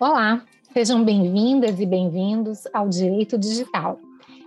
Olá, 0.00 0.42
sejam 0.72 1.04
bem-vindas 1.04 1.78
e 1.78 1.86
bem-vindos 1.86 2.64
ao 2.74 2.88
Direito 2.88 3.38
Digital. 3.38 4.00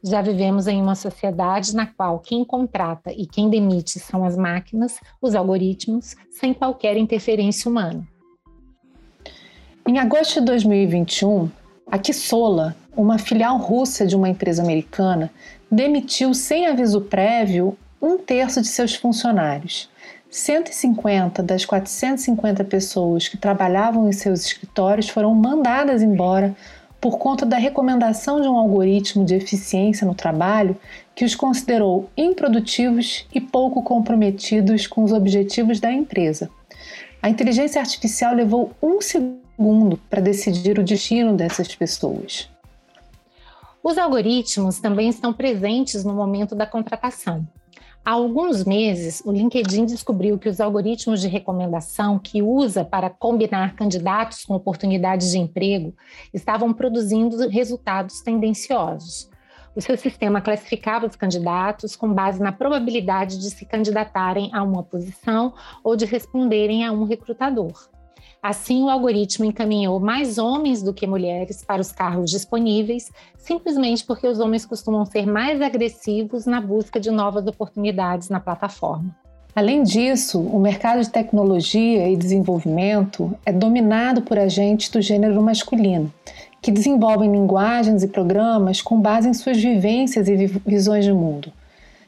Já 0.04 0.20
vivemos 0.20 0.66
em 0.66 0.82
uma 0.82 0.94
sociedade 0.94 1.74
na 1.74 1.86
qual 1.86 2.18
quem 2.18 2.44
contrata 2.44 3.10
e 3.10 3.26
quem 3.26 3.48
demite 3.48 3.98
são 3.98 4.22
as 4.22 4.36
máquinas, 4.36 5.00
os 5.18 5.34
algoritmos, 5.34 6.14
sem 6.30 6.52
qualquer 6.52 6.98
interferência 6.98 7.70
humana. 7.70 8.06
Em 9.88 9.98
agosto 9.98 10.40
de 10.40 10.46
2021, 10.46 11.50
a 11.90 11.98
Kissola, 11.98 12.76
uma 12.94 13.18
filial 13.18 13.56
russa 13.56 14.06
de 14.06 14.14
uma 14.14 14.28
empresa 14.28 14.62
americana, 14.62 15.30
demitiu 15.70 16.34
sem 16.34 16.66
aviso 16.66 17.02
prévio 17.02 17.76
um 18.02 18.18
terço 18.18 18.60
de 18.60 18.66
seus 18.66 18.94
funcionários. 18.94 19.88
150 20.30 21.42
das 21.42 21.64
450 21.64 22.64
pessoas 22.64 23.28
que 23.28 23.36
trabalhavam 23.36 24.08
em 24.08 24.12
seus 24.12 24.44
escritórios 24.46 25.08
foram 25.08 25.34
mandadas 25.34 26.02
embora 26.02 26.54
por 27.00 27.18
conta 27.18 27.46
da 27.46 27.56
recomendação 27.56 28.40
de 28.40 28.46
um 28.46 28.56
algoritmo 28.56 29.24
de 29.24 29.34
eficiência 29.34 30.06
no 30.06 30.14
trabalho 30.14 30.76
que 31.14 31.24
os 31.24 31.34
considerou 31.34 32.10
improdutivos 32.16 33.26
e 33.34 33.40
pouco 33.40 33.82
comprometidos 33.82 34.86
com 34.86 35.02
os 35.02 35.12
objetivos 35.12 35.80
da 35.80 35.90
empresa. 35.90 36.50
A 37.22 37.28
inteligência 37.28 37.80
artificial 37.80 38.34
levou 38.34 38.72
um 38.82 39.00
segundo 39.00 39.98
para 40.08 40.20
decidir 40.20 40.78
o 40.78 40.84
destino 40.84 41.34
dessas 41.34 41.74
pessoas. 41.74 42.48
Os 43.82 43.96
algoritmos 43.96 44.78
também 44.78 45.08
estão 45.08 45.32
presentes 45.32 46.04
no 46.04 46.12
momento 46.12 46.54
da 46.54 46.66
contratação. 46.66 47.48
Há 48.04 48.12
alguns 48.12 48.64
meses, 48.64 49.22
o 49.24 49.32
LinkedIn 49.32 49.86
descobriu 49.86 50.38
que 50.38 50.48
os 50.48 50.60
algoritmos 50.60 51.20
de 51.20 51.28
recomendação 51.28 52.18
que 52.18 52.42
usa 52.42 52.84
para 52.84 53.10
combinar 53.10 53.74
candidatos 53.74 54.44
com 54.44 54.54
oportunidades 54.54 55.30
de 55.30 55.38
emprego 55.38 55.94
estavam 56.32 56.72
produzindo 56.72 57.48
resultados 57.48 58.20
tendenciosos. 58.20 59.30
O 59.74 59.80
seu 59.80 59.96
sistema 59.96 60.40
classificava 60.40 61.06
os 61.06 61.16
candidatos 61.16 61.96
com 61.96 62.12
base 62.12 62.40
na 62.42 62.52
probabilidade 62.52 63.38
de 63.38 63.50
se 63.50 63.64
candidatarem 63.64 64.50
a 64.52 64.62
uma 64.62 64.82
posição 64.82 65.54
ou 65.82 65.96
de 65.96 66.04
responderem 66.04 66.84
a 66.84 66.92
um 66.92 67.04
recrutador. 67.04 67.89
Assim, 68.42 68.82
o 68.82 68.88
algoritmo 68.88 69.44
encaminhou 69.44 70.00
mais 70.00 70.38
homens 70.38 70.82
do 70.82 70.94
que 70.94 71.06
mulheres 71.06 71.62
para 71.62 71.82
os 71.82 71.92
carros 71.92 72.30
disponíveis, 72.30 73.12
simplesmente 73.36 74.02
porque 74.02 74.26
os 74.26 74.40
homens 74.40 74.64
costumam 74.64 75.04
ser 75.04 75.26
mais 75.26 75.60
agressivos 75.60 76.46
na 76.46 76.58
busca 76.58 76.98
de 76.98 77.10
novas 77.10 77.46
oportunidades 77.46 78.30
na 78.30 78.40
plataforma. 78.40 79.14
Além 79.54 79.82
disso, 79.82 80.40
o 80.40 80.58
mercado 80.58 81.02
de 81.02 81.10
tecnologia 81.10 82.08
e 82.08 82.16
desenvolvimento 82.16 83.36
é 83.44 83.52
dominado 83.52 84.22
por 84.22 84.38
agentes 84.38 84.88
do 84.88 85.02
gênero 85.02 85.42
masculino, 85.42 86.10
que 86.62 86.70
desenvolvem 86.70 87.30
linguagens 87.30 88.02
e 88.02 88.08
programas 88.08 88.80
com 88.80 88.98
base 88.98 89.28
em 89.28 89.34
suas 89.34 89.60
vivências 89.60 90.28
e 90.28 90.46
visões 90.64 91.04
de 91.04 91.12
mundo. 91.12 91.52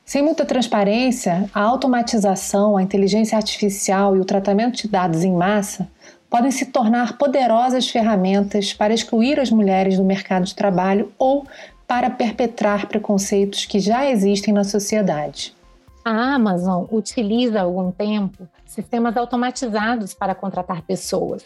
Sem 0.05 0.23
muita 0.23 0.47
transparência, 0.47 1.49
a 1.55 1.61
automatização, 1.61 2.77
a 2.77 2.83
inteligência 2.83 3.37
artificial 3.37 4.17
e 4.17 4.21
o 4.21 4.25
tratamento 4.25 4.83
de 4.83 4.89
dados 4.89 5.23
em 5.23 5.33
massa 5.33 5.89
podem 6.33 6.51
se 6.51 6.65
tornar 6.65 7.19
poderosas 7.19 7.91
ferramentas 7.91 8.73
para 8.73 8.95
excluir 8.95 9.39
as 9.39 9.51
mulheres 9.51 9.99
do 9.99 10.03
mercado 10.03 10.47
de 10.47 10.55
trabalho 10.55 11.13
ou 11.19 11.47
para 11.87 12.09
perpetrar 12.09 12.87
preconceitos 12.87 13.67
que 13.67 13.79
já 13.79 14.09
existem 14.09 14.55
na 14.55 14.65
sociedade. 14.65 15.55
A 16.03 16.35
Amazon 16.35 16.87
utiliza 16.91 17.59
há 17.59 17.63
algum 17.65 17.93
tempo 17.93 18.49
sistemas 18.65 19.15
automatizados 19.15 20.15
para 20.15 20.35
contratar 20.35 20.81
pessoas. 20.81 21.45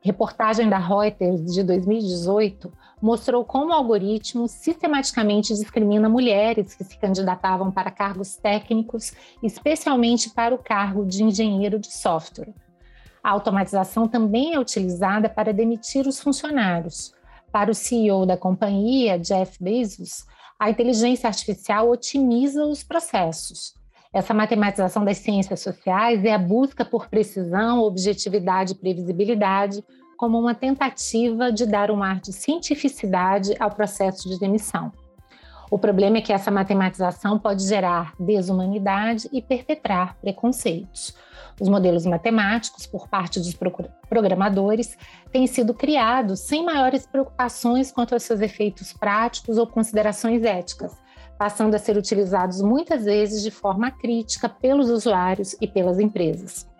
Reportagem 0.00 0.66
da 0.66 0.78
Reuters 0.78 1.52
de 1.52 1.62
2018 1.62 2.72
mostrou 3.02 3.44
como 3.44 3.68
o 3.68 3.74
algoritmo 3.74 4.48
sistematicamente 4.48 5.52
discrimina 5.52 6.08
mulheres 6.08 6.74
que 6.74 6.84
se 6.84 6.96
candidatavam 6.96 7.70
para 7.70 7.90
cargos 7.90 8.34
técnicos, 8.36 9.12
especialmente 9.42 10.30
para 10.30 10.54
o 10.54 10.58
cargo 10.58 11.04
de 11.04 11.22
engenheiro 11.22 11.78
de 11.78 11.92
software. 11.92 12.54
A 13.22 13.30
automatização 13.30 14.08
também 14.08 14.54
é 14.54 14.58
utilizada 14.58 15.28
para 15.28 15.52
demitir 15.52 16.06
os 16.08 16.20
funcionários. 16.20 17.14
Para 17.52 17.70
o 17.70 17.74
CEO 17.74 18.26
da 18.26 18.36
companhia, 18.36 19.18
Jeff 19.18 19.62
Bezos, 19.62 20.24
a 20.58 20.68
inteligência 20.70 21.28
artificial 21.28 21.88
otimiza 21.88 22.64
os 22.64 22.82
processos. 22.82 23.74
Essa 24.12 24.34
matematização 24.34 25.04
das 25.04 25.18
ciências 25.18 25.60
sociais 25.60 26.24
é 26.24 26.32
a 26.32 26.38
busca 26.38 26.84
por 26.84 27.08
precisão, 27.08 27.80
objetividade 27.80 28.72
e 28.72 28.76
previsibilidade, 28.76 29.84
como 30.16 30.38
uma 30.38 30.54
tentativa 30.54 31.50
de 31.50 31.64
dar 31.64 31.90
um 31.90 32.02
ar 32.02 32.20
de 32.20 32.32
cientificidade 32.32 33.54
ao 33.58 33.70
processo 33.70 34.28
de 34.28 34.38
demissão. 34.38 34.92
O 35.72 35.78
problema 35.78 36.18
é 36.18 36.20
que 36.20 36.34
essa 36.34 36.50
matematização 36.50 37.38
pode 37.38 37.66
gerar 37.66 38.12
desumanidade 38.20 39.26
e 39.32 39.40
perpetrar 39.40 40.18
preconceitos. 40.20 41.14
Os 41.58 41.66
modelos 41.66 42.04
matemáticos, 42.04 42.86
por 42.86 43.08
parte 43.08 43.40
dos 43.40 43.56
programadores, 44.06 44.98
têm 45.32 45.46
sido 45.46 45.72
criados 45.72 46.40
sem 46.40 46.62
maiores 46.62 47.06
preocupações 47.06 47.90
quanto 47.90 48.12
aos 48.12 48.22
seus 48.22 48.42
efeitos 48.42 48.92
práticos 48.92 49.56
ou 49.56 49.66
considerações 49.66 50.44
éticas, 50.44 50.92
passando 51.38 51.74
a 51.74 51.78
ser 51.78 51.96
utilizados 51.96 52.60
muitas 52.60 53.06
vezes 53.06 53.42
de 53.42 53.50
forma 53.50 53.90
crítica 53.90 54.50
pelos 54.50 54.90
usuários 54.90 55.56
e 55.58 55.66
pelas 55.66 55.98
empresas. 55.98 56.70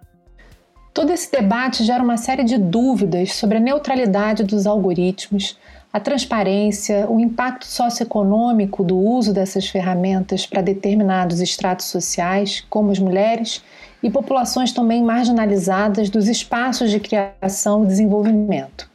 Todo 0.92 1.10
esse 1.10 1.32
debate 1.32 1.82
gera 1.82 2.04
uma 2.04 2.19
série 2.19 2.44
de 2.44 2.58
dúvidas 2.58 3.32
sobre 3.36 3.56
a 3.56 3.60
neutralidade 3.60 4.44
dos 4.44 4.66
algoritmos, 4.66 5.58
a 5.92 6.00
transparência, 6.00 7.06
o 7.08 7.20
impacto 7.20 7.66
socioeconômico 7.66 8.82
do 8.82 8.97
uso 8.97 9.32
dessas 9.32 9.69
ferramentas 9.69 10.47
para 10.47 10.62
determinados 10.62 11.41
estratos 11.41 11.87
sociais, 11.87 12.64
como 12.70 12.90
as 12.90 12.99
mulheres, 12.99 13.62
e 14.02 14.11
populações 14.11 14.72
também 14.72 15.02
marginalizadas 15.02 16.08
dos 16.08 16.28
espaços 16.28 16.90
de 16.90 16.99
criação 16.99 17.84
e 17.84 17.87
desenvolvimento. 17.87 18.90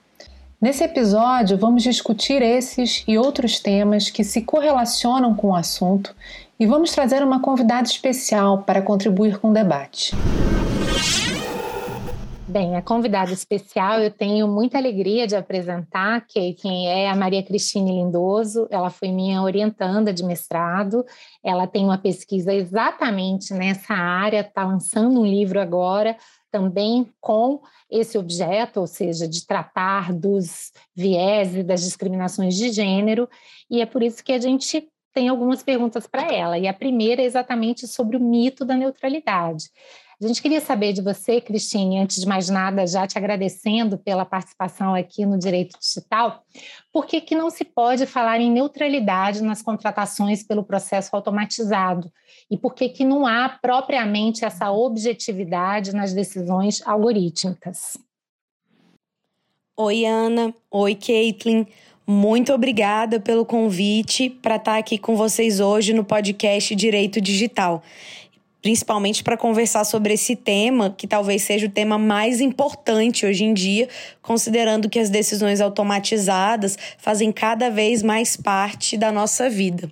Nesse 0.59 0.83
episódio, 0.83 1.55
vamos 1.55 1.83
discutir 1.83 2.41
esses 2.41 3.03
e 3.07 3.15
outros 3.15 3.59
temas 3.59 4.09
que 4.09 4.23
se 4.23 4.41
correlacionam 4.41 5.35
com 5.35 5.49
o 5.49 5.55
assunto 5.55 6.15
e 6.59 6.65
vamos 6.65 6.91
trazer 6.91 7.21
uma 7.21 7.39
convidada 7.39 7.87
especial 7.87 8.63
para 8.63 8.81
contribuir 8.81 9.37
com 9.37 9.51
o 9.51 9.53
debate. 9.53 10.15
Bem, 12.49 12.77
a 12.77 12.81
convidada 12.81 13.33
especial 13.33 13.99
eu 13.99 14.09
tenho 14.09 14.47
muita 14.47 14.77
alegria 14.77 15.27
de 15.27 15.35
apresentar, 15.35 16.25
que 16.25 16.53
quem 16.53 16.87
é 16.87 17.09
a 17.09 17.15
Maria 17.15 17.43
Cristine 17.43 17.91
Lindoso. 17.91 18.69
Ela 18.71 18.89
foi 18.89 19.09
minha 19.09 19.41
orientanda 19.41 20.13
de 20.13 20.23
mestrado. 20.23 21.03
Ela 21.43 21.67
tem 21.67 21.83
uma 21.83 21.97
pesquisa 21.97 22.53
exatamente 22.53 23.53
nessa 23.53 23.93
área, 23.93 24.39
está 24.39 24.63
lançando 24.63 25.19
um 25.19 25.25
livro 25.25 25.59
agora 25.59 26.15
também 26.49 27.11
com 27.19 27.61
esse 27.91 28.17
objeto, 28.17 28.79
ou 28.79 28.87
seja, 28.87 29.27
de 29.27 29.45
tratar 29.45 30.13
dos 30.13 30.71
viés 30.95 31.53
e 31.53 31.63
das 31.63 31.81
discriminações 31.81 32.55
de 32.55 32.71
gênero. 32.71 33.27
E 33.69 33.81
é 33.81 33.85
por 33.85 34.01
isso 34.01 34.23
que 34.23 34.31
a 34.31 34.39
gente 34.39 34.87
tem 35.13 35.27
algumas 35.27 35.61
perguntas 35.61 36.07
para 36.07 36.31
ela. 36.33 36.57
E 36.57 36.65
a 36.65 36.73
primeira 36.73 37.21
é 37.21 37.25
exatamente 37.25 37.87
sobre 37.87 38.15
o 38.15 38.21
mito 38.21 38.63
da 38.63 38.77
neutralidade. 38.77 39.65
A 40.19 40.25
gente 40.25 40.41
queria 40.41 40.59
saber 40.59 40.93
de 40.93 41.01
você, 41.01 41.39
Cristine, 41.39 41.99
antes 41.99 42.19
de 42.19 42.27
mais 42.27 42.49
nada, 42.49 42.87
já 42.87 43.05
te 43.05 43.19
agradecendo 43.19 43.99
pela 43.99 44.25
participação 44.25 44.95
aqui 44.95 45.27
no 45.27 45.37
Direito 45.37 45.77
Digital, 45.79 46.43
por 46.91 47.05
que, 47.05 47.21
que 47.21 47.35
não 47.35 47.51
se 47.51 47.63
pode 47.63 48.07
falar 48.07 48.39
em 48.39 48.51
neutralidade 48.51 49.43
nas 49.43 49.61
contratações 49.61 50.41
pelo 50.41 50.63
processo 50.63 51.15
automatizado? 51.15 52.11
E 52.49 52.57
por 52.57 52.73
que, 52.73 52.89
que 52.89 53.05
não 53.05 53.27
há 53.27 53.47
propriamente 53.47 54.43
essa 54.43 54.71
objetividade 54.71 55.93
nas 55.93 56.15
decisões 56.15 56.81
algorítmicas? 56.83 57.95
Oi, 59.75 60.03
Ana. 60.03 60.51
Oi, 60.71 60.95
Caitlin. 60.95 61.67
Muito 62.07 62.53
obrigada 62.53 63.19
pelo 63.19 63.45
convite 63.45 64.29
para 64.29 64.55
estar 64.55 64.77
aqui 64.77 64.97
com 64.97 65.15
vocês 65.15 65.59
hoje 65.59 65.93
no 65.93 66.03
podcast 66.03 66.73
Direito 66.73 67.21
Digital 67.21 67.83
principalmente 68.61 69.23
para 69.23 69.37
conversar 69.37 69.83
sobre 69.83 70.13
esse 70.13 70.35
tema, 70.35 70.93
que 70.97 71.07
talvez 71.07 71.43
seja 71.43 71.67
o 71.67 71.69
tema 71.69 71.97
mais 71.97 72.41
importante 72.41 73.25
hoje 73.25 73.43
em 73.43 73.53
dia, 73.53 73.87
considerando 74.21 74.89
que 74.89 74.99
as 74.99 75.09
decisões 75.09 75.61
automatizadas 75.61 76.77
fazem 76.97 77.31
cada 77.31 77.69
vez 77.69 78.01
mais 78.03 78.35
parte 78.35 78.97
da 78.97 79.11
nossa 79.11 79.49
vida. 79.49 79.91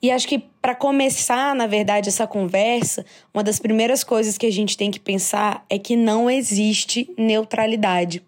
E 0.00 0.10
acho 0.12 0.28
que 0.28 0.38
para 0.62 0.76
começar, 0.76 1.54
na 1.56 1.66
verdade, 1.66 2.08
essa 2.08 2.26
conversa, 2.26 3.04
uma 3.34 3.42
das 3.42 3.58
primeiras 3.58 4.04
coisas 4.04 4.38
que 4.38 4.46
a 4.46 4.52
gente 4.52 4.76
tem 4.76 4.90
que 4.90 5.00
pensar 5.00 5.64
é 5.68 5.78
que 5.78 5.96
não 5.96 6.30
existe 6.30 7.12
neutralidade. 7.18 8.22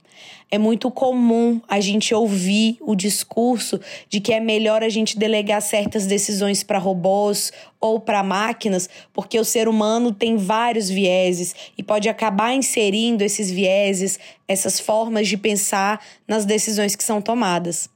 É 0.53 0.59
muito 0.59 0.91
comum 0.91 1.61
a 1.69 1.79
gente 1.79 2.13
ouvir 2.13 2.77
o 2.81 2.97
discurso 2.97 3.81
de 4.09 4.19
que 4.21 4.33
é 4.33 4.41
melhor 4.41 4.83
a 4.83 4.89
gente 4.89 5.17
delegar 5.17 5.63
certas 5.63 6.07
decisões 6.07 6.65
para 6.65 6.77
robôs 6.77 7.53
ou 7.81 8.01
para 8.01 8.25
máquinas, 8.25 8.91
porque 9.13 9.39
o 9.39 9.45
ser 9.45 9.69
humano 9.69 10.13
tem 10.13 10.37
vários 10.37 10.91
vieses 10.91 11.55
e 11.79 11.85
pode 11.85 12.09
acabar 12.09 12.53
inserindo 12.53 13.23
esses 13.23 13.49
vieses, 13.49 14.19
essas 14.49 14.81
formas 14.81 15.29
de 15.29 15.37
pensar 15.37 16.05
nas 16.27 16.45
decisões 16.45 16.97
que 16.97 17.05
são 17.05 17.23
tomadas. 17.23 17.89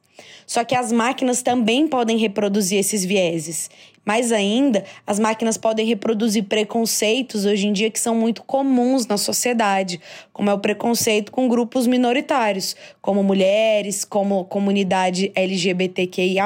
Só 0.47 0.63
que 0.63 0.77
as 0.77 0.93
máquinas 0.93 1.43
também 1.43 1.89
podem 1.89 2.19
reproduzir 2.19 2.79
esses 2.79 3.05
vieses. 3.05 3.69
Mais 4.05 4.33
ainda, 4.33 4.85
as 5.07 5.19
máquinas 5.19 5.57
podem 5.57 5.87
reproduzir 5.87 6.45
preconceitos 6.45 7.47
hoje 7.47 7.67
em 7.67 7.73
dia 7.73 7.91
que 7.91 7.99
são 7.99 8.15
muito 8.15 8.43
comuns 8.43 9.07
na 9.07 9.17
sociedade, 9.17 10.01
como 10.33 10.51
é 10.51 10.55
o 10.55 10.59
preconceito 10.59 11.33
com 11.33 11.49
grupos 11.49 11.87
minoritários, 11.87 12.77
como 13.01 13.23
mulheres, 13.23 14.05
como 14.05 14.45
comunidade 14.45 15.33
LGBTQIA, 15.35 16.45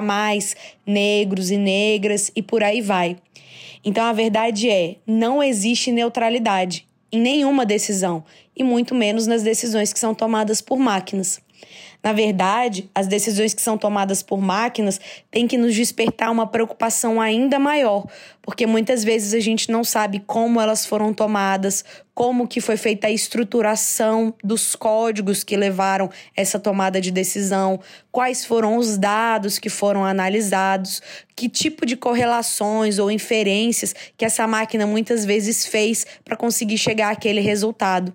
negros 0.86 1.50
e 1.50 1.56
negras 1.56 2.30
e 2.36 2.42
por 2.42 2.62
aí 2.62 2.80
vai. 2.80 3.16
Então 3.84 4.04
a 4.04 4.12
verdade 4.12 4.70
é: 4.70 4.96
não 5.06 5.42
existe 5.42 5.90
neutralidade 5.90 6.86
em 7.10 7.20
nenhuma 7.20 7.64
decisão, 7.64 8.22
e 8.54 8.62
muito 8.62 8.94
menos 8.94 9.26
nas 9.26 9.42
decisões 9.42 9.92
que 9.92 9.98
são 9.98 10.14
tomadas 10.14 10.60
por 10.60 10.78
máquinas. 10.78 11.40
Na 12.08 12.14
verdade, 12.14 12.88
as 12.94 13.06
decisões 13.06 13.52
que 13.52 13.60
são 13.60 13.76
tomadas 13.76 14.22
por 14.22 14.40
máquinas 14.40 14.98
têm 15.30 15.46
que 15.46 15.58
nos 15.58 15.74
despertar 15.74 16.30
uma 16.30 16.46
preocupação 16.46 17.20
ainda 17.20 17.58
maior, 17.58 18.06
porque 18.40 18.66
muitas 18.66 19.04
vezes 19.04 19.34
a 19.34 19.40
gente 19.40 19.70
não 19.70 19.84
sabe 19.84 20.22
como 20.26 20.58
elas 20.58 20.86
foram 20.86 21.12
tomadas, 21.12 21.84
como 22.14 22.48
que 22.48 22.62
foi 22.62 22.78
feita 22.78 23.08
a 23.08 23.10
estruturação 23.10 24.34
dos 24.42 24.74
códigos 24.74 25.44
que 25.44 25.54
levaram 25.54 26.08
essa 26.34 26.58
tomada 26.58 26.98
de 26.98 27.10
decisão, 27.10 27.78
quais 28.10 28.42
foram 28.42 28.78
os 28.78 28.96
dados 28.96 29.58
que 29.58 29.68
foram 29.68 30.02
analisados, 30.02 31.02
que 31.36 31.46
tipo 31.46 31.84
de 31.84 31.94
correlações 31.94 32.98
ou 32.98 33.10
inferências 33.10 33.94
que 34.16 34.24
essa 34.24 34.46
máquina 34.46 34.86
muitas 34.86 35.26
vezes 35.26 35.66
fez 35.66 36.06
para 36.24 36.38
conseguir 36.38 36.78
chegar 36.78 37.10
àquele 37.10 37.42
resultado. 37.42 38.14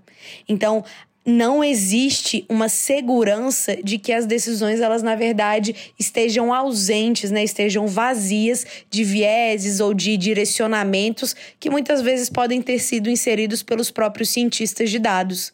Então, 0.50 0.84
não 1.26 1.64
existe 1.64 2.46
uma 2.50 2.68
segurança 2.68 3.78
de 3.78 3.98
que 3.98 4.12
as 4.12 4.26
decisões 4.26 4.82
elas 4.82 5.02
na 5.02 5.16
verdade 5.16 5.94
estejam 5.98 6.54
ausentes, 6.54 7.32
né, 7.32 7.44
estejam 7.44 7.88
vazias 7.88 8.66
de 8.90 9.04
vieses 9.04 9.80
ou 9.80 9.94
de 9.94 10.18
direcionamentos 10.18 11.36
que 11.60 11.70
muitas 11.70 12.02
vezes 12.02 12.30
podem 12.30 12.62
ter 12.62 12.80
sido 12.80 13.10
inseridos 13.10 13.64
pelos 13.64 13.90
próprios 13.90 14.30
cientistas 14.30 14.90
de 14.90 15.00
dados. 15.00 15.54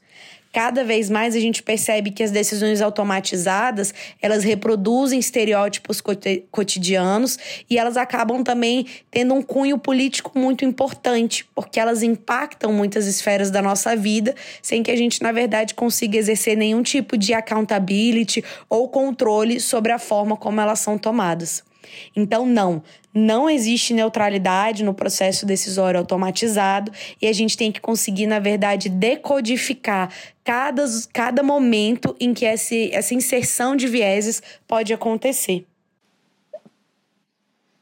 Cada 0.52 0.84
vez 0.84 1.12
mais 1.12 1.36
a 1.36 1.40
gente 1.40 1.62
percebe 1.62 2.10
que 2.10 2.24
as 2.24 2.32
decisões 2.32 2.82
automatizadas, 2.82 3.94
elas 4.20 4.44
reproduzem 4.44 5.20
estereótipos 5.20 6.02
cotidianos 6.50 7.38
e 7.70 7.78
elas 7.78 7.96
acabam 7.96 8.44
também 8.44 8.88
tendo 9.12 9.36
um 9.36 9.44
cunho 9.44 9.78
político 9.78 10.32
muito 10.38 10.66
importante, 10.66 11.48
porque 11.54 11.80
elas 11.80 12.02
impactam 12.02 12.74
muitas 12.74 13.06
esferas 13.06 13.52
da 13.52 13.62
nossa 13.62 13.96
vida, 13.96 14.34
sem 14.60 14.82
que 14.82 14.90
a 14.90 14.96
gente, 14.96 15.22
na 15.22 15.32
verdade, 15.32 15.76
consiga 15.76 16.18
exercer 16.18 16.58
nenhum 16.58 16.82
tipo 16.82 17.16
de 17.16 17.32
accountability 17.32 18.44
ou 18.68 18.90
controle 18.90 19.60
sobre 19.60 19.92
a 19.92 20.00
forma 20.00 20.36
como 20.36 20.60
elas 20.60 20.80
são 20.80 20.98
tomadas. 20.98 21.69
Então, 22.16 22.46
não, 22.46 22.84
não 23.14 23.50
existe 23.50 23.94
neutralidade 23.94 24.84
no 24.84 24.94
processo 24.94 25.46
decisório 25.46 26.00
automatizado 26.00 26.92
e 27.22 27.28
a 27.28 27.34
gente 27.34 27.58
tem 27.58 27.72
que 27.72 27.82
conseguir, 27.82 28.28
na 28.28 28.40
verdade, 28.40 28.90
decodificar 28.90 30.14
cada, 30.44 30.84
cada 31.14 31.44
momento 31.44 32.16
em 32.20 32.34
que 32.34 32.46
esse, 32.46 32.92
essa 32.94 33.14
inserção 33.14 33.76
de 33.76 33.88
vieses 33.88 34.42
pode 34.68 34.94
acontecer. 34.94 35.66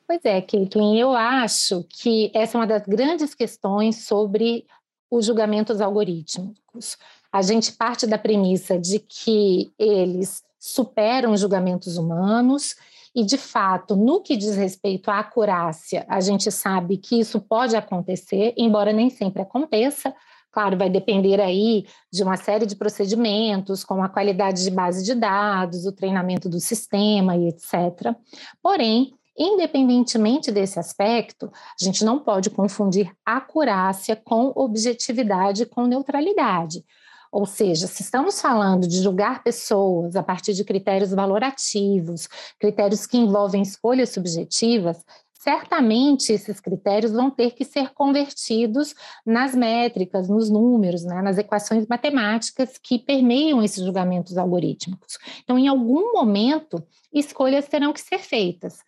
Pois 0.08 0.22
é, 0.24 0.42
Caitlin, 0.42 0.98
eu 0.98 1.14
acho 1.14 1.84
que 1.90 2.32
essa 2.34 2.58
é 2.58 2.62
uma 2.62 2.68
das 2.68 2.84
grandes 2.88 3.36
questões 3.36 4.06
sobre 4.06 4.66
os 5.12 5.26
julgamentos 5.26 5.82
algorítmicos. 5.82 6.98
A 7.32 7.42
gente 7.42 7.74
parte 7.74 8.08
da 8.08 8.18
premissa 8.18 8.80
de 8.80 9.00
que 9.00 9.70
eles 9.78 10.44
superam 10.58 11.36
julgamentos 11.36 11.98
humanos 11.98 12.76
e, 13.18 13.24
de 13.24 13.36
fato, 13.36 13.96
no 13.96 14.22
que 14.22 14.38
diz 14.38 14.56
respeito 14.56 15.10
à 15.10 15.18
acurácia, 15.18 16.06
a 16.08 16.22
gente 16.22 16.52
sabe 16.52 16.98
que 16.98 17.20
isso 17.20 17.42
pode 17.42 17.76
acontecer, 17.76 18.54
embora 18.56 18.94
nem 18.94 19.10
sempre 19.10 19.42
aconteça. 19.42 20.14
Claro, 20.52 20.78
vai 20.78 20.88
depender 20.88 21.42
aí 21.42 21.88
de 22.14 22.22
uma 22.22 22.38
série 22.38 22.68
de 22.68 22.76
procedimentos, 22.76 23.84
como 23.84 24.04
a 24.04 24.10
qualidade 24.10 24.64
de 24.64 24.70
base 24.70 25.04
de 25.04 25.16
dados, 25.16 25.88
o 25.88 25.92
treinamento 25.92 26.48
do 26.48 26.60
sistema 26.60 27.36
e 27.36 27.48
etc. 27.48 28.16
Porém, 28.62 29.12
Independentemente 29.40 30.52
desse 30.52 30.80
aspecto, 30.80 31.52
a 31.80 31.86
gente 31.86 32.04
não 32.04 32.18
pode 32.18 32.50
confundir 32.50 33.12
acurácia 33.24 34.16
com 34.16 34.52
objetividade 34.56 35.64
com 35.68 35.86
neutralidade. 35.86 36.84
Ou 37.32 37.46
seja, 37.46 37.88
se 37.88 38.02
estamos 38.02 38.42
falando 38.42 38.88
de 38.88 39.02
julgar 39.02 39.44
pessoas 39.44 40.16
a 40.16 40.24
partir 40.24 40.54
de 40.54 40.64
critérios 40.64 41.12
valorativos, 41.12 42.28
critérios 42.60 43.06
que 43.06 43.18
envolvem 43.18 43.62
escolhas 43.62 44.10
subjetivas, 44.10 45.04
certamente 45.34 46.34
esses 46.34 46.60
critérios 46.60 47.12
vão 47.12 47.30
ter 47.30 47.52
que 47.52 47.64
ser 47.64 47.94
convertidos 47.94 48.94
nas 49.26 49.56
métricas, 49.56 50.28
nos 50.28 50.50
números, 50.50 51.04
né, 51.04 51.22
nas 51.22 51.38
equações 51.38 51.88
matemáticas 51.88 52.78
que 52.78 53.00
permeiam 53.00 53.64
esses 53.64 53.84
julgamentos 53.84 54.38
algorítmicos. 54.38 55.18
Então, 55.44 55.58
em 55.58 55.68
algum 55.68 56.12
momento, 56.12 56.84
escolhas 57.14 57.68
terão 57.68 57.94
que 57.94 58.02
ser 58.02 58.20
feitas 58.20 58.80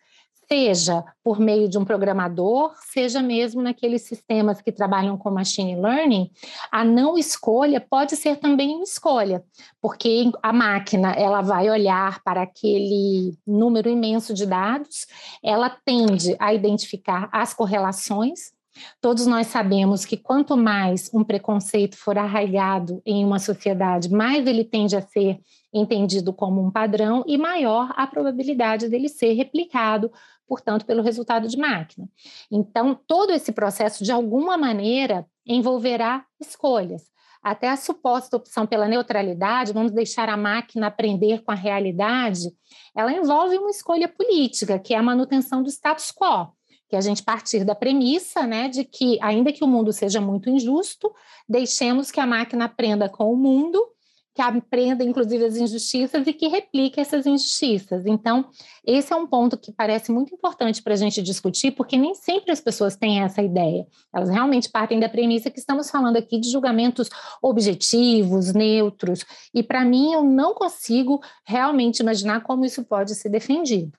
seja 0.52 1.04
por 1.22 1.38
meio 1.38 1.68
de 1.68 1.78
um 1.78 1.84
programador, 1.84 2.72
seja 2.92 3.22
mesmo 3.22 3.62
naqueles 3.62 4.02
sistemas 4.02 4.60
que 4.60 4.72
trabalham 4.72 5.16
com 5.16 5.30
machine 5.30 5.80
learning, 5.80 6.28
a 6.72 6.84
não 6.84 7.16
escolha 7.16 7.80
pode 7.80 8.16
ser 8.16 8.36
também 8.36 8.74
uma 8.74 8.82
escolha, 8.82 9.44
porque 9.80 10.28
a 10.42 10.52
máquina 10.52 11.12
ela 11.12 11.40
vai 11.40 11.70
olhar 11.70 12.20
para 12.24 12.42
aquele 12.42 13.38
número 13.46 13.88
imenso 13.88 14.34
de 14.34 14.44
dados, 14.44 15.06
ela 15.40 15.70
tende 15.70 16.34
a 16.40 16.52
identificar 16.52 17.28
as 17.32 17.54
correlações. 17.54 18.52
Todos 19.00 19.26
nós 19.26 19.48
sabemos 19.48 20.04
que 20.04 20.16
quanto 20.16 20.56
mais 20.56 21.10
um 21.12 21.22
preconceito 21.22 21.96
for 21.96 22.16
arraigado 22.16 23.02
em 23.04 23.24
uma 23.24 23.38
sociedade, 23.38 24.10
mais 24.10 24.46
ele 24.46 24.64
tende 24.64 24.96
a 24.96 25.02
ser 25.02 25.40
entendido 25.72 26.32
como 26.32 26.60
um 26.60 26.70
padrão 26.70 27.22
e 27.26 27.38
maior 27.38 27.92
a 27.96 28.06
probabilidade 28.06 28.88
dele 28.88 29.08
ser 29.08 29.34
replicado 29.34 30.10
portanto, 30.50 30.84
pelo 30.84 31.00
resultado 31.00 31.46
de 31.46 31.56
máquina. 31.56 32.08
Então, 32.50 32.92
todo 33.06 33.30
esse 33.30 33.52
processo, 33.52 34.02
de 34.02 34.10
alguma 34.10 34.58
maneira, 34.58 35.24
envolverá 35.46 36.26
escolhas. 36.40 37.04
Até 37.40 37.68
a 37.68 37.76
suposta 37.76 38.36
opção 38.36 38.66
pela 38.66 38.88
neutralidade, 38.88 39.72
vamos 39.72 39.92
deixar 39.92 40.28
a 40.28 40.36
máquina 40.36 40.88
aprender 40.88 41.44
com 41.44 41.52
a 41.52 41.54
realidade, 41.54 42.50
ela 42.96 43.12
envolve 43.12 43.56
uma 43.58 43.70
escolha 43.70 44.08
política, 44.08 44.76
que 44.76 44.92
é 44.92 44.96
a 44.96 45.02
manutenção 45.02 45.62
do 45.62 45.70
status 45.70 46.10
quo 46.10 46.52
que 46.88 46.96
a 46.96 47.00
gente 47.00 47.22
partir 47.22 47.64
da 47.64 47.76
premissa, 47.76 48.44
né, 48.48 48.68
de 48.68 48.82
que 48.82 49.16
ainda 49.22 49.52
que 49.52 49.62
o 49.62 49.68
mundo 49.68 49.92
seja 49.92 50.20
muito 50.20 50.50
injusto, 50.50 51.14
deixemos 51.48 52.10
que 52.10 52.18
a 52.18 52.26
máquina 52.26 52.64
aprenda 52.64 53.08
com 53.08 53.32
o 53.32 53.36
mundo, 53.36 53.80
que 54.40 54.42
aprenda, 54.42 55.04
inclusive, 55.04 55.44
as 55.44 55.56
injustiças 55.56 56.26
e 56.26 56.32
que 56.32 56.48
replique 56.48 56.98
essas 56.98 57.26
injustiças. 57.26 58.06
Então, 58.06 58.48
esse 58.86 59.12
é 59.12 59.16
um 59.16 59.26
ponto 59.26 59.58
que 59.58 59.70
parece 59.70 60.10
muito 60.10 60.34
importante 60.34 60.82
para 60.82 60.94
a 60.94 60.96
gente 60.96 61.22
discutir, 61.22 61.72
porque 61.72 61.98
nem 61.98 62.14
sempre 62.14 62.50
as 62.50 62.60
pessoas 62.60 62.96
têm 62.96 63.20
essa 63.20 63.42
ideia. 63.42 63.86
Elas 64.14 64.30
realmente 64.30 64.70
partem 64.70 64.98
da 64.98 65.10
premissa 65.10 65.50
que 65.50 65.58
estamos 65.58 65.90
falando 65.90 66.16
aqui 66.16 66.40
de 66.40 66.50
julgamentos 66.50 67.10
objetivos, 67.42 68.54
neutros, 68.54 69.26
e 69.52 69.62
para 69.62 69.84
mim 69.84 70.14
eu 70.14 70.24
não 70.24 70.54
consigo 70.54 71.20
realmente 71.44 72.00
imaginar 72.00 72.42
como 72.42 72.64
isso 72.64 72.82
pode 72.82 73.14
ser 73.14 73.28
defendido. 73.28 73.92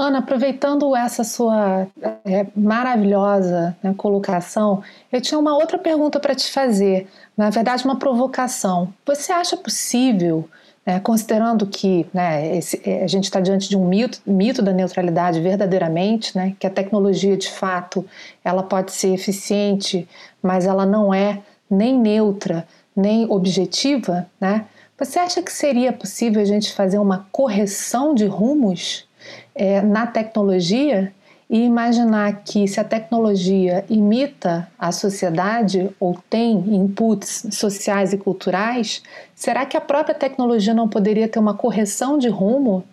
Ana, 0.00 0.18
aproveitando 0.18 0.94
essa 0.96 1.22
sua 1.22 1.86
é, 2.24 2.46
maravilhosa 2.56 3.76
né, 3.82 3.94
colocação, 3.96 4.82
eu 5.12 5.20
tinha 5.20 5.38
uma 5.38 5.54
outra 5.56 5.78
pergunta 5.78 6.18
para 6.18 6.34
te 6.34 6.50
fazer, 6.50 7.08
na 7.36 7.50
verdade, 7.50 7.84
uma 7.84 7.98
provocação. 7.98 8.92
Você 9.06 9.32
acha 9.32 9.56
possível, 9.56 10.48
né, 10.84 10.98
considerando 11.00 11.66
que 11.66 12.06
né, 12.12 12.56
esse, 12.56 12.80
é, 12.84 13.04
a 13.04 13.06
gente 13.06 13.24
está 13.24 13.40
diante 13.40 13.68
de 13.68 13.76
um 13.76 13.86
mito, 13.86 14.20
mito 14.26 14.62
da 14.62 14.72
neutralidade 14.72 15.40
verdadeiramente, 15.40 16.36
né, 16.36 16.56
que 16.58 16.66
a 16.66 16.70
tecnologia 16.70 17.36
de 17.36 17.50
fato 17.50 18.04
ela 18.44 18.62
pode 18.62 18.92
ser 18.92 19.14
eficiente, 19.14 20.08
mas 20.42 20.66
ela 20.66 20.86
não 20.86 21.12
é 21.12 21.40
nem 21.70 21.98
neutra, 21.98 22.66
nem 22.96 23.30
objetiva, 23.30 24.26
né? 24.40 24.66
Você 24.98 25.18
acha 25.18 25.40
que 25.40 25.50
seria 25.50 25.94
possível 25.94 26.42
a 26.42 26.44
gente 26.44 26.74
fazer 26.74 26.98
uma 26.98 27.26
correção 27.32 28.14
de 28.14 28.26
rumos? 28.26 29.08
É, 29.54 29.80
na 29.80 30.06
tecnologia 30.06 31.12
e 31.50 31.64
imaginar 31.64 32.42
que 32.44 32.68
se 32.68 32.78
a 32.78 32.84
tecnologia 32.84 33.84
imita 33.90 34.68
a 34.78 34.92
sociedade 34.92 35.90
ou 35.98 36.16
tem 36.30 36.52
inputs 36.76 37.46
sociais 37.50 38.12
e 38.12 38.18
culturais, 38.18 39.02
será 39.34 39.66
que 39.66 39.76
a 39.76 39.80
própria 39.80 40.14
tecnologia 40.14 40.72
não 40.72 40.88
poderia 40.88 41.26
ter 41.26 41.40
uma 41.40 41.54
correção 41.54 42.18
de 42.18 42.28
rumo 42.28 42.84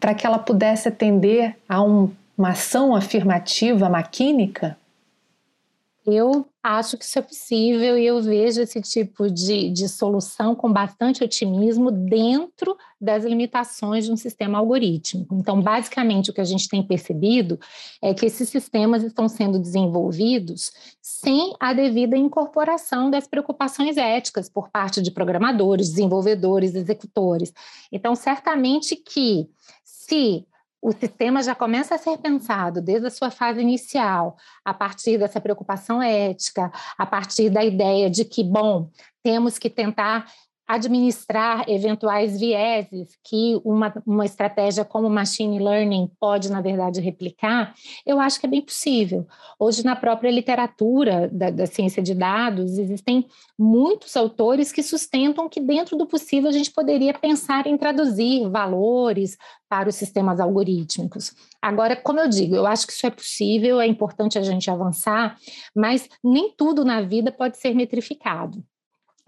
para 0.00 0.14
que 0.14 0.26
ela 0.26 0.38
pudesse 0.38 0.88
atender 0.88 1.54
a 1.68 1.82
um, 1.82 2.10
uma 2.38 2.50
ação 2.50 2.96
afirmativa 2.96 3.86
maquínica? 3.90 4.78
Eu 6.06 6.48
acho 6.62 6.96
que 6.96 7.04
isso 7.04 7.18
é 7.18 7.22
possível 7.22 7.98
e 7.98 8.06
eu 8.06 8.22
vejo 8.22 8.60
esse 8.62 8.80
tipo 8.80 9.30
de, 9.30 9.70
de 9.70 9.86
solução 9.86 10.54
com 10.54 10.72
bastante 10.72 11.22
otimismo 11.22 11.90
dentro 11.90 12.76
das 12.98 13.24
limitações 13.24 14.06
de 14.06 14.12
um 14.12 14.16
sistema 14.16 14.58
algorítmico. 14.58 15.34
Então, 15.34 15.60
basicamente, 15.60 16.30
o 16.30 16.32
que 16.32 16.40
a 16.40 16.44
gente 16.44 16.68
tem 16.68 16.82
percebido 16.82 17.58
é 18.02 18.14
que 18.14 18.26
esses 18.26 18.48
sistemas 18.48 19.02
estão 19.02 19.28
sendo 19.28 19.58
desenvolvidos 19.58 20.72
sem 21.02 21.54
a 21.60 21.72
devida 21.74 22.16
incorporação 22.16 23.10
das 23.10 23.26
preocupações 23.26 23.96
éticas 23.96 24.48
por 24.48 24.70
parte 24.70 25.02
de 25.02 25.10
programadores, 25.10 25.90
desenvolvedores, 25.90 26.74
executores. 26.74 27.52
Então, 27.92 28.14
certamente 28.14 28.96
que 28.96 29.48
se 29.84 30.46
o 30.82 30.92
sistema 30.92 31.42
já 31.42 31.54
começa 31.54 31.94
a 31.94 31.98
ser 31.98 32.16
pensado 32.18 32.80
desde 32.80 33.06
a 33.06 33.10
sua 33.10 33.30
fase 33.30 33.60
inicial, 33.60 34.36
a 34.64 34.72
partir 34.72 35.18
dessa 35.18 35.40
preocupação 35.40 36.02
ética, 36.02 36.72
a 36.96 37.04
partir 37.04 37.50
da 37.50 37.62
ideia 37.62 38.08
de 38.08 38.24
que, 38.24 38.42
bom, 38.42 38.90
temos 39.22 39.58
que 39.58 39.68
tentar 39.68 40.26
administrar 40.70 41.68
eventuais 41.68 42.38
vieses 42.38 43.18
que 43.24 43.60
uma, 43.64 43.92
uma 44.06 44.24
estratégia 44.24 44.84
como 44.84 45.10
machine 45.10 45.58
learning 45.58 46.08
pode, 46.20 46.48
na 46.48 46.60
verdade, 46.60 47.00
replicar, 47.00 47.74
eu 48.06 48.20
acho 48.20 48.38
que 48.38 48.46
é 48.46 48.48
bem 48.48 48.62
possível. 48.62 49.26
Hoje, 49.58 49.84
na 49.84 49.96
própria 49.96 50.30
literatura 50.30 51.28
da, 51.32 51.50
da 51.50 51.66
ciência 51.66 52.00
de 52.00 52.14
dados, 52.14 52.78
existem 52.78 53.26
muitos 53.58 54.16
autores 54.16 54.70
que 54.70 54.80
sustentam 54.80 55.48
que, 55.48 55.60
dentro 55.60 55.96
do 55.96 56.06
possível, 56.06 56.48
a 56.48 56.52
gente 56.52 56.70
poderia 56.70 57.12
pensar 57.12 57.66
em 57.66 57.76
traduzir 57.76 58.48
valores 58.48 59.36
para 59.68 59.88
os 59.88 59.96
sistemas 59.96 60.38
algorítmicos. 60.38 61.34
Agora, 61.60 61.96
como 61.96 62.20
eu 62.20 62.28
digo, 62.28 62.54
eu 62.54 62.66
acho 62.66 62.86
que 62.86 62.92
isso 62.92 63.06
é 63.06 63.10
possível, 63.10 63.80
é 63.80 63.88
importante 63.88 64.38
a 64.38 64.42
gente 64.42 64.70
avançar, 64.70 65.36
mas 65.74 66.08
nem 66.22 66.52
tudo 66.56 66.84
na 66.84 67.00
vida 67.00 67.32
pode 67.32 67.58
ser 67.58 67.74
metrificado. 67.74 68.64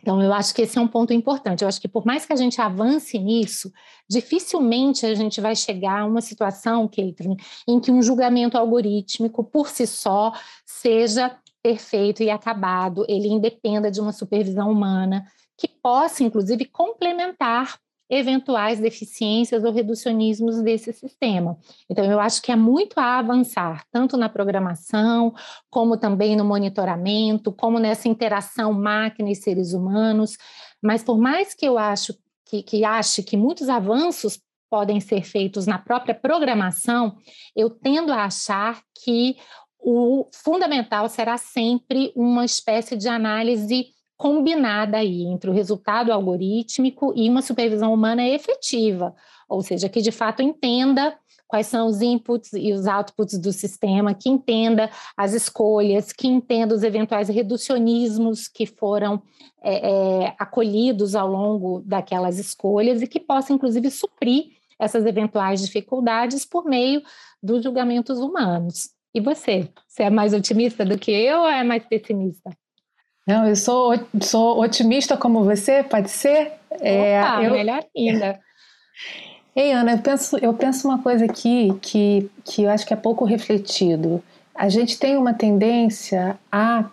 Então, 0.02 0.20
eu 0.20 0.32
acho 0.32 0.52
que 0.52 0.62
esse 0.62 0.76
é 0.76 0.80
um 0.80 0.88
ponto 0.88 1.12
importante. 1.12 1.62
Eu 1.62 1.68
acho 1.68 1.80
que 1.80 1.86
por 1.86 2.04
mais 2.04 2.26
que 2.26 2.32
a 2.32 2.36
gente 2.36 2.60
avance 2.60 3.16
nisso, 3.18 3.72
dificilmente 4.10 5.06
a 5.06 5.14
gente 5.14 5.40
vai 5.40 5.54
chegar 5.54 6.00
a 6.00 6.04
uma 6.04 6.20
situação, 6.20 6.88
Caitlin, 6.88 7.36
em 7.68 7.78
que 7.78 7.90
um 7.92 8.02
julgamento 8.02 8.58
algorítmico, 8.58 9.44
por 9.44 9.68
si 9.68 9.86
só, 9.86 10.32
seja 10.66 11.38
perfeito 11.62 12.20
e 12.22 12.30
acabado, 12.30 13.06
ele 13.08 13.28
independa 13.28 13.90
de 13.90 14.00
uma 14.00 14.12
supervisão 14.12 14.70
humana, 14.72 15.24
que 15.56 15.68
possa, 15.68 16.24
inclusive, 16.24 16.64
complementar 16.64 17.78
eventuais 18.14 18.78
deficiências 18.78 19.64
ou 19.64 19.72
reducionismos 19.72 20.60
desse 20.60 20.92
sistema. 20.92 21.56
Então, 21.88 22.04
eu 22.04 22.20
acho 22.20 22.42
que 22.42 22.52
é 22.52 22.56
muito 22.56 23.00
a 23.00 23.18
avançar, 23.18 23.86
tanto 23.90 24.18
na 24.18 24.28
programação, 24.28 25.34
como 25.70 25.96
também 25.96 26.36
no 26.36 26.44
monitoramento, 26.44 27.50
como 27.50 27.78
nessa 27.78 28.08
interação 28.08 28.70
máquina 28.74 29.30
e 29.30 29.34
seres 29.34 29.72
humanos. 29.72 30.36
Mas 30.82 31.02
por 31.02 31.16
mais 31.16 31.54
que 31.54 31.64
eu 31.64 31.78
acho 31.78 32.14
que, 32.44 32.62
que 32.62 32.84
ache 32.84 33.22
que 33.22 33.34
muitos 33.34 33.70
avanços 33.70 34.38
podem 34.68 35.00
ser 35.00 35.22
feitos 35.22 35.66
na 35.66 35.78
própria 35.78 36.14
programação, 36.14 37.16
eu 37.56 37.70
tendo 37.70 38.12
a 38.12 38.24
achar 38.24 38.82
que 39.02 39.36
o 39.78 40.28
fundamental 40.34 41.08
será 41.08 41.38
sempre 41.38 42.12
uma 42.14 42.44
espécie 42.44 42.94
de 42.94 43.08
análise 43.08 43.86
combinada 44.22 44.98
aí 44.98 45.24
entre 45.24 45.50
o 45.50 45.52
resultado 45.52 46.12
algorítmico 46.12 47.12
e 47.16 47.28
uma 47.28 47.42
supervisão 47.42 47.92
humana 47.92 48.24
efetiva, 48.24 49.12
ou 49.48 49.62
seja, 49.62 49.88
que 49.88 50.00
de 50.00 50.12
fato 50.12 50.40
entenda 50.40 51.18
quais 51.48 51.66
são 51.66 51.88
os 51.88 52.00
inputs 52.00 52.52
e 52.52 52.72
os 52.72 52.86
outputs 52.86 53.36
do 53.36 53.52
sistema, 53.52 54.14
que 54.14 54.28
entenda 54.28 54.88
as 55.16 55.32
escolhas, 55.32 56.12
que 56.12 56.28
entenda 56.28 56.72
os 56.72 56.84
eventuais 56.84 57.28
reducionismos 57.28 58.46
que 58.46 58.64
foram 58.64 59.20
é, 59.60 59.90
é, 59.90 60.36
acolhidos 60.38 61.16
ao 61.16 61.26
longo 61.26 61.82
daquelas 61.84 62.38
escolhas 62.38 63.02
e 63.02 63.08
que 63.08 63.18
possa, 63.18 63.52
inclusive, 63.52 63.90
suprir 63.90 64.52
essas 64.78 65.04
eventuais 65.04 65.60
dificuldades 65.60 66.44
por 66.44 66.64
meio 66.64 67.02
dos 67.42 67.64
julgamentos 67.64 68.20
humanos. 68.20 68.90
E 69.12 69.20
você? 69.20 69.68
Você 69.88 70.04
é 70.04 70.10
mais 70.10 70.32
otimista 70.32 70.84
do 70.84 70.96
que 70.96 71.10
eu 71.10 71.40
ou 71.40 71.48
é 71.48 71.64
mais 71.64 71.84
pessimista? 71.84 72.56
Não, 73.26 73.46
eu 73.46 73.54
sou, 73.54 73.92
sou 74.20 74.60
otimista 74.60 75.16
como 75.16 75.44
você, 75.44 75.82
pode 75.82 76.10
ser? 76.10 76.52
É, 76.80 77.20
Opa, 77.20 77.42
eu... 77.42 77.52
melhor 77.52 77.84
ainda. 77.96 78.40
Ei, 79.54 79.70
Ana, 79.70 79.92
eu 79.92 79.98
penso, 79.98 80.38
eu 80.38 80.54
penso 80.54 80.88
uma 80.88 81.02
coisa 81.02 81.26
aqui 81.26 81.76
que, 81.82 82.30
que 82.42 82.62
eu 82.62 82.70
acho 82.70 82.86
que 82.86 82.94
é 82.94 82.96
pouco 82.96 83.24
refletido. 83.24 84.22
A 84.54 84.68
gente 84.68 84.98
tem 84.98 85.16
uma 85.16 85.34
tendência 85.34 86.38
a 86.50 86.86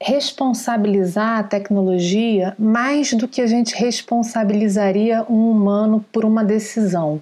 responsabilizar 0.00 1.38
a 1.38 1.42
tecnologia 1.42 2.54
mais 2.58 3.12
do 3.12 3.26
que 3.26 3.40
a 3.40 3.46
gente 3.46 3.74
responsabilizaria 3.74 5.24
um 5.28 5.50
humano 5.50 6.04
por 6.12 6.24
uma 6.24 6.44
decisão. 6.44 7.20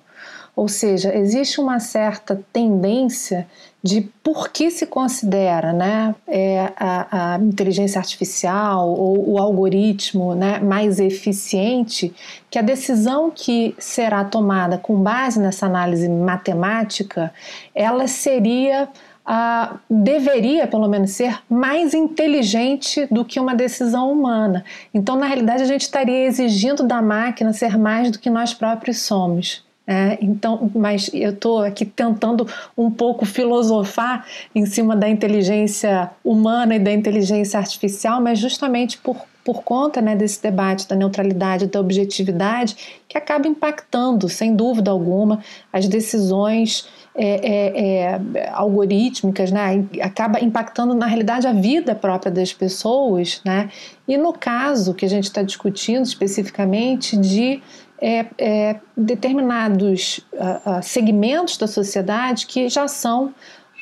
Ou 0.56 0.68
seja, 0.68 1.14
existe 1.14 1.60
uma 1.60 1.80
certa 1.80 2.40
tendência 2.52 3.46
de 3.82 4.00
por 4.22 4.48
que 4.48 4.70
se 4.70 4.86
considera 4.86 5.72
né, 5.72 6.14
é, 6.26 6.72
a, 6.76 7.34
a, 7.34 7.38
inteligência 7.38 7.98
artificial 7.98 8.88
ou 8.88 9.32
o 9.32 9.38
algoritmo 9.38 10.34
né, 10.34 10.58
mais 10.60 10.98
eficiente, 10.98 12.14
que 12.48 12.58
a 12.58 12.62
decisão 12.62 13.30
que 13.30 13.74
será 13.78 14.24
tomada 14.24 14.78
com 14.78 15.02
base 15.02 15.38
nessa 15.38 15.66
análise 15.66 16.08
matemática, 16.08 17.32
ela 17.74 18.06
seria 18.06 18.88
Uh, 19.26 19.78
deveria, 19.88 20.66
pelo 20.66 20.86
menos, 20.86 21.12
ser 21.12 21.40
mais 21.48 21.94
inteligente 21.94 23.06
do 23.10 23.24
que 23.24 23.40
uma 23.40 23.54
decisão 23.54 24.12
humana. 24.12 24.62
Então, 24.92 25.16
na 25.16 25.24
realidade, 25.24 25.62
a 25.62 25.66
gente 25.66 25.80
estaria 25.80 26.26
exigindo 26.26 26.82
da 26.82 27.00
máquina 27.00 27.50
ser 27.54 27.78
mais 27.78 28.10
do 28.10 28.18
que 28.18 28.28
nós 28.28 28.52
próprios 28.52 29.00
somos. 29.00 29.64
É, 29.86 30.16
então, 30.22 30.70
mas 30.74 31.10
eu 31.12 31.30
estou 31.30 31.60
aqui 31.60 31.84
tentando 31.84 32.48
um 32.76 32.90
pouco 32.90 33.26
filosofar 33.26 34.26
em 34.54 34.64
cima 34.64 34.96
da 34.96 35.06
inteligência 35.06 36.10
humana 36.24 36.76
e 36.76 36.78
da 36.78 36.90
inteligência 36.90 37.58
artificial, 37.58 38.18
mas 38.18 38.38
justamente 38.38 38.96
por, 38.96 39.16
por 39.44 39.62
conta 39.62 40.00
né, 40.00 40.16
desse 40.16 40.42
debate 40.42 40.88
da 40.88 40.96
neutralidade, 40.96 41.66
da 41.66 41.78
objetividade, 41.78 43.02
que 43.06 43.18
acaba 43.18 43.46
impactando, 43.46 44.26
sem 44.26 44.56
dúvida 44.56 44.90
alguma, 44.90 45.40
as 45.70 45.86
decisões 45.86 46.88
é, 47.14 47.26
é, 47.26 48.38
é, 48.38 48.50
algorítmicas, 48.54 49.52
né, 49.52 49.84
acaba 50.00 50.40
impactando 50.40 50.94
na 50.94 51.04
realidade 51.04 51.46
a 51.46 51.52
vida 51.52 51.94
própria 51.94 52.32
das 52.32 52.54
pessoas, 52.54 53.42
né, 53.44 53.68
e 54.08 54.16
no 54.16 54.32
caso 54.32 54.94
que 54.94 55.04
a 55.04 55.08
gente 55.08 55.24
está 55.24 55.42
discutindo 55.42 56.04
especificamente 56.04 57.18
de 57.18 57.62
é, 58.00 58.26
é, 58.38 58.80
determinados 58.96 60.18
uh, 60.32 60.82
segmentos 60.82 61.56
da 61.56 61.66
sociedade 61.66 62.46
que 62.46 62.68
já 62.68 62.88
são 62.88 63.34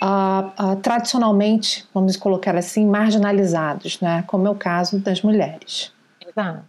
uh, 0.02 0.76
tradicionalmente, 0.82 1.86
vamos 1.94 2.16
colocar 2.16 2.56
assim, 2.56 2.86
marginalizados, 2.86 4.00
né? 4.00 4.22
como 4.26 4.46
é 4.46 4.50
o 4.50 4.54
caso 4.54 4.98
das 4.98 5.22
mulheres. 5.22 5.92
Exato. 6.26 6.64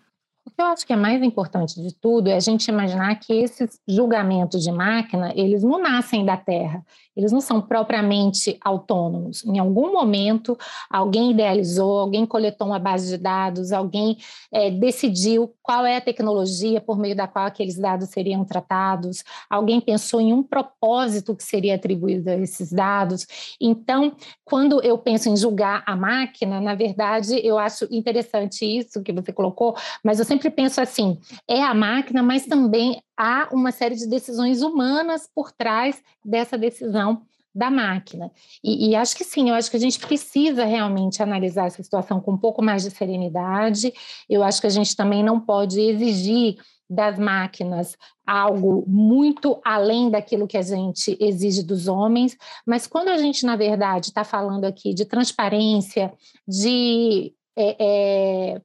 O 0.45 0.51
que 0.51 0.61
eu 0.61 0.65
acho 0.65 0.85
que 0.85 0.93
é 0.93 0.95
mais 0.95 1.23
importante 1.23 1.81
de 1.81 1.95
tudo 1.95 2.29
é 2.29 2.35
a 2.35 2.39
gente 2.39 2.67
imaginar 2.67 3.15
que 3.15 3.33
esses 3.33 3.79
julgamentos 3.87 4.61
de 4.61 4.71
máquina, 4.71 5.31
eles 5.35 5.63
não 5.63 5.81
nascem 5.81 6.25
da 6.25 6.35
Terra, 6.35 6.83
eles 7.15 7.31
não 7.31 7.41
são 7.41 7.61
propriamente 7.61 8.57
autônomos. 8.61 9.43
Em 9.45 9.59
algum 9.59 9.91
momento, 9.91 10.57
alguém 10.89 11.31
idealizou, 11.31 11.99
alguém 11.99 12.25
coletou 12.25 12.67
uma 12.67 12.79
base 12.79 13.09
de 13.09 13.17
dados, 13.17 13.71
alguém 13.71 14.17
é, 14.51 14.69
decidiu 14.71 15.53
qual 15.61 15.85
é 15.85 15.97
a 15.97 16.01
tecnologia 16.01 16.81
por 16.81 16.97
meio 16.97 17.15
da 17.15 17.27
qual 17.27 17.45
aqueles 17.45 17.77
dados 17.77 18.09
seriam 18.09 18.43
tratados, 18.43 19.23
alguém 19.49 19.79
pensou 19.79 20.19
em 20.19 20.33
um 20.33 20.43
propósito 20.43 21.35
que 21.35 21.43
seria 21.43 21.75
atribuído 21.75 22.29
a 22.29 22.35
esses 22.35 22.71
dados. 22.71 23.25
Então, 23.59 24.15
quando 24.43 24.81
eu 24.83 24.97
penso 24.97 25.29
em 25.29 25.37
julgar 25.37 25.83
a 25.85 25.95
máquina, 25.95 26.59
na 26.59 26.75
verdade, 26.75 27.39
eu 27.45 27.57
acho 27.57 27.87
interessante 27.91 28.65
isso 28.65 29.03
que 29.03 29.13
você 29.13 29.31
colocou, 29.31 29.75
mas 30.03 30.19
eu 30.19 30.25
sempre 30.25 30.49
penso 30.49 30.81
assim: 30.81 31.17
é 31.47 31.61
a 31.61 31.73
máquina, 31.73 32.23
mas 32.23 32.45
também 32.45 33.01
há 33.17 33.49
uma 33.51 33.71
série 33.71 33.95
de 33.95 34.07
decisões 34.07 34.61
humanas 34.61 35.29
por 35.33 35.51
trás 35.51 36.01
dessa 36.23 36.57
decisão 36.57 37.21
da 37.55 37.69
máquina. 37.69 38.31
E, 38.63 38.89
e, 38.89 38.95
acho 38.95 39.15
que 39.15 39.23
sim, 39.23 39.49
eu 39.49 39.55
acho 39.55 39.69
que 39.69 39.77
a 39.77 39.79
gente 39.79 39.99
precisa 39.99 40.65
realmente 40.65 41.21
analisar 41.21 41.67
essa 41.67 41.83
situação 41.83 42.19
com 42.19 42.31
um 42.31 42.37
pouco 42.37 42.63
mais 42.63 42.81
de 42.81 42.89
serenidade. 42.89 43.93
Eu 44.27 44.41
acho 44.43 44.59
que 44.59 44.67
a 44.67 44.71
gente 44.71 44.95
também 44.95 45.23
não 45.23 45.39
pode 45.39 45.79
exigir 45.79 46.57
das 46.89 47.17
máquinas 47.17 47.95
algo 48.25 48.83
muito 48.87 49.59
além 49.63 50.09
daquilo 50.09 50.47
que 50.47 50.57
a 50.57 50.61
gente 50.61 51.17
exige 51.19 51.63
dos 51.63 51.87
homens, 51.87 52.37
mas 52.65 52.87
quando 52.87 53.09
a 53.09 53.17
gente, 53.17 53.45
na 53.45 53.55
verdade, 53.55 54.07
está 54.07 54.23
falando 54.23 54.65
aqui 54.65 54.93
de 54.93 55.05
transparência, 55.05 56.13
de 56.47 57.33
é, 57.55 57.75
é, 57.79 58.61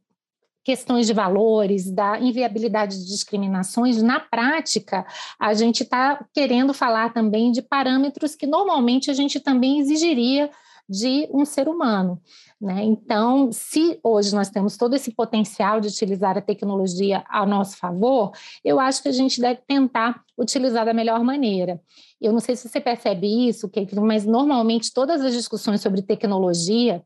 questões 0.68 1.06
de 1.06 1.14
valores, 1.14 1.90
da 1.90 2.20
inviabilidade 2.20 2.98
de 2.98 3.06
discriminações, 3.06 4.02
na 4.02 4.20
prática, 4.20 5.06
a 5.40 5.54
gente 5.54 5.82
está 5.82 6.22
querendo 6.34 6.74
falar 6.74 7.10
também 7.14 7.50
de 7.50 7.62
parâmetros 7.62 8.34
que 8.34 8.46
normalmente 8.46 9.10
a 9.10 9.14
gente 9.14 9.40
também 9.40 9.80
exigiria 9.80 10.50
de 10.86 11.26
um 11.32 11.46
ser 11.46 11.70
humano. 11.70 12.20
Né? 12.60 12.84
Então, 12.84 13.50
se 13.50 13.98
hoje 14.02 14.34
nós 14.34 14.50
temos 14.50 14.76
todo 14.76 14.94
esse 14.94 15.10
potencial 15.10 15.80
de 15.80 15.88
utilizar 15.88 16.36
a 16.36 16.42
tecnologia 16.42 17.24
a 17.30 17.46
nosso 17.46 17.78
favor, 17.78 18.32
eu 18.62 18.78
acho 18.78 19.02
que 19.02 19.08
a 19.08 19.12
gente 19.12 19.40
deve 19.40 19.62
tentar 19.66 20.22
utilizar 20.36 20.84
da 20.84 20.92
melhor 20.92 21.24
maneira. 21.24 21.80
Eu 22.20 22.30
não 22.30 22.40
sei 22.40 22.54
se 22.56 22.68
você 22.68 22.78
percebe 22.78 23.48
isso, 23.48 23.70
mas 24.02 24.26
normalmente 24.26 24.92
todas 24.92 25.22
as 25.22 25.32
discussões 25.32 25.80
sobre 25.80 26.02
tecnologia 26.02 27.02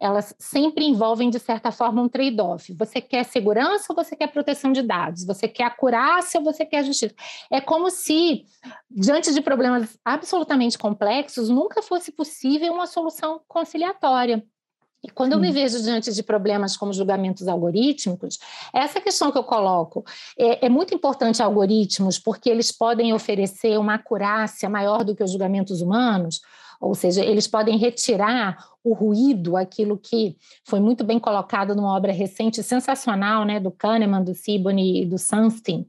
elas 0.00 0.34
sempre 0.38 0.84
envolvem, 0.84 1.30
de 1.30 1.38
certa 1.38 1.70
forma, 1.70 2.02
um 2.02 2.08
trade-off. 2.08 2.72
Você 2.74 3.00
quer 3.00 3.24
segurança 3.24 3.86
ou 3.90 3.96
você 3.96 4.14
quer 4.16 4.28
proteção 4.28 4.72
de 4.72 4.82
dados? 4.82 5.24
Você 5.24 5.48
quer 5.48 5.64
acurácia 5.64 6.38
ou 6.38 6.44
você 6.44 6.64
quer 6.64 6.84
justiça? 6.84 7.14
É 7.50 7.60
como 7.60 7.90
se, 7.90 8.44
diante 8.90 9.32
de 9.32 9.40
problemas 9.40 9.98
absolutamente 10.04 10.78
complexos, 10.78 11.48
nunca 11.48 11.82
fosse 11.82 12.12
possível 12.12 12.72
uma 12.72 12.86
solução 12.86 13.40
conciliatória. 13.48 14.44
E 15.06 15.10
quando 15.10 15.34
eu 15.34 15.38
me 15.38 15.52
vejo 15.52 15.80
diante 15.82 16.12
de 16.12 16.22
problemas 16.22 16.76
como 16.76 16.92
julgamentos 16.92 17.46
algorítmicos, 17.46 18.38
essa 18.72 19.00
questão 19.00 19.30
que 19.30 19.38
eu 19.38 19.44
coloco 19.44 20.04
é, 20.36 20.66
é, 20.66 20.68
muito 20.68 20.92
importante 20.92 21.40
algoritmos, 21.40 22.18
porque 22.18 22.50
eles 22.50 22.72
podem 22.72 23.12
oferecer 23.12 23.78
uma 23.78 23.94
acurácia 23.94 24.68
maior 24.68 25.04
do 25.04 25.14
que 25.14 25.22
os 25.22 25.30
julgamentos 25.30 25.80
humanos, 25.80 26.40
ou 26.80 26.94
seja, 26.94 27.24
eles 27.24 27.46
podem 27.46 27.76
retirar 27.76 28.56
o 28.82 28.92
ruído, 28.92 29.56
aquilo 29.56 29.98
que 29.98 30.36
foi 30.64 30.78
muito 30.78 31.02
bem 31.02 31.18
colocado 31.18 31.74
numa 31.74 31.96
obra 31.96 32.12
recente, 32.12 32.62
sensacional, 32.62 33.44
né, 33.44 33.58
do 33.58 33.70
Kahneman, 33.70 34.22
do 34.22 34.34
Sibony 34.34 35.02
e 35.02 35.06
do 35.06 35.18
Sunstein. 35.18 35.86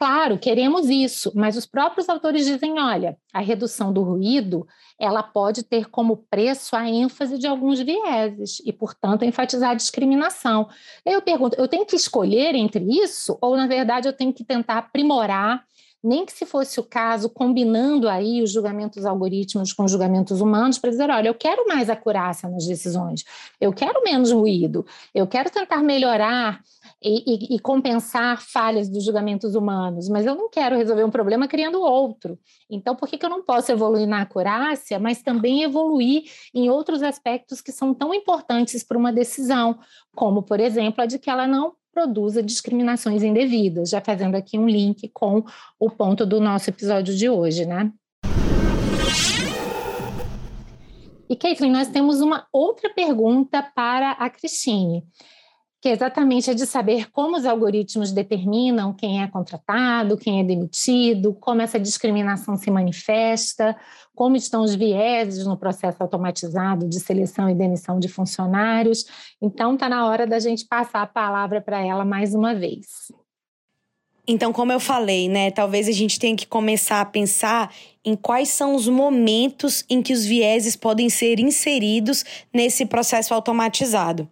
Claro, 0.00 0.38
queremos 0.38 0.88
isso, 0.88 1.30
mas 1.34 1.58
os 1.58 1.66
próprios 1.66 2.08
autores 2.08 2.46
dizem, 2.46 2.80
olha, 2.80 3.18
a 3.34 3.40
redução 3.40 3.92
do 3.92 4.02
ruído, 4.02 4.66
ela 4.98 5.22
pode 5.22 5.62
ter 5.62 5.90
como 5.90 6.24
preço 6.30 6.74
a 6.74 6.88
ênfase 6.88 7.36
de 7.36 7.46
alguns 7.46 7.80
vieses 7.80 8.62
e, 8.64 8.72
portanto, 8.72 9.26
enfatizar 9.26 9.72
a 9.72 9.74
discriminação. 9.74 10.70
Eu 11.04 11.20
pergunto, 11.20 11.54
eu 11.60 11.68
tenho 11.68 11.84
que 11.84 11.96
escolher 11.96 12.54
entre 12.54 12.82
isso 12.82 13.36
ou, 13.42 13.54
na 13.58 13.66
verdade, 13.66 14.08
eu 14.08 14.12
tenho 14.14 14.32
que 14.32 14.42
tentar 14.42 14.78
aprimorar 14.78 15.66
nem 16.02 16.24
que 16.24 16.32
se 16.32 16.46
fosse 16.46 16.80
o 16.80 16.84
caso, 16.84 17.28
combinando 17.28 18.08
aí 18.08 18.42
os 18.42 18.52
julgamentos 18.52 19.04
algoritmos 19.04 19.72
com 19.72 19.84
os 19.84 19.90
julgamentos 19.90 20.40
humanos, 20.40 20.78
para 20.78 20.90
dizer: 20.90 21.10
olha, 21.10 21.28
eu 21.28 21.34
quero 21.34 21.66
mais 21.68 21.90
acurácia 21.90 22.48
nas 22.48 22.66
decisões, 22.66 23.24
eu 23.60 23.72
quero 23.72 24.02
menos 24.02 24.32
ruído, 24.32 24.84
eu 25.14 25.26
quero 25.26 25.50
tentar 25.50 25.82
melhorar 25.82 26.62
e, 27.02 27.52
e, 27.52 27.56
e, 27.56 27.58
compensar 27.58 28.42
falhas 28.42 28.88
dos 28.88 29.04
julgamentos 29.04 29.54
humanos, 29.54 30.08
mas 30.08 30.26
eu 30.26 30.34
não 30.34 30.50
quero 30.50 30.76
resolver 30.76 31.04
um 31.04 31.10
problema 31.10 31.48
criando 31.48 31.80
outro. 31.80 32.38
Então, 32.68 32.94
por 32.94 33.08
que, 33.08 33.16
que 33.16 33.24
eu 33.24 33.30
não 33.30 33.42
posso 33.42 33.72
evoluir 33.72 34.06
na 34.06 34.20
acurácia, 34.20 34.98
mas 34.98 35.22
também 35.22 35.62
evoluir 35.62 36.24
em 36.52 36.68
outros 36.68 37.02
aspectos 37.02 37.62
que 37.62 37.72
são 37.72 37.94
tão 37.94 38.12
importantes 38.12 38.84
para 38.84 38.98
uma 38.98 39.12
decisão, 39.12 39.78
como, 40.14 40.42
por 40.42 40.60
exemplo, 40.60 41.02
a 41.02 41.06
de 41.06 41.18
que 41.18 41.30
ela 41.30 41.46
não 41.46 41.74
produza 41.92 42.42
discriminações 42.42 43.22
indevidas, 43.22 43.90
já 43.90 44.00
fazendo 44.00 44.34
aqui 44.34 44.58
um 44.58 44.68
link 44.68 45.08
com 45.12 45.44
o 45.78 45.90
ponto 45.90 46.24
do 46.24 46.40
nosso 46.40 46.70
episódio 46.70 47.14
de 47.14 47.28
hoje, 47.28 47.66
né? 47.66 47.92
E, 51.28 51.36
Caitlin, 51.36 51.70
nós 51.70 51.88
temos 51.88 52.20
uma 52.20 52.46
outra 52.52 52.90
pergunta 52.92 53.62
para 53.62 54.12
a 54.12 54.28
Cristine 54.28 55.04
que 55.80 55.88
é 55.88 55.92
exatamente 55.92 56.50
a 56.50 56.54
de 56.54 56.66
saber 56.66 57.10
como 57.10 57.38
os 57.38 57.46
algoritmos 57.46 58.12
determinam 58.12 58.92
quem 58.92 59.22
é 59.22 59.26
contratado, 59.26 60.18
quem 60.18 60.40
é 60.40 60.44
demitido, 60.44 61.32
como 61.34 61.62
essa 61.62 61.80
discriminação 61.80 62.54
se 62.56 62.70
manifesta, 62.70 63.74
como 64.14 64.36
estão 64.36 64.62
os 64.62 64.74
vieses 64.74 65.46
no 65.46 65.56
processo 65.56 66.02
automatizado 66.02 66.86
de 66.86 67.00
seleção 67.00 67.48
e 67.48 67.54
demissão 67.54 67.98
de 67.98 68.08
funcionários. 68.08 69.06
Então, 69.40 69.72
está 69.72 69.88
na 69.88 70.06
hora 70.06 70.26
da 70.26 70.38
gente 70.38 70.66
passar 70.66 71.00
a 71.00 71.06
palavra 71.06 71.62
para 71.62 71.84
ela 71.84 72.04
mais 72.04 72.34
uma 72.34 72.54
vez. 72.54 73.10
Então, 74.28 74.52
como 74.52 74.70
eu 74.70 74.78
falei, 74.78 75.28
né, 75.30 75.50
talvez 75.50 75.88
a 75.88 75.92
gente 75.92 76.18
tenha 76.18 76.36
que 76.36 76.46
começar 76.46 77.00
a 77.00 77.06
pensar 77.06 77.74
em 78.04 78.14
quais 78.14 78.50
são 78.50 78.74
os 78.74 78.86
momentos 78.86 79.82
em 79.88 80.02
que 80.02 80.12
os 80.12 80.26
vieses 80.26 80.76
podem 80.76 81.08
ser 81.08 81.40
inseridos 81.40 82.24
nesse 82.52 82.84
processo 82.84 83.32
automatizado. 83.32 84.28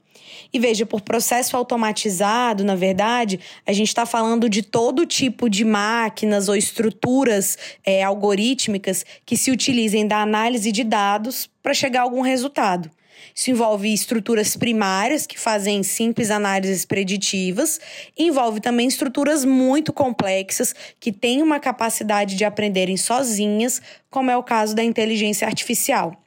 E 0.53 0.59
veja, 0.59 0.87
por 0.87 1.01
processo 1.01 1.57
automatizado, 1.57 2.65
na 2.65 2.75
verdade, 2.75 3.39
a 3.67 3.73
gente 3.73 3.89
está 3.89 4.07
falando 4.07 4.49
de 4.49 4.63
todo 4.63 5.07
tipo 5.07 5.49
de 5.49 5.65
máquinas 5.65 6.49
ou 6.49 6.57
estruturas 6.57 7.57
é, 7.85 8.03
algorítmicas 8.03 9.05
que 9.25 9.37
se 9.37 9.51
utilizem 9.51 10.07
da 10.07 10.23
análise 10.23 10.73
de 10.73 10.85
dados 10.85 11.49
para 11.63 11.75
chegar 11.75 12.01
a 12.01 12.03
algum 12.03 12.21
resultado. 12.21 12.91
Isso 13.35 13.51
envolve 13.51 13.93
estruturas 13.93 14.57
primárias, 14.57 15.27
que 15.27 15.39
fazem 15.39 15.83
simples 15.83 16.31
análises 16.31 16.85
preditivas, 16.85 17.81
envolve 18.17 18.61
também 18.61 18.89
estruturas 18.89 19.45
muito 19.45 19.93
complexas, 19.93 20.75
que 20.99 21.13
têm 21.13 21.43
uma 21.43 21.61
capacidade 21.61 22.35
de 22.35 22.45
aprenderem 22.45 22.97
sozinhas, 22.97 23.81
como 24.11 24.31
é 24.31 24.37
o 24.37 24.43
caso 24.43 24.75
da 24.75 24.83
inteligência 24.83 25.47
artificial. 25.47 26.21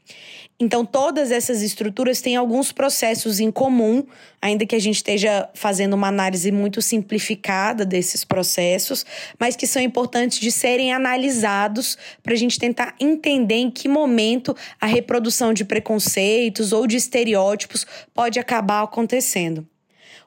Então, 0.62 0.86
todas 0.86 1.32
essas 1.32 1.63
estruturas 1.63 2.21
têm 2.21 2.36
alguns 2.36 2.71
processos 2.71 3.39
em 3.39 3.50
comum, 3.50 4.06
ainda 4.39 4.63
que 4.63 4.76
a 4.76 4.80
gente 4.80 4.97
esteja 4.97 5.50
fazendo 5.56 5.95
uma 5.95 6.08
análise 6.08 6.52
muito 6.52 6.84
simplificada 6.84 7.84
desses 7.84 8.24
processos, 8.24 9.04
mas 9.39 9.56
que 9.56 9.65
são 9.65 9.82
importantes 9.82 10.39
de 10.39 10.52
serem 10.52 10.93
analisados 10.93 11.97
para 12.21 12.36
a 12.36 12.38
gente 12.38 12.60
tentar 12.60 12.93
entender 13.00 13.56
em 13.56 13.71
que 13.71 13.88
momento 13.88 14.56
a 14.80 14.86
reprodução 14.86 15.52
de 15.52 15.65
preconceitos 15.65 16.71
ou 16.71 16.86
de 16.86 16.95
estereótipos 16.95 17.88
pode 18.13 18.39
acabar 18.39 18.84
acontecendo. 18.84 19.70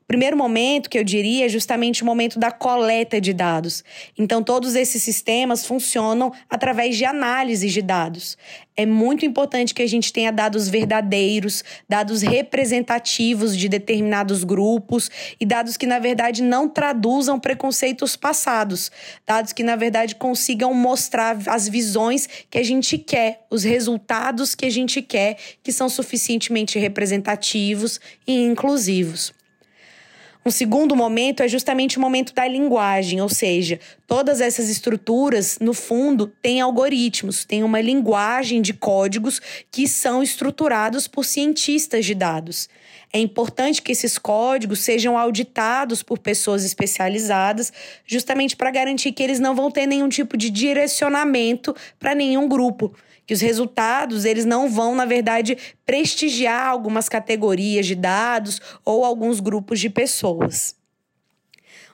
O 0.04 0.06
primeiro 0.06 0.36
momento 0.36 0.90
que 0.90 0.98
eu 0.98 1.02
diria 1.02 1.46
é 1.46 1.48
justamente 1.48 2.02
o 2.02 2.06
momento 2.06 2.38
da 2.38 2.50
coleta 2.50 3.18
de 3.18 3.32
dados. 3.32 3.82
Então, 4.18 4.42
todos 4.42 4.74
esses 4.74 5.02
sistemas 5.02 5.64
funcionam 5.64 6.30
através 6.48 6.98
de 6.98 7.06
análise 7.06 7.70
de 7.70 7.80
dados. 7.80 8.36
É 8.76 8.84
muito 8.84 9.24
importante 9.24 9.72
que 9.72 9.80
a 9.80 9.86
gente 9.86 10.12
tenha 10.12 10.30
dados 10.30 10.68
verdadeiros, 10.68 11.64
dados 11.88 12.20
representativos 12.20 13.56
de 13.56 13.66
determinados 13.66 14.44
grupos 14.44 15.10
e 15.40 15.46
dados 15.46 15.78
que, 15.78 15.86
na 15.86 15.98
verdade, 15.98 16.42
não 16.42 16.68
traduzam 16.68 17.40
preconceitos 17.40 18.14
passados. 18.14 18.92
Dados 19.26 19.54
que, 19.54 19.62
na 19.62 19.74
verdade, 19.74 20.16
consigam 20.16 20.74
mostrar 20.74 21.38
as 21.46 21.66
visões 21.66 22.28
que 22.50 22.58
a 22.58 22.62
gente 22.62 22.98
quer, 22.98 23.46
os 23.48 23.64
resultados 23.64 24.54
que 24.54 24.66
a 24.66 24.70
gente 24.70 25.00
quer, 25.00 25.38
que 25.62 25.72
são 25.72 25.88
suficientemente 25.88 26.78
representativos 26.78 27.98
e 28.26 28.42
inclusivos. 28.42 29.32
Um 30.46 30.50
segundo 30.50 30.94
momento 30.94 31.42
é 31.42 31.48
justamente 31.48 31.96
o 31.96 32.00
momento 32.02 32.34
da 32.34 32.46
linguagem, 32.46 33.18
ou 33.18 33.30
seja, 33.30 33.80
todas 34.06 34.42
essas 34.42 34.68
estruturas, 34.68 35.58
no 35.58 35.72
fundo, 35.72 36.26
têm 36.42 36.60
algoritmos, 36.60 37.46
têm 37.46 37.62
uma 37.62 37.80
linguagem 37.80 38.60
de 38.60 38.74
códigos 38.74 39.40
que 39.70 39.88
são 39.88 40.22
estruturados 40.22 41.08
por 41.08 41.24
cientistas 41.24 42.04
de 42.04 42.14
dados. 42.14 42.68
É 43.10 43.18
importante 43.18 43.80
que 43.80 43.92
esses 43.92 44.18
códigos 44.18 44.80
sejam 44.80 45.16
auditados 45.16 46.02
por 46.02 46.18
pessoas 46.18 46.62
especializadas, 46.62 47.72
justamente 48.04 48.54
para 48.54 48.70
garantir 48.70 49.12
que 49.12 49.22
eles 49.22 49.40
não 49.40 49.54
vão 49.54 49.70
ter 49.70 49.86
nenhum 49.86 50.10
tipo 50.10 50.36
de 50.36 50.50
direcionamento 50.50 51.74
para 51.98 52.14
nenhum 52.14 52.46
grupo 52.46 52.94
que 53.26 53.34
os 53.34 53.40
resultados 53.40 54.24
eles 54.24 54.44
não 54.44 54.68
vão, 54.68 54.94
na 54.94 55.04
verdade, 55.04 55.56
prestigiar 55.84 56.68
algumas 56.68 57.08
categorias 57.08 57.86
de 57.86 57.94
dados 57.94 58.60
ou 58.84 59.04
alguns 59.04 59.40
grupos 59.40 59.80
de 59.80 59.90
pessoas. 59.90 60.76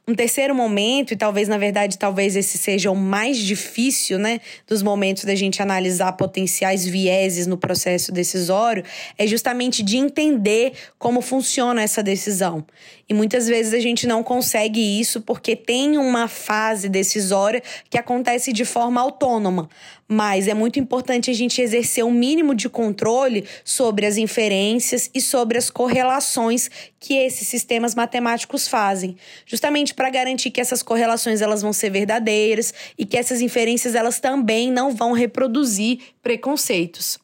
Um 0.08 0.14
terceiro 0.14 0.54
momento, 0.54 1.12
e 1.12 1.16
talvez, 1.16 1.46
na 1.46 1.56
verdade, 1.58 1.96
talvez 1.96 2.34
esse 2.34 2.58
seja 2.58 2.90
o 2.90 2.96
mais 2.96 3.38
difícil, 3.38 4.18
né, 4.18 4.40
dos 4.66 4.82
momentos 4.82 5.24
da 5.24 5.36
gente 5.36 5.62
analisar 5.62 6.12
potenciais 6.14 6.84
vieses 6.84 7.46
no 7.46 7.56
processo 7.56 8.10
decisório, 8.10 8.82
é 9.16 9.24
justamente 9.26 9.84
de 9.84 9.98
entender 9.98 10.72
como 10.98 11.20
funciona 11.20 11.82
essa 11.82 12.02
decisão. 12.02 12.64
E 13.10 13.14
muitas 13.14 13.48
vezes 13.48 13.74
a 13.74 13.80
gente 13.80 14.06
não 14.06 14.22
consegue 14.22 14.80
isso 14.80 15.20
porque 15.20 15.56
tem 15.56 15.98
uma 15.98 16.28
fase 16.28 16.88
decisória 16.88 17.60
que 17.90 17.98
acontece 17.98 18.52
de 18.52 18.64
forma 18.64 19.00
autônoma. 19.00 19.68
Mas 20.06 20.46
é 20.46 20.54
muito 20.54 20.78
importante 20.78 21.28
a 21.28 21.34
gente 21.34 21.60
exercer 21.60 22.04
um 22.04 22.12
mínimo 22.12 22.54
de 22.54 22.68
controle 22.68 23.44
sobre 23.64 24.06
as 24.06 24.16
inferências 24.16 25.10
e 25.12 25.20
sobre 25.20 25.58
as 25.58 25.68
correlações 25.68 26.70
que 27.00 27.14
esses 27.14 27.48
sistemas 27.48 27.96
matemáticos 27.96 28.68
fazem, 28.68 29.16
justamente 29.44 29.92
para 29.92 30.08
garantir 30.08 30.52
que 30.52 30.60
essas 30.60 30.80
correlações 30.80 31.42
elas 31.42 31.62
vão 31.62 31.72
ser 31.72 31.90
verdadeiras 31.90 32.72
e 32.96 33.04
que 33.04 33.16
essas 33.16 33.40
inferências 33.40 33.96
elas 33.96 34.20
também 34.20 34.70
não 34.70 34.94
vão 34.94 35.12
reproduzir 35.12 35.98
preconceitos. 36.22 37.18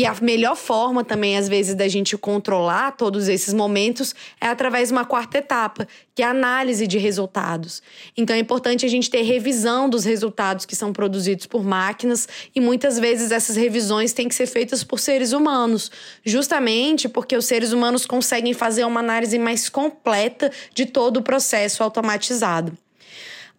E 0.00 0.06
a 0.06 0.16
melhor 0.22 0.56
forma 0.56 1.04
também, 1.04 1.36
às 1.36 1.46
vezes, 1.46 1.74
da 1.74 1.86
gente 1.86 2.16
controlar 2.16 2.92
todos 2.92 3.28
esses 3.28 3.52
momentos 3.52 4.14
é 4.40 4.46
através 4.46 4.88
de 4.88 4.94
uma 4.94 5.04
quarta 5.04 5.36
etapa, 5.36 5.86
que 6.14 6.22
é 6.22 6.24
a 6.24 6.30
análise 6.30 6.86
de 6.86 6.96
resultados. 6.96 7.82
Então 8.16 8.34
é 8.34 8.38
importante 8.38 8.86
a 8.86 8.88
gente 8.88 9.10
ter 9.10 9.20
revisão 9.20 9.90
dos 9.90 10.06
resultados 10.06 10.64
que 10.64 10.74
são 10.74 10.90
produzidos 10.90 11.44
por 11.44 11.62
máquinas, 11.62 12.26
e 12.54 12.62
muitas 12.62 12.98
vezes 12.98 13.30
essas 13.30 13.56
revisões 13.56 14.14
têm 14.14 14.26
que 14.26 14.34
ser 14.34 14.46
feitas 14.46 14.82
por 14.82 14.98
seres 14.98 15.34
humanos, 15.34 15.90
justamente 16.24 17.06
porque 17.06 17.36
os 17.36 17.44
seres 17.44 17.70
humanos 17.70 18.06
conseguem 18.06 18.54
fazer 18.54 18.86
uma 18.86 19.00
análise 19.00 19.38
mais 19.38 19.68
completa 19.68 20.50
de 20.72 20.86
todo 20.86 21.18
o 21.18 21.22
processo 21.22 21.84
automatizado. 21.84 22.72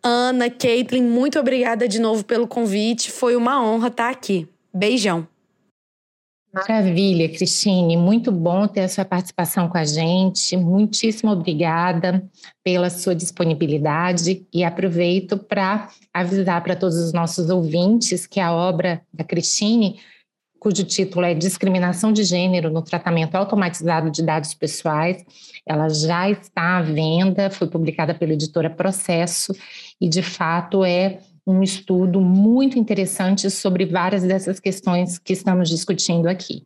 Ana, 0.02 0.50
Caitlin, 0.50 1.04
muito 1.04 1.40
obrigada 1.40 1.88
de 1.88 2.00
novo 2.00 2.26
pelo 2.26 2.48
convite. 2.48 3.12
Foi 3.12 3.36
uma 3.36 3.64
honra 3.64 3.90
estar 3.90 4.10
aqui. 4.10 4.48
Beijão. 4.74 5.28
Maravilha, 6.54 7.30
Cristine. 7.30 7.96
Muito 7.96 8.30
bom 8.30 8.68
ter 8.68 8.82
a 8.82 8.90
sua 8.90 9.06
participação 9.06 9.70
com 9.70 9.78
a 9.78 9.86
gente. 9.86 10.58
Muitíssimo 10.58 11.32
obrigada 11.32 12.30
pela 12.62 12.90
sua 12.90 13.16
disponibilidade 13.16 14.46
e 14.54 14.62
aproveito 14.62 15.38
para 15.38 15.88
avisar 16.14 16.62
para 16.62 16.76
todos 16.76 16.98
os 16.98 17.14
nossos 17.14 17.50
ouvintes 17.50 18.28
que 18.28 18.42
a 18.42 18.54
obra 18.54 19.02
da 19.14 19.24
Cristine, 19.24 20.02
cujo 20.60 20.84
título 20.84 21.26
é 21.26 21.34
Discriminação 21.34 22.12
de 22.12 22.26
Gênero 22.26 22.70
no 22.70 22.82
Tratamento 22.82 23.36
Automatizado 23.36 24.12
de 24.12 24.22
Dados 24.22 24.54
Pessoais, 24.54 25.24
ela 25.66 25.88
já 25.88 26.30
está 26.30 26.80
à 26.80 26.82
venda, 26.82 27.50
foi 27.50 27.68
publicada 27.68 28.14
pela 28.14 28.34
editora 28.34 28.70
Processo 28.70 29.56
e, 30.02 30.10
de 30.10 30.22
fato, 30.22 30.84
é 30.84 31.20
um 31.46 31.64
estudo 31.64 32.22
muito 32.22 32.78
interessante 32.78 33.50
sobre 33.50 33.86
várias 33.86 34.24
dessas 34.24 34.60
questões 34.60 35.18
que 35.18 35.34
estamos 35.34 35.70
discutindo 35.70 36.28
aqui. 36.28 36.66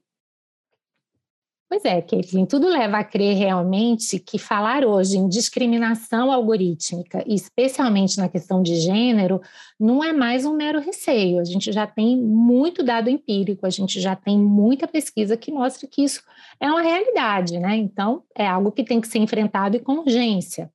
Pois 1.67 1.83
é, 1.83 1.99
Caitlin, 1.99 2.45
tudo 2.45 2.69
leva 2.69 2.99
a 2.99 3.03
crer 3.03 3.35
realmente 3.35 4.19
que 4.19 4.37
falar 4.37 4.85
hoje 4.85 5.17
em 5.17 5.27
discriminação 5.27 6.31
algorítmica, 6.31 7.23
especialmente 7.27 8.17
na 8.17 8.29
questão 8.29 8.61
de 8.61 8.75
gênero, 8.75 9.41
não 9.79 10.03
é 10.03 10.13
mais 10.13 10.45
um 10.45 10.55
mero 10.55 10.79
receio. 10.79 11.39
A 11.39 11.43
gente 11.43 11.71
já 11.71 11.87
tem 11.87 12.17
muito 12.17 12.83
dado 12.83 13.09
empírico, 13.09 13.65
a 13.65 13.69
gente 13.71 13.99
já 13.99 14.15
tem 14.15 14.37
muita 14.37 14.87
pesquisa 14.87 15.35
que 15.35 15.51
mostra 15.51 15.87
que 15.87 16.03
isso 16.03 16.21
é 16.59 16.69
uma 16.69 16.81
realidade, 16.81 17.59
né? 17.59 17.75
Então, 17.75 18.23
é 18.37 18.47
algo 18.47 18.71
que 18.71 18.83
tem 18.83 19.01
que 19.01 19.07
ser 19.07 19.17
enfrentado 19.17 19.75
e 19.75 19.79
com 19.79 19.99
urgência. 19.99 20.71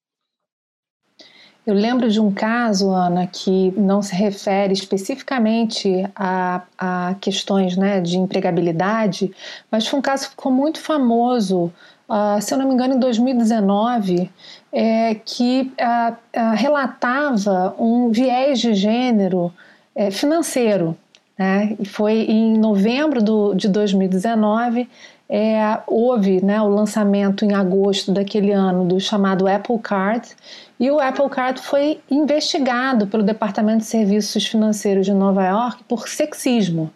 Eu 1.66 1.74
lembro 1.74 2.10
de 2.10 2.18
um 2.18 2.32
caso, 2.32 2.90
Ana, 2.90 3.26
que 3.26 3.72
não 3.76 4.00
se 4.00 4.14
refere 4.14 4.72
especificamente 4.72 6.08
a, 6.16 6.62
a 6.78 7.14
questões 7.20 7.76
né, 7.76 8.00
de 8.00 8.16
empregabilidade, 8.16 9.30
mas 9.70 9.86
foi 9.86 9.98
um 9.98 10.02
caso 10.02 10.24
que 10.24 10.30
ficou 10.30 10.50
muito 10.50 10.80
famoso, 10.80 11.70
uh, 12.08 12.40
se 12.40 12.54
eu 12.54 12.58
não 12.58 12.66
me 12.66 12.72
engano, 12.72 12.94
em 12.94 12.98
2019, 12.98 14.30
é, 14.72 15.14
que 15.16 15.70
uh, 15.78 16.12
uh, 16.12 16.56
relatava 16.56 17.74
um 17.78 18.10
viés 18.10 18.58
de 18.58 18.74
gênero 18.74 19.52
é, 19.94 20.10
financeiro. 20.10 20.96
Né? 21.38 21.76
E 21.78 21.86
foi 21.86 22.22
em 22.22 22.58
novembro 22.58 23.22
do, 23.22 23.54
de 23.54 23.68
2019 23.68 24.88
é, 25.32 25.78
houve 25.86 26.44
né, 26.44 26.60
o 26.60 26.68
lançamento 26.68 27.44
em 27.44 27.54
agosto 27.54 28.10
daquele 28.10 28.50
ano 28.50 28.84
do 28.84 28.98
chamado 28.98 29.46
Apple 29.46 29.78
Card, 29.78 30.28
e 30.78 30.90
o 30.90 30.98
Apple 30.98 31.28
Card 31.28 31.60
foi 31.60 32.00
investigado 32.10 33.06
pelo 33.06 33.22
Departamento 33.22 33.78
de 33.78 33.84
Serviços 33.84 34.44
Financeiros 34.44 35.06
de 35.06 35.12
Nova 35.12 35.46
York 35.46 35.84
por 35.84 36.08
sexismo, 36.08 36.90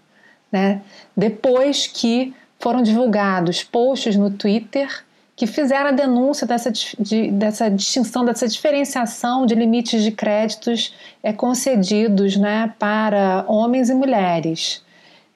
né? 0.50 0.82
depois 1.16 1.86
que 1.86 2.34
foram 2.58 2.82
divulgados 2.82 3.62
posts 3.62 4.16
no 4.16 4.30
Twitter 4.30 5.04
que 5.36 5.46
fizeram 5.46 5.88
a 5.88 5.92
denúncia 5.92 6.46
dessa, 6.46 6.70
de, 6.70 7.30
dessa 7.30 7.68
distinção, 7.68 8.24
dessa 8.24 8.48
diferenciação 8.48 9.46
de 9.46 9.54
limites 9.54 10.02
de 10.02 10.10
créditos 10.10 10.94
é, 11.22 11.32
concedidos 11.32 12.36
né, 12.36 12.72
para 12.78 13.44
homens 13.48 13.90
e 13.90 13.94
mulheres. 13.94 14.82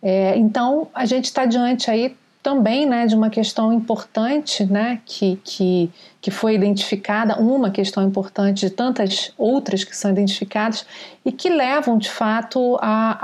É, 0.00 0.36
então, 0.36 0.88
a 0.94 1.04
gente 1.04 1.24
está 1.24 1.44
diante 1.44 1.90
aí 1.90 2.16
também 2.42 2.86
né, 2.86 3.06
de 3.06 3.14
uma 3.14 3.30
questão 3.30 3.72
importante 3.72 4.64
né, 4.64 5.00
que, 5.04 5.40
que, 5.44 5.90
que 6.20 6.30
foi 6.30 6.54
identificada, 6.54 7.36
uma 7.38 7.70
questão 7.70 8.02
importante 8.02 8.60
de 8.60 8.70
tantas 8.70 9.32
outras 9.36 9.84
que 9.84 9.96
são 9.96 10.10
identificadas 10.10 10.86
e 11.24 11.32
que 11.32 11.48
levam 11.48 11.98
de 11.98 12.08
fato 12.08 12.78
a, 12.80 13.18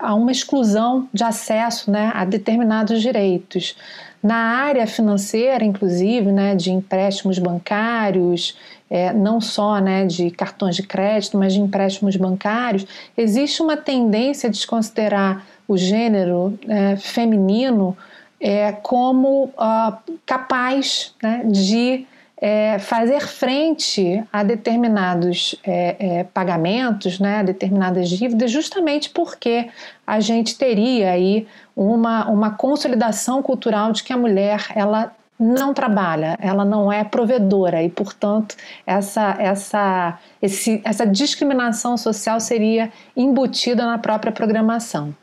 a, 0.00 0.08
a 0.08 0.14
uma 0.14 0.32
exclusão 0.32 1.08
de 1.12 1.22
acesso 1.22 1.90
né, 1.90 2.10
a 2.14 2.24
determinados 2.24 3.00
direitos. 3.00 3.76
Na 4.22 4.36
área 4.36 4.86
financeira, 4.86 5.64
inclusive, 5.64 6.30
né, 6.30 6.54
de 6.54 6.70
empréstimos 6.70 7.38
bancários, 7.38 8.56
é, 8.88 9.12
não 9.12 9.40
só 9.40 9.80
né, 9.80 10.04
de 10.04 10.30
cartões 10.30 10.76
de 10.76 10.82
crédito, 10.82 11.38
mas 11.38 11.54
de 11.54 11.60
empréstimos 11.60 12.14
bancários, 12.16 12.86
existe 13.16 13.62
uma 13.62 13.76
tendência 13.76 14.48
a 14.48 14.50
desconsiderar 14.50 15.44
o 15.66 15.76
gênero 15.76 16.58
é, 16.68 16.96
feminino 16.96 17.96
é, 18.42 18.72
como 18.72 19.44
uh, 19.44 19.96
capaz 20.26 21.14
né, 21.22 21.44
de 21.46 22.04
é, 22.36 22.76
fazer 22.80 23.20
frente 23.20 24.20
a 24.32 24.42
determinados 24.42 25.54
é, 25.64 25.96
é, 25.98 26.24
pagamentos, 26.24 27.20
né, 27.20 27.38
a 27.38 27.42
determinadas 27.44 28.08
dívidas, 28.08 28.50
justamente 28.50 29.10
porque 29.10 29.70
a 30.04 30.18
gente 30.18 30.58
teria 30.58 31.12
aí 31.12 31.46
uma, 31.76 32.28
uma 32.28 32.50
consolidação 32.50 33.40
cultural 33.40 33.92
de 33.92 34.02
que 34.02 34.12
a 34.12 34.16
mulher 34.16 34.66
ela 34.74 35.12
não 35.38 35.72
trabalha, 35.72 36.36
ela 36.40 36.64
não 36.64 36.92
é 36.92 37.04
provedora 37.04 37.80
e, 37.80 37.88
portanto, 37.88 38.56
essa, 38.84 39.36
essa, 39.38 40.18
esse, 40.40 40.80
essa 40.84 41.06
discriminação 41.06 41.96
social 41.96 42.40
seria 42.40 42.92
embutida 43.16 43.86
na 43.86 43.98
própria 43.98 44.32
programação. 44.32 45.14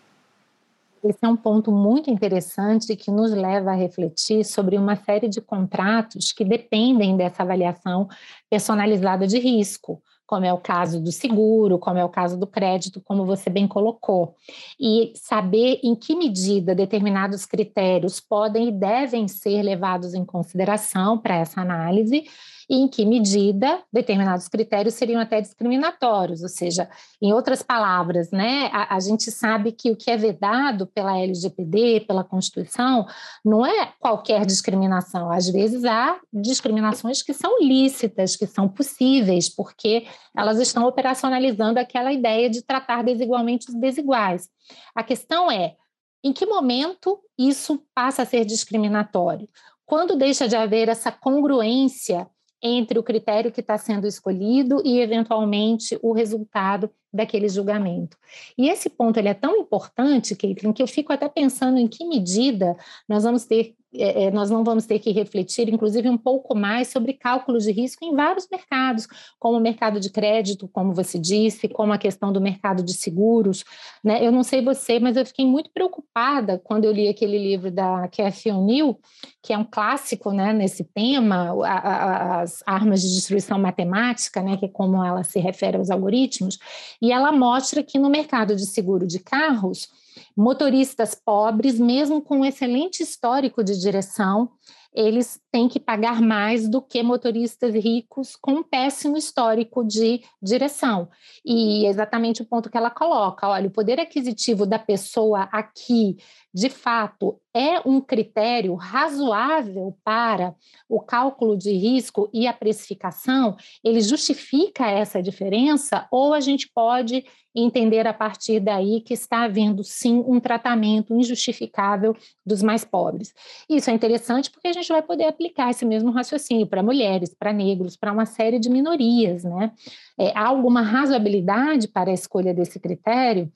Esse 1.03 1.19
é 1.23 1.27
um 1.27 1.35
ponto 1.35 1.71
muito 1.71 2.09
interessante 2.09 2.95
que 2.95 3.09
nos 3.09 3.31
leva 3.31 3.71
a 3.71 3.75
refletir 3.75 4.43
sobre 4.43 4.77
uma 4.77 4.95
série 4.95 5.29
de 5.29 5.39
contratos 5.39 6.31
que 6.31 6.43
dependem 6.43 7.15
dessa 7.15 7.43
avaliação 7.43 8.07
personalizada 8.49 9.25
de 9.25 9.39
risco, 9.39 10.01
como 10.27 10.45
é 10.45 10.53
o 10.53 10.57
caso 10.57 11.01
do 11.01 11.11
seguro, 11.11 11.79
como 11.79 11.97
é 11.97 12.05
o 12.05 12.09
caso 12.09 12.37
do 12.37 12.45
crédito, 12.45 13.01
como 13.01 13.25
você 13.25 13.49
bem 13.49 13.67
colocou. 13.67 14.35
E 14.79 15.13
saber 15.15 15.79
em 15.83 15.95
que 15.95 16.15
medida 16.15 16.75
determinados 16.75 17.45
critérios 17.45 18.19
podem 18.19 18.67
e 18.67 18.71
devem 18.71 19.27
ser 19.27 19.63
levados 19.63 20.13
em 20.13 20.25
consideração 20.25 21.17
para 21.17 21.37
essa 21.37 21.61
análise 21.61 22.25
e 22.69 22.75
em 22.75 22.87
que 22.87 23.03
medida 23.03 23.81
determinados 23.91 24.47
critérios 24.47 24.93
seriam 24.93 25.19
até 25.19 25.41
discriminatórios, 25.41 26.43
ou 26.43 26.49
seja, 26.49 26.87
em 27.19 27.33
outras 27.33 27.63
palavras, 27.63 28.29
né, 28.29 28.69
a, 28.71 28.95
a 28.95 28.99
gente 28.99 29.31
sabe 29.31 29.71
que 29.71 29.89
o 29.89 29.95
que 29.95 30.11
é 30.11 30.15
vedado 30.15 30.85
pela 30.85 31.17
LGPD, 31.17 32.01
pela 32.01 32.23
Constituição, 32.23 33.07
não 33.43 33.65
é 33.65 33.91
qualquer 33.99 34.45
discriminação, 34.45 35.31
às 35.31 35.49
vezes 35.49 35.83
há 35.83 36.19
discriminações 36.31 37.23
que 37.23 37.33
são 37.33 37.59
lícitas, 37.59 38.35
que 38.35 38.45
são 38.45 38.69
possíveis, 38.69 39.49
porque 39.49 40.05
elas 40.37 40.59
estão 40.59 40.85
operacionalizando 40.85 41.79
aquela 41.79 42.13
ideia 42.13 42.49
de 42.49 42.61
tratar 42.61 43.03
desigualmente 43.03 43.69
os 43.69 43.75
desiguais. 43.75 44.47
A 44.93 45.03
questão 45.03 45.49
é, 45.49 45.75
em 46.23 46.31
que 46.31 46.45
momento 46.45 47.19
isso 47.37 47.81
passa 47.95 48.21
a 48.21 48.25
ser 48.25 48.45
discriminatório? 48.45 49.49
Quando 49.85 50.15
deixa 50.15 50.47
de 50.47 50.55
haver 50.55 50.87
essa 50.87 51.11
congruência 51.11 52.27
entre 52.61 52.99
o 52.99 53.03
critério 53.03 53.51
que 53.51 53.61
está 53.61 53.77
sendo 53.77 54.05
escolhido 54.07 54.81
e, 54.85 54.99
eventualmente, 54.99 55.97
o 56.01 56.11
resultado 56.11 56.89
daquele 57.11 57.49
julgamento. 57.49 58.17
E 58.57 58.69
esse 58.69 58.89
ponto 58.89 59.17
ele 59.17 59.29
é 59.29 59.33
tão 59.33 59.57
importante, 59.57 60.35
Caitlin, 60.35 60.73
que 60.73 60.83
eu 60.83 60.87
fico 60.87 61.11
até 61.11 61.27
pensando 61.27 61.77
em 61.79 61.87
que 61.87 62.05
medida 62.05 62.75
nós 63.07 63.23
vamos 63.23 63.45
ter 63.45 63.75
é, 63.93 64.25
é, 64.25 64.31
nós 64.31 64.51
não 64.51 64.63
vamos 64.63 64.85
ter 64.85 64.99
que 64.99 65.11
refletir, 65.11 65.67
inclusive, 65.67 66.07
um 66.09 66.17
pouco 66.17 66.55
mais 66.55 66.89
sobre 66.89 67.13
cálculos 67.13 67.63
de 67.63 67.71
risco 67.71 68.05
em 68.05 68.15
vários 68.15 68.47
mercados, 68.49 69.07
como 69.39 69.57
o 69.57 69.61
mercado 69.61 69.99
de 69.99 70.11
crédito, 70.11 70.67
como 70.67 70.93
você 70.93 71.17
disse, 71.17 71.67
como 71.67 71.91
a 71.91 71.97
questão 71.97 72.31
do 72.31 72.39
mercado 72.39 72.83
de 72.83 72.93
seguros. 72.93 73.65
Né? 74.03 74.25
Eu 74.25 74.31
não 74.31 74.43
sei 74.43 74.61
você, 74.61 74.99
mas 74.99 75.17
eu 75.17 75.25
fiquei 75.25 75.45
muito 75.45 75.71
preocupada 75.71 76.59
quando 76.63 76.85
eu 76.85 76.91
li 76.91 77.07
aquele 77.07 77.39
livro 77.39 77.71
da 77.71 78.07
Cathy 78.09 78.51
O'Neill, 78.51 78.99
que 79.41 79.53
é 79.53 79.57
um 79.57 79.65
clássico 79.65 80.31
né, 80.31 80.53
nesse 80.53 80.83
tema, 80.83 81.55
as 81.65 82.61
armas 82.67 83.01
de 83.01 83.15
destruição 83.15 83.57
matemática, 83.57 84.41
né, 84.41 84.55
que 84.57 84.65
é 84.65 84.69
como 84.69 85.03
ela 85.03 85.23
se 85.23 85.39
refere 85.39 85.77
aos 85.77 85.89
algoritmos, 85.89 86.59
e 87.01 87.11
ela 87.11 87.31
mostra 87.31 87.81
que 87.81 87.97
no 87.97 88.09
mercado 88.09 88.55
de 88.55 88.65
seguro 88.65 89.07
de 89.07 89.17
carros, 89.17 89.89
motoristas 90.35 91.15
pobres, 91.15 91.79
mesmo 91.79 92.21
com 92.21 92.39
um 92.39 92.45
excelente 92.45 93.01
histórico 93.01 93.63
de 93.63 93.79
direção, 93.79 94.51
eles 94.93 95.39
têm 95.51 95.67
que 95.67 95.79
pagar 95.79 96.21
mais 96.21 96.67
do 96.67 96.81
que 96.81 97.03
motoristas 97.03 97.73
ricos 97.73 98.35
com 98.35 98.53
um 98.53 98.63
péssimo 98.63 99.17
histórico 99.17 99.83
de 99.83 100.21
direção. 100.41 101.09
E 101.45 101.85
é 101.85 101.89
exatamente 101.89 102.41
o 102.41 102.45
ponto 102.45 102.69
que 102.69 102.77
ela 102.77 102.89
coloca: 102.89 103.47
olha, 103.47 103.67
o 103.67 103.71
poder 103.71 103.99
aquisitivo 103.99 104.65
da 104.65 104.79
pessoa 104.79 105.43
aqui, 105.51 106.17
de 106.53 106.69
fato, 106.69 107.39
é 107.53 107.79
um 107.87 108.01
critério 108.01 108.73
razoável 108.73 109.95
para 110.03 110.55
o 110.87 110.99
cálculo 110.99 111.57
de 111.57 111.71
risco 111.71 112.29
e 112.33 112.47
a 112.47 112.53
precificação, 112.53 113.55
ele 113.83 114.01
justifica 114.01 114.89
essa 114.89 115.21
diferença, 115.21 116.07
ou 116.11 116.33
a 116.33 116.39
gente 116.39 116.69
pode 116.73 117.23
entender 117.55 118.05
a 118.07 118.13
partir 118.13 118.59
daí 118.59 119.01
que 119.01 119.13
está 119.13 119.43
havendo 119.43 119.83
sim 119.83 120.23
um 120.27 120.39
tratamento 120.39 121.13
injustificável 121.13 122.15
dos 122.45 122.61
mais 122.61 122.85
pobres. 122.85 123.33
Isso 123.69 123.89
é 123.89 123.93
interessante 123.93 124.51
porque 124.51 124.67
a 124.67 124.73
gente 124.73 124.87
vai 124.87 125.01
poder 125.01 125.25
aplicar 125.25 125.71
esse 125.71 125.85
mesmo 125.85 126.11
raciocínio 126.11 126.67
para 126.67 126.83
mulheres, 126.83 127.35
para 127.37 127.51
negros, 127.51 127.97
para 127.97 128.13
uma 128.13 128.25
série 128.25 128.59
de 128.59 128.69
minorias, 128.69 129.43
né? 129.43 129.71
É, 130.17 130.31
há 130.37 130.47
alguma 130.47 130.81
razoabilidade 130.81 131.87
para 131.87 132.11
a 132.11 132.13
escolha 132.13 132.53
desse 132.53 132.79
critério? 132.79 133.51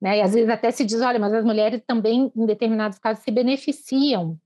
Né? 0.00 0.18
E 0.18 0.22
às 0.22 0.32
vezes 0.32 0.48
até 0.48 0.70
se 0.70 0.84
diz, 0.84 1.00
olha, 1.00 1.18
mas 1.18 1.32
as 1.32 1.44
mulheres 1.44 1.82
também, 1.86 2.32
em 2.34 2.46
determinados 2.46 2.98
casos, 2.98 3.22
se 3.22 3.30
beneficiam 3.30 4.38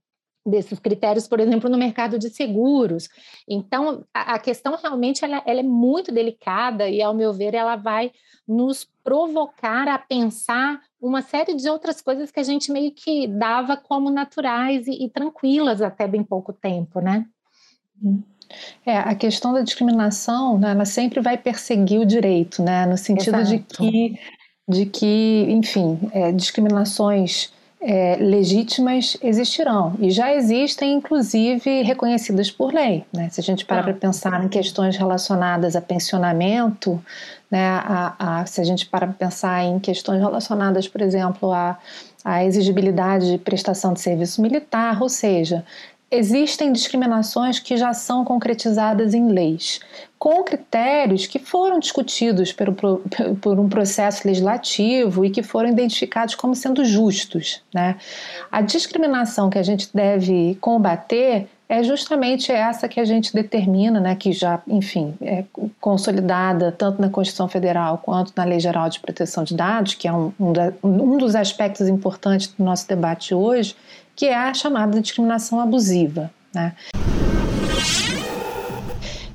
desses 0.45 0.77
critérios, 0.77 1.27
por 1.27 1.39
exemplo, 1.39 1.69
no 1.69 1.77
mercado 1.77 2.19
de 2.19 2.29
seguros. 2.29 3.07
Então, 3.47 4.03
a, 4.13 4.33
a 4.33 4.39
questão 4.39 4.75
realmente 4.75 5.23
ela, 5.23 5.41
ela, 5.45 5.61
é 5.61 5.63
muito 5.63 6.11
delicada 6.11 6.89
e, 6.89 7.01
ao 7.01 7.13
meu 7.13 7.31
ver, 7.31 7.53
ela 7.53 7.75
vai 7.75 8.11
nos 8.45 8.85
provocar 9.03 9.87
a 9.87 9.97
pensar 9.97 10.81
uma 10.99 11.21
série 11.21 11.55
de 11.55 11.69
outras 11.69 12.01
coisas 12.01 12.29
que 12.29 12.39
a 12.39 12.43
gente 12.43 12.71
meio 12.71 12.91
que 12.91 13.27
dava 13.27 13.77
como 13.77 14.09
naturais 14.09 14.85
e, 14.85 15.05
e 15.05 15.09
tranquilas 15.09 15.81
até 15.81 16.07
bem 16.07 16.23
pouco 16.23 16.51
tempo, 16.51 16.99
né? 16.99 17.25
É, 18.85 18.97
a 18.97 19.15
questão 19.15 19.53
da 19.53 19.61
discriminação, 19.61 20.59
né, 20.59 20.71
ela 20.71 20.85
sempre 20.85 21.21
vai 21.21 21.37
perseguir 21.37 21.99
o 21.99 22.05
direito, 22.05 22.61
né, 22.61 22.85
no 22.85 22.97
sentido 22.97 23.39
Exato. 23.39 23.49
de 23.49 23.59
que, 23.59 24.19
de 24.67 24.85
que, 24.85 25.45
enfim, 25.49 25.99
é, 26.13 26.31
discriminações 26.31 27.51
é, 27.85 28.15
legítimas 28.15 29.17
existirão 29.21 29.93
e 29.99 30.09
já 30.09 30.33
existem, 30.33 30.93
inclusive, 30.93 31.81
reconhecidas 31.81 32.49
por 32.49 32.73
lei. 32.73 33.03
Né? 33.11 33.29
Se 33.29 33.41
a 33.41 33.43
gente 33.43 33.65
parar 33.65 33.81
ah. 33.81 33.83
para 33.83 33.93
pensar 33.93 34.43
em 34.43 34.47
questões 34.47 34.95
relacionadas 34.95 35.75
a 35.75 35.81
pensionamento, 35.81 37.03
né, 37.51 37.67
a, 37.67 38.15
a, 38.17 38.45
se 38.45 38.61
a 38.61 38.63
gente 38.63 38.85
parar 38.85 39.07
para 39.07 39.27
pensar 39.27 39.65
em 39.65 39.79
questões 39.79 40.21
relacionadas, 40.21 40.87
por 40.87 41.01
exemplo, 41.01 41.51
à, 41.51 41.77
à 42.23 42.45
exigibilidade 42.45 43.29
de 43.29 43.37
prestação 43.37 43.93
de 43.93 43.99
serviço 43.99 44.41
militar, 44.41 45.01
ou 45.01 45.09
seja, 45.09 45.65
existem 46.09 46.71
discriminações 46.71 47.59
que 47.59 47.75
já 47.75 47.93
são 47.93 48.23
concretizadas 48.23 49.13
em 49.13 49.27
leis, 49.27 49.81
com 50.23 50.41
critérios 50.41 51.27
que 51.27 51.37
foram 51.37 51.79
discutidos 51.79 52.53
por, 52.53 52.71
por, 53.41 53.59
um 53.59 53.67
processo 53.67 54.25
legislativo 54.25 55.25
e 55.25 55.29
que 55.29 55.43
foram 55.43 55.67
identificados 55.67 56.33
como 56.33 56.55
sendo 56.55 56.85
justos. 56.85 57.61
Né? 57.73 57.97
A 58.49 58.61
discriminação 58.61 59.49
que 59.49 59.59
a 59.59 59.63
gente 59.63 59.89
deve 59.93 60.57
combater 60.61 61.49
é 61.67 61.83
justamente 61.83 62.53
essa 62.53 62.87
que 62.87 63.01
a 63.01 63.03
gente 63.05 63.33
determina, 63.33 63.99
né, 63.99 64.15
que 64.15 64.31
já, 64.31 64.61
enfim, 64.65 65.13
é 65.21 65.43
consolidada 65.81 66.71
tanto 66.71 67.01
na 67.01 67.09
Constituição 67.09 67.49
Federal 67.49 67.97
quanto 67.97 68.31
na 68.33 68.45
Lei 68.45 68.61
Geral 68.61 68.87
de 68.87 69.01
Proteção 69.01 69.43
de 69.43 69.53
Dados, 69.53 69.93
que 69.93 70.07
é 70.07 70.13
um, 70.13 70.31
um, 70.39 70.53
da, 70.53 70.71
um 70.81 71.17
dos 71.17 71.35
aspectos 71.35 71.89
importantes 71.89 72.47
do 72.47 72.63
nosso 72.63 72.87
debate 72.87 73.35
hoje, 73.35 73.75
que 74.15 74.27
é 74.27 74.35
a 74.35 74.53
chamada 74.53 75.01
discriminação 75.01 75.59
abusiva. 75.59 76.31
Né? 76.53 76.73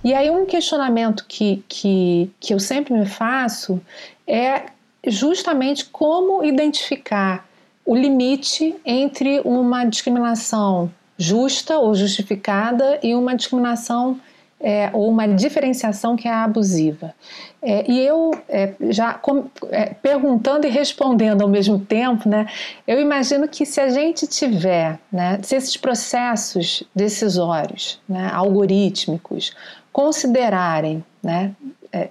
E 0.08 0.14
aí 0.14 0.30
um 0.30 0.46
questionamento 0.46 1.26
que, 1.28 1.62
que, 1.68 2.30
que 2.40 2.54
eu 2.54 2.58
sempre 2.58 2.94
me 2.94 3.04
faço 3.04 3.78
é 4.26 4.62
justamente 5.06 5.84
como 5.84 6.42
identificar 6.42 7.46
o 7.84 7.94
limite 7.94 8.74
entre 8.86 9.42
uma 9.44 9.84
discriminação 9.84 10.90
justa 11.18 11.76
ou 11.76 11.94
justificada 11.94 12.98
e 13.02 13.14
uma 13.14 13.36
discriminação 13.36 14.18
é, 14.60 14.90
ou 14.92 15.08
uma 15.08 15.26
diferenciação 15.28 16.16
que 16.16 16.26
é 16.26 16.32
abusiva. 16.32 17.14
É, 17.60 17.90
e 17.90 18.00
eu, 18.00 18.30
é, 18.48 18.72
já 18.90 19.14
com, 19.14 19.46
é, 19.70 19.94
perguntando 19.94 20.66
e 20.66 20.70
respondendo 20.70 21.42
ao 21.42 21.48
mesmo 21.48 21.78
tempo, 21.78 22.28
né, 22.28 22.46
eu 22.86 23.00
imagino 23.00 23.48
que 23.48 23.66
se 23.66 23.80
a 23.80 23.88
gente 23.88 24.26
tiver, 24.26 24.98
né, 25.12 25.38
se 25.42 25.56
esses 25.56 25.76
processos 25.76 26.82
decisórios, 26.94 28.00
né, 28.08 28.30
algorítmicos, 28.32 29.54
considerarem, 29.92 31.04
né, 31.22 31.54
é, 31.92 32.08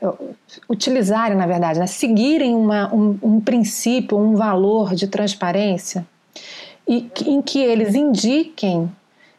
utilizarem, 0.69 1.37
na 1.37 1.47
verdade, 1.47 1.79
né, 1.79 1.87
seguirem 1.87 2.55
uma, 2.55 2.93
um, 2.93 3.17
um 3.21 3.41
princípio, 3.41 4.17
um 4.17 4.35
valor 4.35 4.95
de 4.95 5.07
transparência, 5.07 6.05
e 6.87 7.09
em 7.25 7.41
que 7.41 7.59
eles 7.59 7.95
indiquem 7.95 8.89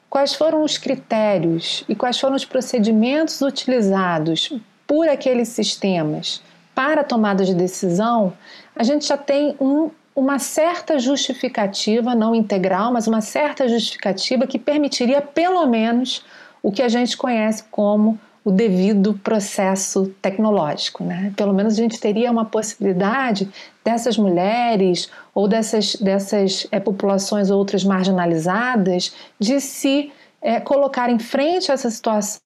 quais 0.09 0.35
foram 0.35 0.63
os 0.63 0.79
critérios 0.79 1.85
e 1.89 1.95
quais 1.95 2.19
foram 2.19 2.37
os 2.37 2.45
procedimentos 2.45 3.41
utilizados 3.41 4.53
por 4.87 5.09
aqueles 5.09 5.49
sistemas 5.49 6.43
para 6.75 7.01
a 7.01 7.05
tomada 7.05 7.45
de 7.45 7.55
decisão, 7.55 8.33
a 8.77 8.85
gente 8.85 9.07
já 9.07 9.17
tem 9.17 9.57
um, 9.61 9.91
uma 10.15 10.39
certa 10.39 10.99
justificativa, 10.99 12.15
não 12.15 12.35
integral, 12.35 12.93
mas 12.93 13.09
uma 13.09 13.21
certa 13.21 13.69
justificativa 13.69 14.47
que 14.47 14.59
permitiria, 14.59 15.21
pelo 15.21 15.67
menos, 15.67 16.25
o 16.63 16.71
que 16.71 16.81
a 16.81 16.89
gente 16.89 17.17
conhece 17.17 17.65
como 17.71 18.19
o 18.49 18.51
devido 18.51 19.13
processo 19.13 20.07
tecnológico. 20.23 21.05
Né? 21.05 21.35
Pelo 21.37 21.53
menos 21.53 21.75
a 21.75 21.77
gente 21.77 22.01
teria 22.01 22.31
uma 22.31 22.47
possibilidade 22.47 23.47
dessas 23.85 24.17
mulheres 24.17 25.11
ou 25.35 25.47
dessas, 25.47 25.97
dessas 25.97 26.67
é, 26.73 26.81
populações 26.81 27.51
outras 27.51 27.85
marginalizadas 27.85 29.15
de 29.39 29.61
se 29.61 30.11
é, 30.41 30.59
colocar 30.61 31.11
em 31.11 31.19
frente 31.19 31.71
a 31.71 31.75
essa 31.75 31.91
situação 31.91 32.41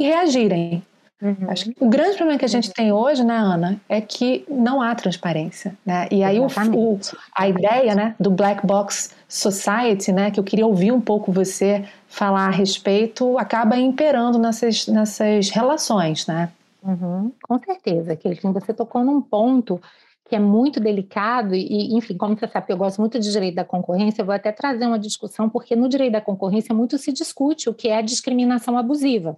e 0.00 0.06
reagirem. 0.06 0.82
Uhum. 1.22 1.48
Acho 1.48 1.66
que 1.66 1.74
o 1.78 1.88
grande 1.88 2.16
problema 2.16 2.38
que 2.38 2.44
a 2.44 2.48
gente 2.48 2.72
tem 2.72 2.92
hoje, 2.92 3.24
né, 3.24 3.36
Ana, 3.36 3.80
é 3.88 4.00
que 4.00 4.44
não 4.48 4.82
há 4.82 4.94
transparência. 4.94 5.76
Né? 5.86 6.08
E 6.10 6.22
aí 6.22 6.38
o, 6.38 6.46
o, 6.46 7.00
a 7.34 7.48
ideia 7.48 7.94
né, 7.94 8.14
do 8.18 8.30
Black 8.30 8.66
Box 8.66 9.14
Society, 9.28 10.12
né, 10.12 10.30
que 10.30 10.38
eu 10.38 10.44
queria 10.44 10.66
ouvir 10.66 10.92
um 10.92 11.00
pouco 11.00 11.32
você 11.32 11.84
falar 12.08 12.46
a 12.46 12.50
respeito, 12.50 13.38
acaba 13.38 13.76
imperando 13.76 14.38
nessas, 14.38 14.86
nessas 14.86 15.50
relações, 15.50 16.26
né? 16.26 16.50
Uhum. 16.82 17.32
Com 17.42 17.58
certeza, 17.58 18.14
que 18.14 18.28
você 18.42 18.74
tocou 18.74 19.02
num 19.02 19.20
ponto 19.20 19.80
que 20.28 20.36
é 20.36 20.38
muito 20.38 20.80
delicado 20.80 21.54
e, 21.54 21.94
enfim, 21.94 22.16
como 22.16 22.36
você 22.36 22.48
sabe, 22.48 22.66
eu 22.72 22.76
gosto 22.76 23.00
muito 23.00 23.18
de 23.18 23.30
direito 23.30 23.54
da 23.54 23.64
concorrência, 23.64 24.22
eu 24.22 24.26
vou 24.26 24.34
até 24.34 24.52
trazer 24.52 24.86
uma 24.86 24.98
discussão, 24.98 25.48
porque 25.48 25.76
no 25.76 25.88
direito 25.88 26.12
da 26.12 26.20
concorrência 26.20 26.74
muito 26.74 26.96
se 26.98 27.12
discute 27.12 27.68
o 27.68 27.74
que 27.74 27.88
é 27.88 27.98
a 27.98 28.02
discriminação 28.02 28.76
abusiva. 28.76 29.36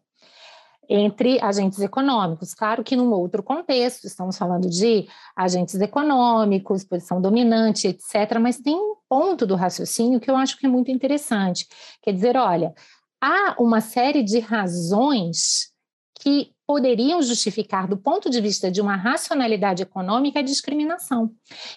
Entre 0.88 1.40
agentes 1.40 1.80
econômicos. 1.80 2.54
Claro 2.54 2.82
que 2.82 2.96
num 2.96 3.12
outro 3.12 3.42
contexto, 3.42 4.06
estamos 4.06 4.36
falando 4.36 4.68
de 4.68 5.06
agentes 5.34 5.74
econômicos, 5.80 6.84
posição 6.84 7.20
dominante, 7.20 7.88
etc., 7.88 8.38
mas 8.40 8.58
tem 8.58 8.74
um 8.74 8.96
ponto 9.08 9.46
do 9.46 9.54
raciocínio 9.54 10.20
que 10.20 10.30
eu 10.30 10.36
acho 10.36 10.58
que 10.58 10.66
é 10.66 10.68
muito 10.68 10.90
interessante. 10.90 11.66
Quer 12.02 12.12
dizer, 12.12 12.36
olha, 12.36 12.74
há 13.20 13.54
uma 13.58 13.80
série 13.80 14.22
de 14.22 14.38
razões 14.38 15.70
que 16.20 16.55
poderiam 16.66 17.22
justificar, 17.22 17.86
do 17.86 17.96
ponto 17.96 18.28
de 18.28 18.40
vista 18.40 18.70
de 18.70 18.80
uma 18.80 18.96
racionalidade 18.96 19.82
econômica, 19.82 20.40
a 20.40 20.42
discriminação. 20.42 21.30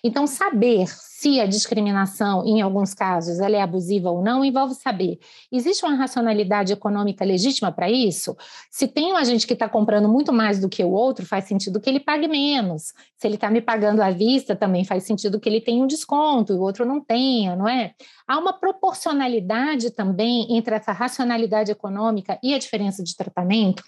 Então, 0.03 0.25
saber 0.25 0.87
se 0.87 1.39
a 1.39 1.45
discriminação, 1.45 2.45
em 2.45 2.61
alguns 2.61 2.93
casos, 2.93 3.39
ela 3.39 3.55
é 3.55 3.61
abusiva 3.61 4.09
ou 4.09 4.23
não, 4.23 4.43
envolve 4.43 4.73
saber, 4.73 5.19
existe 5.51 5.85
uma 5.85 5.95
racionalidade 5.95 6.71
econômica 6.71 7.25
legítima 7.25 7.71
para 7.71 7.91
isso? 7.91 8.35
Se 8.71 8.87
tem 8.87 9.11
um 9.11 9.17
agente 9.17 9.45
que 9.45 9.53
está 9.53 9.67
comprando 9.67 10.07
muito 10.07 10.31
mais 10.31 10.59
do 10.59 10.69
que 10.69 10.83
o 10.83 10.91
outro, 10.91 11.25
faz 11.25 11.43
sentido 11.43 11.79
que 11.79 11.89
ele 11.89 11.99
pague 11.99 12.27
menos. 12.27 12.93
Se 13.17 13.27
ele 13.27 13.35
está 13.35 13.51
me 13.51 13.59
pagando 13.59 14.01
à 14.01 14.09
vista, 14.11 14.55
também 14.55 14.85
faz 14.85 15.03
sentido 15.03 15.39
que 15.39 15.49
ele 15.49 15.59
tenha 15.59 15.83
um 15.83 15.87
desconto 15.87 16.53
e 16.53 16.55
o 16.55 16.61
outro 16.61 16.85
não 16.85 17.01
tenha, 17.01 17.53
não 17.53 17.67
é? 17.67 17.93
Há 18.25 18.37
uma 18.37 18.53
proporcionalidade 18.53 19.91
também 19.91 20.55
entre 20.55 20.73
essa 20.73 20.93
racionalidade 20.93 21.69
econômica 21.69 22.39
e 22.41 22.53
a 22.53 22.59
diferença 22.59 23.03
de 23.03 23.15
tratamento. 23.15 23.83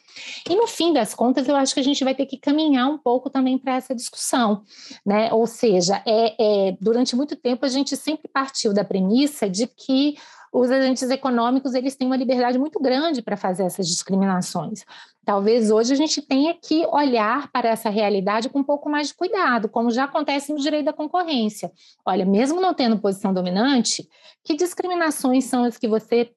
E 0.49 0.55
no 0.55 0.67
fim 0.67 0.90
das 0.93 1.13
contas, 1.13 1.47
eu 1.47 1.55
acho 1.55 1.73
que 1.73 1.79
a 1.79 1.83
gente 1.83 2.03
vai 2.03 2.15
ter 2.15 2.25
que 2.25 2.37
caminhar 2.37 2.89
um 2.89 2.97
pouco 2.97 3.29
também 3.29 3.57
para 3.57 3.75
essa 3.75 3.95
discussão, 3.95 4.63
né? 5.05 5.31
Ou 5.33 5.47
seja, 5.47 6.01
é, 6.05 6.35
é 6.69 6.77
durante 6.79 7.15
muito 7.15 7.35
tempo 7.35 7.65
a 7.65 7.69
gente 7.69 7.95
sempre 7.95 8.27
partiu 8.27 8.73
da 8.73 8.83
premissa 8.83 9.49
de 9.49 9.67
que 9.67 10.15
os 10.51 10.69
agentes 10.69 11.09
econômicos 11.09 11.73
eles 11.73 11.95
têm 11.95 12.07
uma 12.07 12.17
liberdade 12.17 12.59
muito 12.59 12.79
grande 12.79 13.21
para 13.21 13.37
fazer 13.37 13.63
essas 13.63 13.87
discriminações. 13.87 14.83
Talvez 15.23 15.71
hoje 15.71 15.93
a 15.93 15.95
gente 15.95 16.21
tenha 16.21 16.53
que 16.53 16.85
olhar 16.87 17.49
para 17.51 17.69
essa 17.69 17.89
realidade 17.89 18.49
com 18.49 18.59
um 18.59 18.63
pouco 18.63 18.89
mais 18.89 19.07
de 19.07 19.13
cuidado, 19.13 19.69
como 19.69 19.91
já 19.91 20.03
acontece 20.03 20.51
no 20.51 20.59
direito 20.59 20.85
da 20.85 20.93
concorrência. 20.93 21.71
Olha, 22.05 22.25
mesmo 22.25 22.59
não 22.59 22.73
tendo 22.73 22.99
posição 22.99 23.33
dominante, 23.33 24.07
que 24.43 24.55
discriminações 24.55 25.45
são 25.45 25.63
as 25.63 25.77
que 25.77 25.87
você 25.87 26.31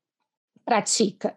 pratica? 0.64 1.34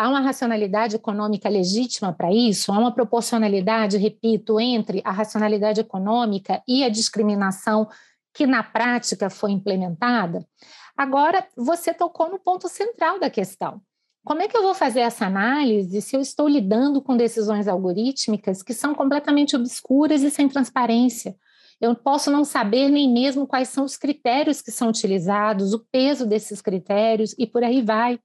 Há 0.00 0.08
uma 0.08 0.20
racionalidade 0.20 0.96
econômica 0.96 1.46
legítima 1.46 2.10
para 2.10 2.32
isso? 2.32 2.72
Há 2.72 2.78
uma 2.78 2.90
proporcionalidade, 2.90 3.98
repito, 3.98 4.58
entre 4.58 5.02
a 5.04 5.10
racionalidade 5.10 5.78
econômica 5.82 6.62
e 6.66 6.82
a 6.82 6.88
discriminação 6.88 7.86
que 8.32 8.46
na 8.46 8.62
prática 8.62 9.28
foi 9.28 9.50
implementada. 9.50 10.42
Agora, 10.96 11.46
você 11.54 11.92
tocou 11.92 12.30
no 12.30 12.38
ponto 12.38 12.66
central 12.66 13.20
da 13.20 13.28
questão. 13.28 13.82
Como 14.24 14.40
é 14.40 14.48
que 14.48 14.56
eu 14.56 14.62
vou 14.62 14.72
fazer 14.72 15.00
essa 15.00 15.26
análise 15.26 16.00
se 16.00 16.16
eu 16.16 16.22
estou 16.22 16.48
lidando 16.48 17.02
com 17.02 17.14
decisões 17.14 17.68
algorítmicas 17.68 18.62
que 18.62 18.72
são 18.72 18.94
completamente 18.94 19.54
obscuras 19.54 20.22
e 20.22 20.30
sem 20.30 20.48
transparência? 20.48 21.36
Eu 21.78 21.94
posso 21.94 22.30
não 22.30 22.42
saber 22.42 22.88
nem 22.88 23.12
mesmo 23.12 23.46
quais 23.46 23.68
são 23.68 23.84
os 23.84 23.98
critérios 23.98 24.62
que 24.62 24.70
são 24.70 24.88
utilizados, 24.88 25.74
o 25.74 25.84
peso 25.92 26.24
desses 26.24 26.62
critérios 26.62 27.34
e 27.38 27.46
por 27.46 27.62
aí 27.62 27.82
vai. 27.82 28.18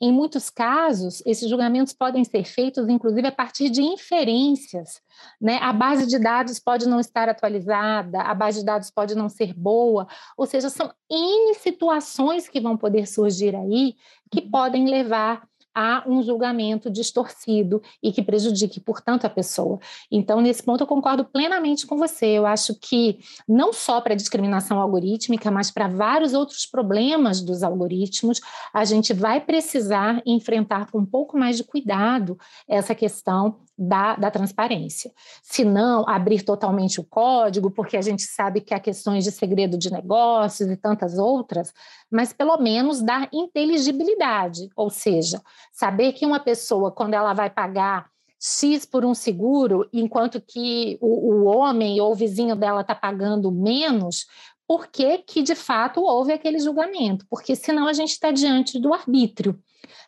Em 0.00 0.12
muitos 0.12 0.48
casos, 0.48 1.22
esses 1.26 1.48
julgamentos 1.48 1.92
podem 1.92 2.24
ser 2.24 2.44
feitos, 2.44 2.88
inclusive, 2.88 3.26
a 3.26 3.32
partir 3.32 3.68
de 3.68 3.82
inferências. 3.82 5.00
Né? 5.40 5.58
A 5.60 5.72
base 5.72 6.06
de 6.06 6.18
dados 6.18 6.58
pode 6.58 6.88
não 6.88 7.00
estar 7.00 7.28
atualizada, 7.28 8.22
a 8.22 8.34
base 8.34 8.60
de 8.60 8.64
dados 8.64 8.90
pode 8.90 9.14
não 9.14 9.28
ser 9.28 9.52
boa, 9.52 10.06
ou 10.36 10.46
seja, 10.46 10.70
são 10.70 10.92
N 11.10 11.54
situações 11.54 12.48
que 12.48 12.60
vão 12.60 12.76
poder 12.76 13.06
surgir 13.06 13.54
aí 13.54 13.96
que 14.30 14.40
uhum. 14.40 14.50
podem 14.50 14.88
levar 14.88 15.49
a 15.74 16.02
um 16.06 16.22
julgamento 16.22 16.90
distorcido 16.90 17.82
e 18.02 18.12
que 18.12 18.22
prejudique, 18.22 18.80
portanto, 18.80 19.24
a 19.24 19.30
pessoa. 19.30 19.78
Então, 20.10 20.40
nesse 20.40 20.62
ponto, 20.62 20.82
eu 20.82 20.86
concordo 20.86 21.24
plenamente 21.24 21.86
com 21.86 21.96
você. 21.96 22.26
Eu 22.26 22.46
acho 22.46 22.74
que 22.74 23.18
não 23.48 23.72
só 23.72 24.00
para 24.00 24.14
a 24.14 24.16
discriminação 24.16 24.80
algorítmica, 24.80 25.50
mas 25.50 25.70
para 25.70 25.88
vários 25.88 26.34
outros 26.34 26.66
problemas 26.66 27.40
dos 27.40 27.62
algoritmos, 27.62 28.40
a 28.72 28.84
gente 28.84 29.12
vai 29.12 29.40
precisar 29.40 30.22
enfrentar 30.26 30.90
com 30.90 30.98
um 30.98 31.06
pouco 31.06 31.38
mais 31.38 31.56
de 31.56 31.64
cuidado 31.64 32.38
essa 32.68 32.94
questão 32.94 33.60
da, 33.80 34.14
da 34.14 34.30
transparência. 34.30 35.10
Se 35.42 35.64
não, 35.64 36.06
abrir 36.06 36.42
totalmente 36.42 37.00
o 37.00 37.04
código, 37.04 37.70
porque 37.70 37.96
a 37.96 38.02
gente 38.02 38.22
sabe 38.22 38.60
que 38.60 38.74
há 38.74 38.78
questões 38.78 39.24
de 39.24 39.32
segredo 39.32 39.78
de 39.78 39.90
negócios 39.90 40.70
e 40.70 40.76
tantas 40.76 41.16
outras, 41.16 41.72
mas 42.10 42.30
pelo 42.30 42.58
menos 42.58 43.00
dar 43.00 43.26
inteligibilidade, 43.32 44.68
ou 44.76 44.90
seja, 44.90 45.40
saber 45.72 46.12
que 46.12 46.26
uma 46.26 46.38
pessoa, 46.38 46.92
quando 46.92 47.14
ela 47.14 47.32
vai 47.32 47.48
pagar 47.48 48.10
X 48.38 48.84
por 48.84 49.04
um 49.04 49.14
seguro, 49.14 49.88
enquanto 49.92 50.40
que 50.40 50.98
o, 51.00 51.34
o 51.34 51.44
homem 51.44 52.00
ou 52.00 52.12
o 52.12 52.14
vizinho 52.14 52.56
dela 52.56 52.82
está 52.82 52.94
pagando 52.94 53.50
menos, 53.50 54.26
por 54.70 54.86
que, 54.86 55.18
que 55.18 55.42
de 55.42 55.56
fato 55.56 56.00
houve 56.00 56.32
aquele 56.32 56.60
julgamento? 56.60 57.26
Porque 57.28 57.56
senão 57.56 57.88
a 57.88 57.92
gente 57.92 58.10
está 58.10 58.30
diante 58.30 58.78
do 58.78 58.94
arbítrio 58.94 59.60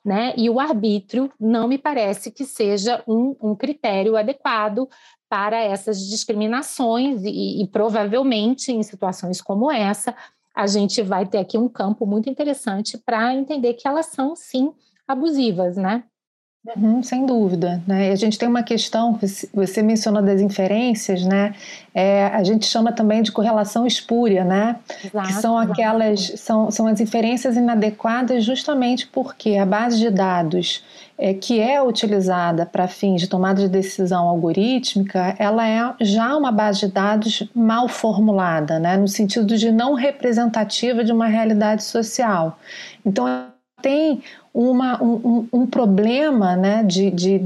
né? 0.05 0.33
E 0.37 0.49
o 0.49 0.61
arbítrio 0.61 1.33
não 1.39 1.67
me 1.67 1.79
parece 1.79 2.31
que 2.31 2.45
seja 2.45 3.03
um, 3.07 3.37
um 3.41 3.57
critério 3.57 4.17
adequado 4.17 4.89
para 5.29 5.59
essas 5.61 5.99
discriminações, 6.09 7.23
e, 7.25 7.63
e 7.63 7.67
provavelmente 7.69 8.71
em 8.71 8.83
situações 8.83 9.41
como 9.41 9.71
essa, 9.71 10.15
a 10.55 10.67
gente 10.69 11.03
vai 11.03 11.27
ter 11.27 11.39
aqui 11.39 11.57
um 11.57 11.69
campo 11.69 12.07
muito 12.07 12.29
interessante 12.29 12.99
para 12.99 13.35
entender 13.35 13.75
que 13.75 13.89
elas 13.89 14.07
são 14.07 14.37
sim 14.37 14.73
abusivas, 15.09 15.77
né? 15.77 16.05
Uhum, 16.65 17.03
sem 17.03 17.27
dúvida. 17.27 17.83
Né? 17.89 18.13
a 18.13 18.15
gente 18.15 18.39
tem 18.39 18.49
uma 18.49 18.63
questão, 18.63 19.19
você 19.53 19.83
mencionou 19.83 20.23
das 20.23 20.41
inferências, 20.41 21.25
né? 21.25 21.55
É, 21.93 22.27
a 22.27 22.45
gente 22.45 22.67
chama 22.67 22.93
também 22.93 23.21
de 23.21 23.33
correlação 23.33 23.85
espúria, 23.85 24.45
né? 24.45 24.77
Exato, 25.05 25.27
que 25.27 25.35
são 25.35 25.59
aquelas, 25.59 26.21
são, 26.37 26.71
são 26.71 26.87
as 26.87 27.01
inferências 27.01 27.57
inadequadas 27.57 28.45
justamente 28.45 29.09
porque 29.09 29.57
a 29.57 29.67
base 29.67 29.99
de 29.99 30.09
dados 30.09 30.85
é, 31.19 31.35
que 31.35 31.61
é 31.61 31.83
utilizada 31.83 32.65
para 32.65 32.87
fins 32.87 33.21
de 33.21 33.27
tomada 33.27 33.61
de 33.61 33.69
decisão 33.69 34.29
algorítmica, 34.29 35.35
ela 35.41 35.69
é 35.69 35.95
já 36.01 36.37
uma 36.37 36.53
base 36.53 36.81
de 36.81 36.89
dados 36.89 37.43
mal 37.53 37.89
formulada, 37.89 38.79
né? 38.79 38.97
No 38.97 39.09
sentido 39.09 39.57
de 39.57 39.73
não 39.73 39.95
representativa 39.95 41.03
de 41.03 41.13
uma 41.13 41.27
realidade 41.27 41.83
social. 41.83 42.57
Então, 43.05 43.52
tem 43.83 44.23
uma, 44.55 45.03
um, 45.03 45.49
um, 45.53 45.67
problema 45.67 46.57
né, 46.57 46.83
de, 46.85 47.11
de, 47.11 47.41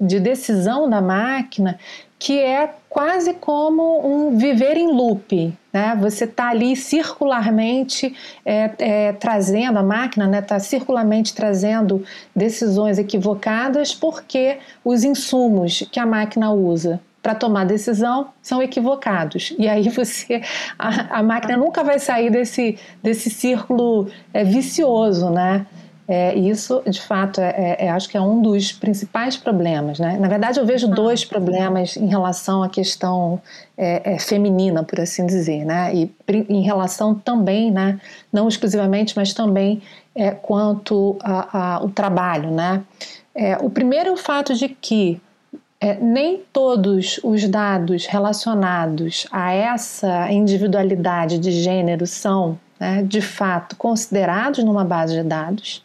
de 0.00 0.20
decisão 0.20 0.88
da 0.88 1.00
máquina 1.00 1.78
que 2.18 2.38
é 2.38 2.72
quase 2.88 3.34
como 3.34 4.00
um 4.06 4.38
viver 4.38 4.76
em 4.76 4.90
loop. 4.90 5.52
Né? 5.72 5.96
Você 6.00 6.24
está 6.24 6.48
ali 6.48 6.74
circularmente 6.74 8.14
é, 8.44 8.70
é, 8.78 9.12
trazendo, 9.12 9.78
a 9.78 9.82
máquina 9.82 10.24
está 10.24 10.30
né, 10.30 10.42
tá 10.42 10.58
circularmente 10.58 11.34
trazendo 11.34 12.02
decisões 12.34 12.98
equivocadas 12.98 13.94
porque 13.94 14.58
os 14.82 15.04
insumos 15.04 15.86
que 15.92 16.00
a 16.00 16.06
máquina 16.06 16.50
usa 16.50 17.00
para 17.26 17.34
tomar 17.34 17.66
decisão 17.66 18.28
são 18.40 18.62
equivocados. 18.62 19.52
E 19.58 19.68
aí 19.68 19.88
você 19.90 20.42
a, 20.78 21.18
a 21.18 21.22
máquina 21.24 21.56
nunca 21.56 21.82
vai 21.82 21.98
sair 21.98 22.30
desse, 22.30 22.78
desse 23.02 23.28
círculo 23.30 24.06
é, 24.32 24.44
vicioso, 24.44 25.28
né? 25.30 25.66
É, 26.06 26.36
isso, 26.36 26.80
de 26.88 27.02
fato, 27.02 27.40
é, 27.40 27.48
é, 27.80 27.86
é, 27.86 27.90
acho 27.90 28.08
que 28.08 28.16
é 28.16 28.20
um 28.20 28.40
dos 28.40 28.70
principais 28.70 29.36
problemas. 29.36 29.98
Né? 29.98 30.16
Na 30.20 30.28
verdade, 30.28 30.60
eu 30.60 30.64
vejo 30.64 30.86
dois 30.86 31.24
problemas 31.24 31.96
em 31.96 32.06
relação 32.06 32.62
à 32.62 32.68
questão 32.68 33.42
é, 33.76 34.14
é 34.14 34.18
feminina, 34.20 34.84
por 34.84 35.00
assim 35.00 35.26
dizer, 35.26 35.64
né? 35.64 35.92
e 35.92 36.14
em 36.48 36.62
relação 36.62 37.12
também, 37.12 37.72
né, 37.72 38.00
não 38.32 38.46
exclusivamente, 38.46 39.16
mas 39.16 39.34
também 39.34 39.82
é, 40.14 40.30
quanto 40.30 41.18
ao 41.52 41.88
trabalho. 41.88 42.52
Né? 42.52 42.84
o 43.60 43.68
primeiro 43.68 44.10
é 44.10 44.12
o 44.12 44.16
fato 44.16 44.54
de 44.54 44.68
que 44.68 45.20
nem 46.00 46.42
todos 46.52 47.20
os 47.22 47.46
dados 47.48 48.06
relacionados 48.06 49.26
a 49.30 49.52
essa 49.52 50.30
individualidade 50.32 51.38
de 51.38 51.50
gênero 51.50 52.06
são, 52.06 52.58
né, 52.80 53.02
de 53.02 53.20
fato, 53.20 53.76
considerados 53.76 54.64
numa 54.64 54.84
base 54.84 55.14
de 55.14 55.22
dados. 55.22 55.84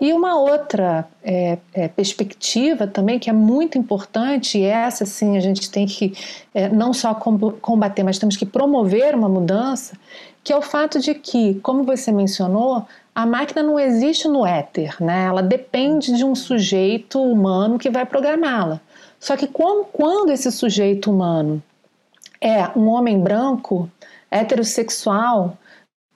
E 0.00 0.14
uma 0.14 0.40
outra 0.40 1.06
é, 1.22 1.58
é, 1.74 1.86
perspectiva 1.86 2.86
também 2.86 3.18
que 3.18 3.28
é 3.28 3.32
muito 3.34 3.76
importante, 3.76 4.56
e 4.56 4.64
essa 4.64 5.04
sim 5.04 5.36
a 5.36 5.40
gente 5.40 5.70
tem 5.70 5.84
que 5.84 6.14
é, 6.54 6.70
não 6.70 6.94
só 6.94 7.12
combater, 7.12 8.02
mas 8.02 8.18
temos 8.18 8.34
que 8.34 8.46
promover 8.46 9.14
uma 9.14 9.28
mudança, 9.28 9.94
que 10.42 10.54
é 10.54 10.56
o 10.56 10.62
fato 10.62 10.98
de 10.98 11.12
que, 11.14 11.56
como 11.56 11.84
você 11.84 12.10
mencionou, 12.10 12.86
a 13.14 13.26
máquina 13.26 13.62
não 13.62 13.78
existe 13.78 14.26
no 14.26 14.46
éter, 14.46 14.96
né? 14.98 15.26
ela 15.26 15.42
depende 15.42 16.16
de 16.16 16.24
um 16.24 16.34
sujeito 16.34 17.22
humano 17.22 17.78
que 17.78 17.90
vai 17.90 18.06
programá-la. 18.06 18.80
Só 19.20 19.36
que 19.36 19.46
quando 19.46 20.30
esse 20.30 20.50
sujeito 20.50 21.10
humano 21.10 21.62
é 22.40 22.66
um 22.76 22.88
homem 22.88 23.20
branco, 23.20 23.88
heterossexual, 24.30 25.58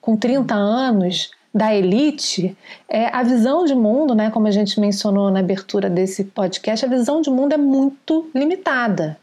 com 0.01 0.17
30 0.17 0.55
anos, 0.55 1.31
da 1.53 1.73
elite, 1.73 2.57
é, 2.89 3.07
a 3.15 3.23
visão 3.23 3.63
de 3.63 3.73
mundo, 3.73 4.13
né, 4.13 4.29
como 4.29 4.45
a 4.45 4.51
gente 4.51 4.77
mencionou 4.77 5.31
na 5.31 5.39
abertura 5.39 5.89
desse 5.89 6.25
podcast, 6.25 6.83
a 6.83 6.89
visão 6.89 7.21
de 7.21 7.29
mundo 7.29 7.53
é 7.53 7.57
muito 7.57 8.29
limitada 8.35 9.17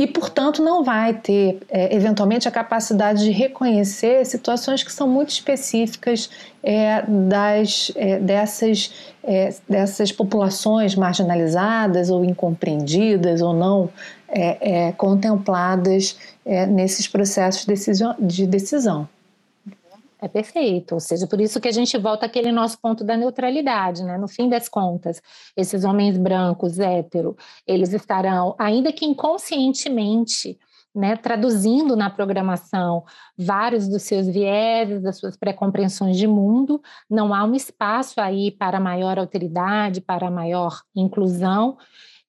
e, 0.00 0.06
portanto, 0.06 0.62
não 0.62 0.82
vai 0.82 1.12
ter, 1.12 1.58
é, 1.68 1.94
eventualmente, 1.94 2.48
a 2.48 2.50
capacidade 2.50 3.22
de 3.22 3.30
reconhecer 3.32 4.24
situações 4.24 4.82
que 4.82 4.90
são 4.90 5.06
muito 5.06 5.28
específicas 5.28 6.30
é, 6.62 7.02
das, 7.06 7.92
é, 7.94 8.18
dessas, 8.18 8.94
é, 9.22 9.54
dessas 9.68 10.10
populações 10.10 10.94
marginalizadas 10.94 12.08
ou 12.08 12.24
incompreendidas 12.24 13.42
ou 13.42 13.52
não 13.52 13.90
é, 14.26 14.86
é, 14.86 14.92
contempladas 14.92 16.16
nesses 16.70 17.06
processos 17.06 17.66
de 18.18 18.46
decisão. 18.46 19.06
É 20.22 20.28
perfeito, 20.28 20.92
ou 20.92 21.00
seja, 21.00 21.26
por 21.26 21.40
isso 21.40 21.58
que 21.60 21.68
a 21.68 21.72
gente 21.72 21.96
volta 21.96 22.26
àquele 22.26 22.52
nosso 22.52 22.78
ponto 22.78 23.02
da 23.02 23.16
neutralidade, 23.16 24.04
né? 24.04 24.18
No 24.18 24.28
fim 24.28 24.50
das 24.50 24.68
contas, 24.68 25.22
esses 25.56 25.82
homens 25.82 26.18
brancos, 26.18 26.78
hétero, 26.78 27.36
eles 27.66 27.94
estarão, 27.94 28.54
ainda 28.58 28.92
que 28.92 29.06
inconscientemente, 29.06 30.58
né, 30.94 31.16
traduzindo 31.16 31.96
na 31.96 32.10
programação 32.10 33.04
vários 33.38 33.88
dos 33.88 34.02
seus 34.02 34.26
vieses, 34.26 35.00
das 35.00 35.18
suas 35.18 35.36
pré-compreensões 35.36 36.16
de 36.16 36.26
mundo, 36.26 36.82
não 37.08 37.32
há 37.32 37.44
um 37.44 37.54
espaço 37.54 38.20
aí 38.20 38.50
para 38.50 38.80
maior 38.80 39.18
alteridade, 39.18 40.00
para 40.00 40.30
maior 40.30 40.82
inclusão. 40.94 41.78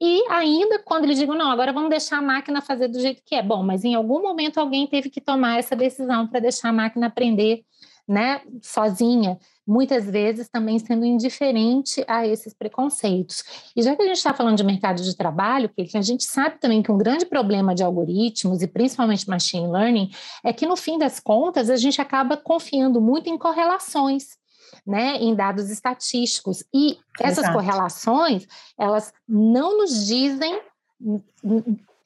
E 0.04 0.26
ainda 0.30 0.80
quando 0.80 1.04
eles 1.04 1.20
digam, 1.20 1.38
não, 1.38 1.52
agora 1.52 1.72
vamos 1.72 1.92
deixar 1.92 2.18
a 2.18 2.22
máquina 2.24 2.60
fazer 2.60 2.88
do 2.88 3.00
jeito 3.00 3.22
que 3.24 3.36
é. 3.36 3.44
Bom, 3.44 3.62
mas 3.62 3.86
em 3.86 3.94
algum 3.94 4.20
momento 4.20 4.60
alguém 4.60 4.88
teve 4.88 5.12
que 5.12 5.22
tomar 5.22 5.60
essa 5.60 5.76
decisão 5.76 6.28
para 6.28 6.40
deixar 6.40 6.70
a 6.70 6.74
máquina 6.74 7.06
aprender 7.06 7.64
né, 8.08 8.42
sozinha, 8.64 9.38
muitas 9.66 10.10
vezes 10.10 10.50
também 10.50 10.80
sendo 10.80 11.06
indiferente 11.06 12.04
a 12.08 12.28
esses 12.28 12.52
preconceitos. 12.52 13.44
E 13.76 13.84
já 13.84 13.96
que 13.96 14.02
a 14.02 14.06
gente 14.06 14.18
está 14.18 14.34
falando 14.34 14.58
de 14.58 14.64
mercado 14.64 15.04
de 15.04 15.16
trabalho, 15.16 15.70
porque 15.70 15.96
a 15.96 16.02
gente 16.02 16.24
sabe 16.24 16.60
também 16.60 16.82
que 16.82 16.92
um 16.92 16.98
grande 16.98 17.26
problema 17.26 17.76
de 17.76 17.84
algoritmos 17.84 18.64
e 18.64 18.68
principalmente 18.68 19.30
machine 19.30 19.68
learning 19.68 20.10
é 20.44 20.52
que 20.52 20.66
no 20.66 20.76
fim 20.76 20.98
das 20.98 21.20
contas 21.20 21.70
a 21.70 21.78
gente 21.78 22.02
acaba 22.02 22.36
confiando 22.36 23.00
muito 23.00 23.30
em 23.30 23.38
correlações. 23.38 24.41
Né, 24.86 25.18
em 25.18 25.36
dados 25.36 25.70
estatísticos 25.70 26.64
e 26.74 26.98
essas 27.20 27.40
Exato. 27.40 27.54
correlações 27.54 28.48
elas 28.78 29.14
não 29.28 29.78
nos 29.80 30.06
dizem 30.06 30.62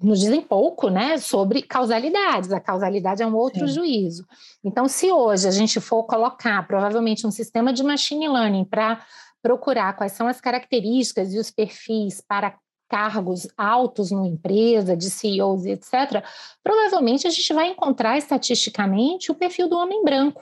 nos 0.01 0.19
dizem 0.19 0.41
pouco, 0.41 0.89
né, 0.89 1.17
sobre 1.17 1.61
causalidades. 1.61 2.51
A 2.51 2.59
causalidade 2.59 3.23
é 3.23 3.27
um 3.27 3.35
outro 3.35 3.67
Sim. 3.67 3.73
juízo. 3.73 4.25
Então, 4.63 4.87
se 4.87 5.11
hoje 5.11 5.47
a 5.47 5.51
gente 5.51 5.79
for 5.79 6.03
colocar 6.03 6.65
provavelmente 6.67 7.25
um 7.25 7.31
sistema 7.31 7.73
de 7.73 7.83
machine 7.83 8.27
learning 8.27 8.65
para 8.65 9.03
procurar 9.41 9.93
quais 9.93 10.11
são 10.11 10.27
as 10.27 10.41
características 10.41 11.33
e 11.33 11.39
os 11.39 11.51
perfis 11.51 12.21
para 12.21 12.55
cargos 12.89 13.47
altos 13.57 14.11
numa 14.11 14.27
empresa, 14.27 14.95
de 14.95 15.09
CEOs 15.09 15.65
e 15.65 15.71
etc., 15.71 16.23
provavelmente 16.63 17.27
a 17.27 17.29
gente 17.29 17.53
vai 17.53 17.69
encontrar 17.69 18.17
estatisticamente 18.17 19.31
o 19.31 19.35
perfil 19.35 19.67
do 19.67 19.77
homem 19.77 20.03
branco. 20.03 20.41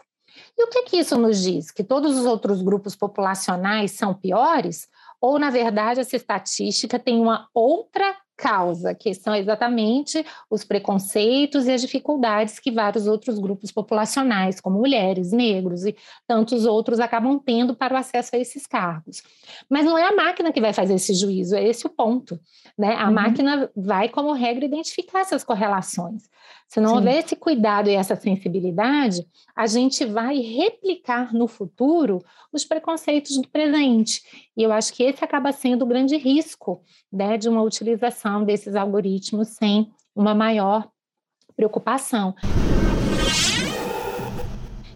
E 0.58 0.64
o 0.64 0.68
que, 0.68 0.84
que 0.84 0.98
isso 0.98 1.18
nos 1.18 1.42
diz? 1.42 1.72
Que 1.72 1.84
todos 1.84 2.18
os 2.18 2.26
outros 2.26 2.62
grupos 2.62 2.96
populacionais 2.96 3.92
são 3.92 4.14
piores? 4.14 4.88
Ou, 5.20 5.40
na 5.40 5.50
verdade, 5.50 6.00
essa 6.00 6.16
estatística 6.16 7.00
tem 7.00 7.20
uma 7.20 7.48
outra 7.54 8.16
causa, 8.36 8.94
que 8.94 9.14
são 9.14 9.36
exatamente 9.36 10.26
os 10.50 10.64
preconceitos 10.64 11.66
e 11.66 11.72
as 11.72 11.82
dificuldades 11.82 12.60
que 12.60 12.72
vários 12.72 13.08
outros 13.08 13.40
grupos 13.40 13.72
populacionais, 13.72 14.60
como 14.60 14.80
mulheres, 14.80 15.32
negros 15.32 15.86
e 15.86 15.96
tantos 16.28 16.66
outros, 16.66 17.00
acabam 17.00 17.40
tendo 17.40 17.76
para 17.76 17.94
o 17.94 17.98
acesso 17.98 18.36
a 18.36 18.40
esses 18.40 18.66
cargos. 18.66 19.22
Mas 19.70 19.86
não 19.86 19.98
é 19.98 20.08
a 20.08 20.16
máquina 20.16 20.52
que 20.52 20.60
vai 20.60 20.74
fazer 20.74 20.96
esse 20.96 21.14
juízo, 21.14 21.56
é 21.56 21.64
esse 21.64 21.86
o 21.86 21.90
ponto. 21.90 22.40
Né? 22.78 22.96
A 22.96 23.08
uhum. 23.08 23.14
máquina 23.14 23.72
vai, 23.76 24.10
como 24.10 24.34
regra, 24.34 24.66
identificar 24.66 25.22
essas 25.22 25.44
correlações. 25.44 26.24
Se 26.74 26.80
não 26.80 26.90
Sim. 26.90 26.96
houver 26.96 27.20
esse 27.20 27.36
cuidado 27.36 27.88
e 27.88 27.94
essa 27.94 28.16
sensibilidade, 28.16 29.24
a 29.56 29.68
gente 29.68 30.04
vai 30.06 30.40
replicar 30.40 31.32
no 31.32 31.48
futuro 31.48 32.18
os 32.52 32.66
preconceitos 32.66 33.38
do 33.38 33.48
presente. 33.48 34.24
E 34.58 34.64
eu 34.64 34.72
acho 34.72 34.92
que 34.92 35.04
esse 35.04 35.24
acaba 35.24 35.52
sendo 35.52 35.84
o 35.84 35.88
grande 35.88 36.18
risco 36.18 36.82
né, 37.12 37.38
de 37.38 37.48
uma 37.48 37.62
utilização 37.62 38.44
desses 38.44 38.76
algoritmos 38.76 39.50
sem 39.50 39.92
uma 40.16 40.34
maior 40.34 40.90
preocupação. 41.56 42.34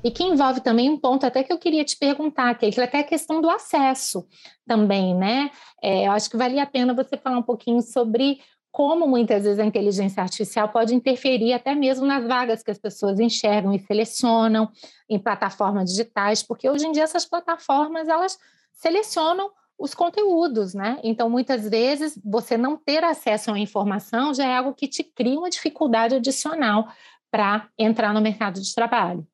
E 0.03 0.09
que 0.09 0.23
envolve 0.23 0.61
também 0.61 0.89
um 0.89 0.97
ponto 0.97 1.28
até 1.28 1.43
que 1.43 1.53
eu 1.53 1.59
queria 1.59 1.86
te 1.86 1.95
perguntar, 1.95 2.55
que 2.55 2.65
é 2.65 2.84
até 2.84 3.01
a 3.01 3.03
questão 3.03 3.39
do 3.39 3.51
acesso 3.51 4.25
também, 4.65 5.13
né? 5.13 5.51
É, 5.84 6.07
eu 6.07 6.11
acho 6.11 6.28
que 6.28 6.38
valia 6.38 6.63
a 6.63 6.67
pena 6.67 6.93
você 6.95 7.17
falar 7.17 7.38
um 7.38 7.43
pouquinho 7.43 7.84
sobre 7.84 8.39
como 8.78 9.07
muitas 9.07 9.43
vezes 9.43 9.57
a 9.57 9.65
inteligência 9.65 10.21
artificial 10.21 10.69
pode 10.69 10.93
interferir 10.93 11.51
até 11.51 11.73
mesmo 11.73 12.05
nas 12.05 12.28
vagas 12.28 12.61
que 12.61 12.69
as 12.69 12.78
pessoas 12.78 13.19
enxergam 13.19 13.73
e 13.73 13.80
selecionam 13.80 14.69
em 15.09 15.17
plataformas 15.17 15.89
digitais, 15.89 16.43
porque 16.43 16.69
hoje 16.69 16.86
em 16.86 16.91
dia 16.91 17.01
essas 17.01 17.25
plataformas 17.25 18.07
elas 18.07 18.38
selecionam 18.73 19.49
os 19.80 19.95
conteúdos, 19.95 20.75
né? 20.75 20.99
Então, 21.03 21.28
muitas 21.28 21.67
vezes, 21.67 22.19
você 22.23 22.55
não 22.55 22.78
ter 22.78 23.03
acesso 23.03 23.51
à 23.51 23.57
informação 23.57 24.32
já 24.32 24.45
é 24.45 24.55
algo 24.55 24.75
que 24.75 24.88
te 24.88 25.03
cria 25.03 25.39
uma 25.39 25.49
dificuldade 25.49 26.13
adicional 26.13 26.88
para 27.32 27.67
entrar 27.80 28.13
no 28.13 28.21
mercado 28.21 28.61
de 28.61 28.75
trabalho. 28.75 29.25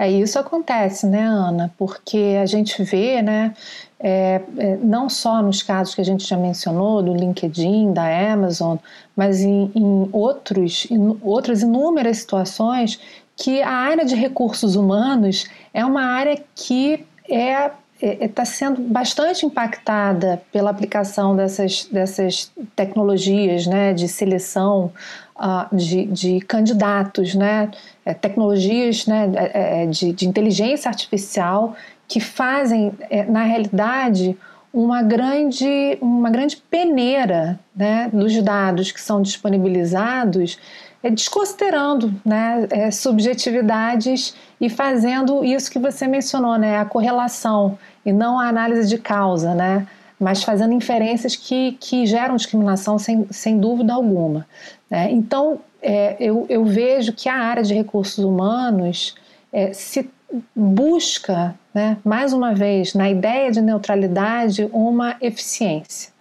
É, 0.00 0.10
isso 0.10 0.38
acontece, 0.38 1.06
né, 1.06 1.20
Ana? 1.26 1.70
Porque 1.76 2.38
a 2.40 2.46
gente 2.46 2.82
vê, 2.82 3.20
né, 3.20 3.52
é, 3.98 4.40
é, 4.56 4.76
não 4.78 5.10
só 5.10 5.42
nos 5.42 5.62
casos 5.62 5.94
que 5.94 6.00
a 6.00 6.04
gente 6.04 6.26
já 6.26 6.38
mencionou, 6.38 7.02
do 7.02 7.14
LinkedIn, 7.14 7.92
da 7.92 8.32
Amazon, 8.32 8.78
mas 9.14 9.42
em, 9.42 9.70
em 9.74 10.08
outros, 10.10 10.86
em 10.90 11.18
outras 11.20 11.60
inúmeras 11.60 12.16
situações 12.16 12.98
que 13.36 13.60
a 13.60 13.70
área 13.70 14.06
de 14.06 14.14
recursos 14.14 14.74
humanos 14.74 15.46
é 15.74 15.84
uma 15.84 16.02
área 16.02 16.42
que 16.54 17.04
é 17.28 17.70
está 18.00 18.24
é, 18.24 18.28
tá 18.28 18.44
sendo 18.44 18.80
bastante 18.80 19.44
impactada 19.44 20.42
pela 20.50 20.70
aplicação 20.70 21.36
dessas, 21.36 21.84
dessas 21.84 22.50
tecnologias 22.74 23.66
né, 23.66 23.92
de 23.92 24.08
seleção 24.08 24.90
uh, 25.36 25.74
de, 25.74 26.06
de 26.06 26.40
candidatos, 26.40 27.34
né, 27.34 27.70
é, 28.04 28.14
tecnologias 28.14 29.06
né, 29.06 29.30
é, 29.34 29.82
é, 29.82 29.86
de, 29.86 30.12
de 30.12 30.26
inteligência 30.26 30.88
artificial 30.88 31.76
que 32.08 32.20
fazem, 32.20 32.92
é, 33.08 33.24
na 33.24 33.44
realidade, 33.44 34.36
uma 34.72 35.02
grande, 35.02 35.98
uma 36.00 36.30
grande 36.30 36.56
peneira 36.56 37.58
né, 37.74 38.08
dos 38.12 38.40
dados 38.42 38.90
que 38.92 39.00
são 39.00 39.20
disponibilizados, 39.20 40.58
é, 41.02 41.10
desconsiderando 41.10 42.14
né, 42.24 42.66
é, 42.70 42.90
subjetividades 42.90 44.34
e 44.60 44.68
fazendo 44.68 45.44
isso 45.44 45.70
que 45.70 45.78
você 45.78 46.06
mencionou, 46.06 46.56
né, 46.58 46.78
a 46.78 46.84
correlação 46.84 47.78
e 48.04 48.12
não 48.12 48.38
a 48.38 48.48
análise 48.48 48.88
de 48.88 48.98
causa, 48.98 49.54
né, 49.54 49.86
mas 50.18 50.42
fazendo 50.42 50.72
inferências 50.72 51.34
que, 51.34 51.72
que 51.80 52.06
geram 52.06 52.36
discriminação 52.36 52.98
sem, 52.98 53.26
sem 53.30 53.58
dúvida 53.58 53.94
alguma. 53.94 54.46
Né? 54.90 55.10
Então, 55.10 55.60
é, 55.82 56.16
eu, 56.20 56.44
eu 56.48 56.64
vejo 56.64 57.12
que 57.12 57.28
a 57.28 57.34
área 57.34 57.62
de 57.62 57.72
recursos 57.72 58.22
humanos 58.22 59.14
é, 59.52 59.72
se 59.72 60.10
busca, 60.54 61.54
né, 61.74 61.96
mais 62.04 62.32
uma 62.32 62.54
vez, 62.54 62.94
na 62.94 63.10
ideia 63.10 63.50
de 63.50 63.60
neutralidade, 63.60 64.68
uma 64.72 65.16
eficiência. 65.20 66.12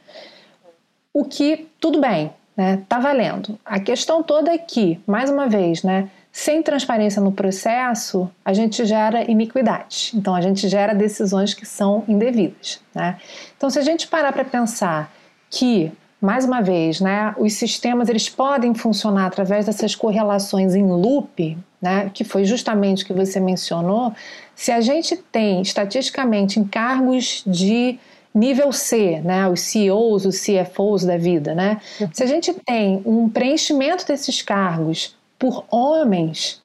O 1.13 1.25
que, 1.25 1.67
tudo 1.79 1.99
bem, 1.99 2.31
né, 2.55 2.81
tá 2.87 2.99
valendo. 2.99 3.59
A 3.65 3.79
questão 3.79 4.23
toda 4.23 4.51
é 4.51 4.57
que, 4.57 4.99
mais 5.05 5.29
uma 5.29 5.47
vez, 5.47 5.83
né, 5.83 6.09
sem 6.31 6.61
transparência 6.61 7.21
no 7.21 7.31
processo, 7.31 8.29
a 8.45 8.53
gente 8.53 8.85
gera 8.85 9.29
iniquidade. 9.29 10.11
Então, 10.13 10.35
a 10.35 10.41
gente 10.41 10.67
gera 10.67 10.93
decisões 10.93 11.53
que 11.53 11.65
são 11.65 12.03
indevidas. 12.07 12.79
Né? 12.93 13.17
Então, 13.57 13.69
se 13.69 13.79
a 13.79 13.81
gente 13.81 14.07
parar 14.07 14.31
para 14.31 14.45
pensar 14.45 15.11
que 15.49 15.91
mais 16.21 16.43
uma 16.43 16.61
vez, 16.61 16.99
né, 16.99 17.33
os 17.37 17.53
sistemas 17.53 18.09
eles 18.09 18.27
podem 18.27 18.73
funcionar 18.73 19.25
através 19.25 19.65
dessas 19.65 19.95
correlações 19.95 20.75
em 20.75 20.85
loop, 20.85 21.57
né, 21.81 22.11
que 22.13 22.25
foi 22.25 22.43
justamente 22.43 23.03
o 23.03 23.05
que 23.05 23.13
você 23.13 23.39
mencionou. 23.39 24.13
Se 24.53 24.71
a 24.71 24.81
gente 24.81 25.15
tem 25.15 25.61
estatisticamente 25.61 26.59
encargos 26.59 27.41
de 27.47 27.97
nível 28.35 28.71
C, 28.73 29.21
né, 29.23 29.47
os 29.47 29.61
CEOs, 29.61 30.25
os 30.25 30.39
CFOs 30.39 31.05
da 31.05 31.17
vida, 31.17 31.55
né, 31.55 31.79
se 32.11 32.21
a 32.21 32.27
gente 32.27 32.53
tem 32.53 33.01
um 33.05 33.29
preenchimento 33.29 34.05
desses 34.05 34.41
cargos 34.41 35.15
por 35.39 35.65
homens, 35.71 36.61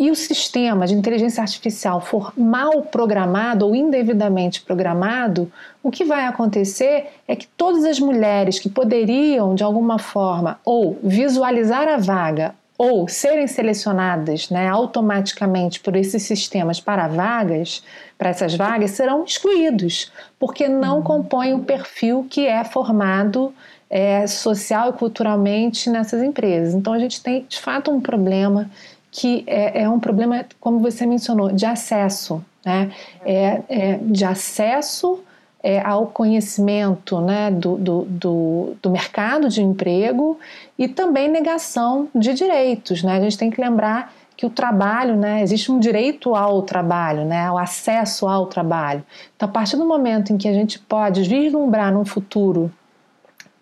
e 0.00 0.10
o 0.10 0.16
sistema 0.16 0.86
de 0.86 0.94
inteligência 0.94 1.42
artificial 1.42 2.00
for 2.00 2.32
mal 2.34 2.80
programado 2.84 3.66
ou 3.66 3.74
indevidamente 3.74 4.62
programado, 4.62 5.52
o 5.82 5.90
que 5.90 6.06
vai 6.06 6.24
acontecer 6.24 7.08
é 7.28 7.36
que 7.36 7.46
todas 7.46 7.84
as 7.84 8.00
mulheres 8.00 8.58
que 8.58 8.70
poderiam, 8.70 9.54
de 9.54 9.62
alguma 9.62 9.98
forma, 9.98 10.58
ou 10.64 10.98
visualizar 11.02 11.86
a 11.86 11.98
vaga 11.98 12.54
ou 12.78 13.06
serem 13.08 13.46
selecionadas 13.46 14.48
né, 14.48 14.66
automaticamente 14.66 15.78
por 15.80 15.94
esses 15.94 16.22
sistemas 16.22 16.80
para 16.80 17.08
vagas, 17.08 17.84
para 18.16 18.30
essas 18.30 18.54
vagas, 18.54 18.92
serão 18.92 19.22
excluídos, 19.22 20.10
porque 20.38 20.66
não 20.66 20.96
uhum. 20.96 21.02
compõem 21.02 21.52
o 21.52 21.62
perfil 21.62 22.26
que 22.30 22.46
é 22.46 22.64
formado 22.64 23.52
é, 23.90 24.26
social 24.26 24.90
e 24.90 24.92
culturalmente 24.92 25.90
nessas 25.90 26.22
empresas. 26.22 26.72
Então 26.72 26.92
a 26.92 26.98
gente 26.98 27.20
tem 27.20 27.44
de 27.48 27.58
fato 27.58 27.90
um 27.90 28.00
problema 28.00 28.70
que 29.10 29.42
é, 29.46 29.82
é 29.82 29.88
um 29.88 29.98
problema, 29.98 30.46
como 30.60 30.78
você 30.78 31.04
mencionou, 31.04 31.50
de 31.50 31.66
acesso, 31.66 32.44
né? 32.64 32.92
é, 33.24 33.62
é 33.68 33.98
de 34.00 34.24
acesso 34.24 35.20
é, 35.62 35.80
ao 35.80 36.06
conhecimento 36.06 37.20
né, 37.20 37.50
do, 37.50 37.76
do, 37.76 38.04
do, 38.04 38.76
do, 38.80 38.90
mercado 38.90 39.48
de 39.48 39.60
emprego 39.60 40.38
e 40.78 40.86
também 40.86 41.28
negação 41.28 42.08
de 42.14 42.32
direitos. 42.32 43.02
Né? 43.02 43.16
A 43.16 43.20
gente 43.20 43.36
tem 43.36 43.50
que 43.50 43.60
lembrar 43.60 44.12
que 44.36 44.46
o 44.46 44.50
trabalho, 44.50 45.16
né, 45.16 45.42
existe 45.42 45.70
um 45.70 45.78
direito 45.78 46.34
ao 46.34 46.62
trabalho, 46.62 47.26
né, 47.26 47.46
ao 47.46 47.58
acesso 47.58 48.26
ao 48.26 48.46
trabalho. 48.46 49.04
Então, 49.36 49.46
a 49.46 49.52
partir 49.52 49.76
do 49.76 49.84
momento 49.84 50.32
em 50.32 50.38
que 50.38 50.48
a 50.48 50.52
gente 50.52 50.78
pode 50.78 51.22
vislumbrar 51.24 51.92
num 51.92 52.06
futuro 52.06 52.72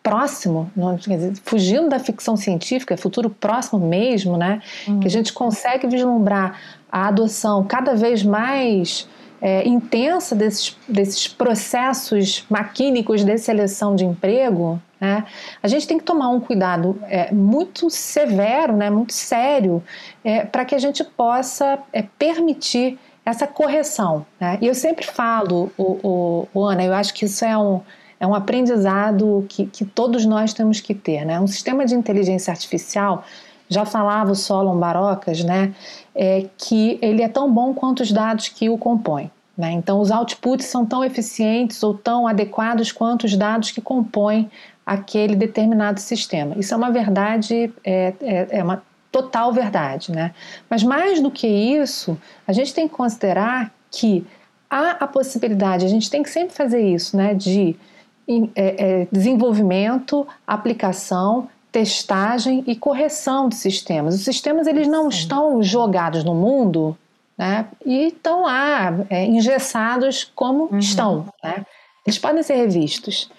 próximo, 0.08 0.70
fugindo 1.44 1.90
da 1.90 1.98
ficção 1.98 2.34
científica, 2.34 2.96
futuro 2.96 3.28
próximo 3.28 3.78
mesmo, 3.78 4.38
né, 4.38 4.62
uhum. 4.86 5.00
que 5.00 5.06
a 5.06 5.10
gente 5.10 5.34
consegue 5.34 5.86
vislumbrar 5.86 6.58
a 6.90 7.08
adoção 7.08 7.62
cada 7.64 7.94
vez 7.94 8.22
mais 8.22 9.06
é, 9.40 9.68
intensa 9.68 10.34
desses, 10.34 10.74
desses 10.88 11.28
processos 11.28 12.46
maquínicos 12.48 13.22
de 13.22 13.36
seleção 13.36 13.94
de 13.94 14.06
emprego, 14.06 14.80
né, 14.98 15.26
a 15.62 15.68
gente 15.68 15.86
tem 15.86 15.98
que 15.98 16.04
tomar 16.04 16.30
um 16.30 16.40
cuidado 16.40 16.98
é, 17.02 17.30
muito 17.30 17.90
severo, 17.90 18.74
né, 18.74 18.88
muito 18.88 19.12
sério, 19.12 19.82
é, 20.24 20.46
para 20.46 20.64
que 20.64 20.74
a 20.74 20.78
gente 20.78 21.04
possa 21.04 21.78
é, 21.92 22.02
permitir 22.18 22.98
essa 23.26 23.46
correção. 23.46 24.24
Né? 24.40 24.56
E 24.62 24.66
eu 24.66 24.74
sempre 24.74 25.06
falo, 25.06 25.70
o, 25.76 25.82
o, 26.02 26.48
o, 26.54 26.64
Ana, 26.64 26.82
eu 26.82 26.94
acho 26.94 27.12
que 27.12 27.26
isso 27.26 27.44
é 27.44 27.56
um, 27.58 27.82
é 28.20 28.26
um 28.26 28.34
aprendizado 28.34 29.44
que, 29.48 29.66
que 29.66 29.84
todos 29.84 30.24
nós 30.24 30.52
temos 30.52 30.80
que 30.80 30.94
ter. 30.94 31.24
Né? 31.24 31.38
Um 31.40 31.46
sistema 31.46 31.84
de 31.84 31.94
inteligência 31.94 32.50
artificial, 32.50 33.24
já 33.68 33.84
falava 33.84 34.32
o 34.32 34.34
Solon 34.34 34.78
Barocas, 34.78 35.44
né, 35.44 35.74
é 36.14 36.46
que 36.56 36.98
ele 37.02 37.22
é 37.22 37.28
tão 37.28 37.52
bom 37.52 37.74
quanto 37.74 38.02
os 38.02 38.10
dados 38.10 38.48
que 38.48 38.68
o 38.68 38.78
compõem. 38.78 39.30
Né? 39.56 39.72
Então, 39.72 40.00
os 40.00 40.10
outputs 40.10 40.66
são 40.66 40.86
tão 40.86 41.04
eficientes 41.04 41.82
ou 41.82 41.92
tão 41.92 42.26
adequados 42.26 42.92
quanto 42.92 43.24
os 43.24 43.36
dados 43.36 43.70
que 43.70 43.80
compõem 43.80 44.50
aquele 44.86 45.36
determinado 45.36 46.00
sistema. 46.00 46.54
Isso 46.56 46.72
é 46.72 46.76
uma 46.76 46.90
verdade, 46.90 47.72
é, 47.84 48.14
é, 48.20 48.46
é 48.50 48.64
uma 48.64 48.82
total 49.12 49.52
verdade. 49.52 50.12
Né? 50.12 50.32
Mas, 50.70 50.82
mais 50.82 51.20
do 51.20 51.30
que 51.30 51.46
isso, 51.46 52.16
a 52.46 52.52
gente 52.52 52.72
tem 52.72 52.88
que 52.88 52.94
considerar 52.94 53.74
que 53.90 54.24
há 54.70 54.92
a 54.92 55.06
possibilidade, 55.06 55.84
a 55.84 55.88
gente 55.88 56.08
tem 56.10 56.22
que 56.22 56.30
sempre 56.30 56.54
fazer 56.54 56.80
isso, 56.80 57.16
né, 57.16 57.34
de 57.34 57.74
é, 58.54 59.02
é, 59.02 59.08
desenvolvimento, 59.10 60.26
aplicação, 60.46 61.48
testagem 61.72 62.62
e 62.66 62.76
correção 62.76 63.48
de 63.48 63.54
sistemas. 63.54 64.14
Os 64.14 64.24
sistemas 64.24 64.66
eles 64.66 64.86
não 64.86 65.10
Sim. 65.10 65.18
estão 65.18 65.62
jogados 65.62 66.24
no 66.24 66.34
mundo 66.34 66.96
né, 67.36 67.66
e 67.86 68.08
estão 68.08 68.42
lá 68.42 68.92
é, 69.08 69.24
engessados 69.24 70.30
como 70.34 70.68
uhum. 70.70 70.78
estão. 70.78 71.26
Né? 71.42 71.64
Eles 72.06 72.18
podem 72.18 72.42
ser 72.42 72.56
revistos. 72.56 73.30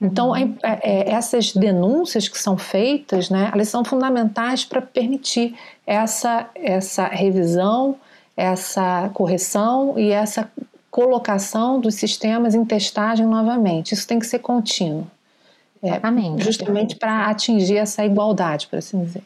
Então, 0.00 0.30
uhum. 0.30 0.56
É, 0.62 0.80
é, 0.82 1.10
essas 1.12 1.52
denúncias 1.52 2.28
que 2.28 2.38
são 2.38 2.58
feitas, 2.58 3.30
né, 3.30 3.50
elas 3.52 3.68
são 3.68 3.84
fundamentais 3.84 4.64
para 4.64 4.82
permitir 4.82 5.54
essa, 5.86 6.50
essa 6.54 7.06
revisão, 7.06 7.96
essa 8.36 9.10
correção 9.14 9.94
e 9.96 10.10
essa 10.10 10.50
colocação 10.94 11.80
dos 11.80 11.96
sistemas 11.96 12.54
em 12.54 12.64
testagem 12.64 13.26
novamente. 13.26 13.92
Isso 13.92 14.06
tem 14.06 14.20
que 14.20 14.26
ser 14.26 14.38
contínuo. 14.38 15.04
É, 15.82 15.98
justamente 16.38 16.94
para 16.94 17.26
atingir 17.26 17.78
essa 17.78 18.04
igualdade, 18.06 18.68
por 18.68 18.78
assim 18.78 19.02
dizer. 19.02 19.24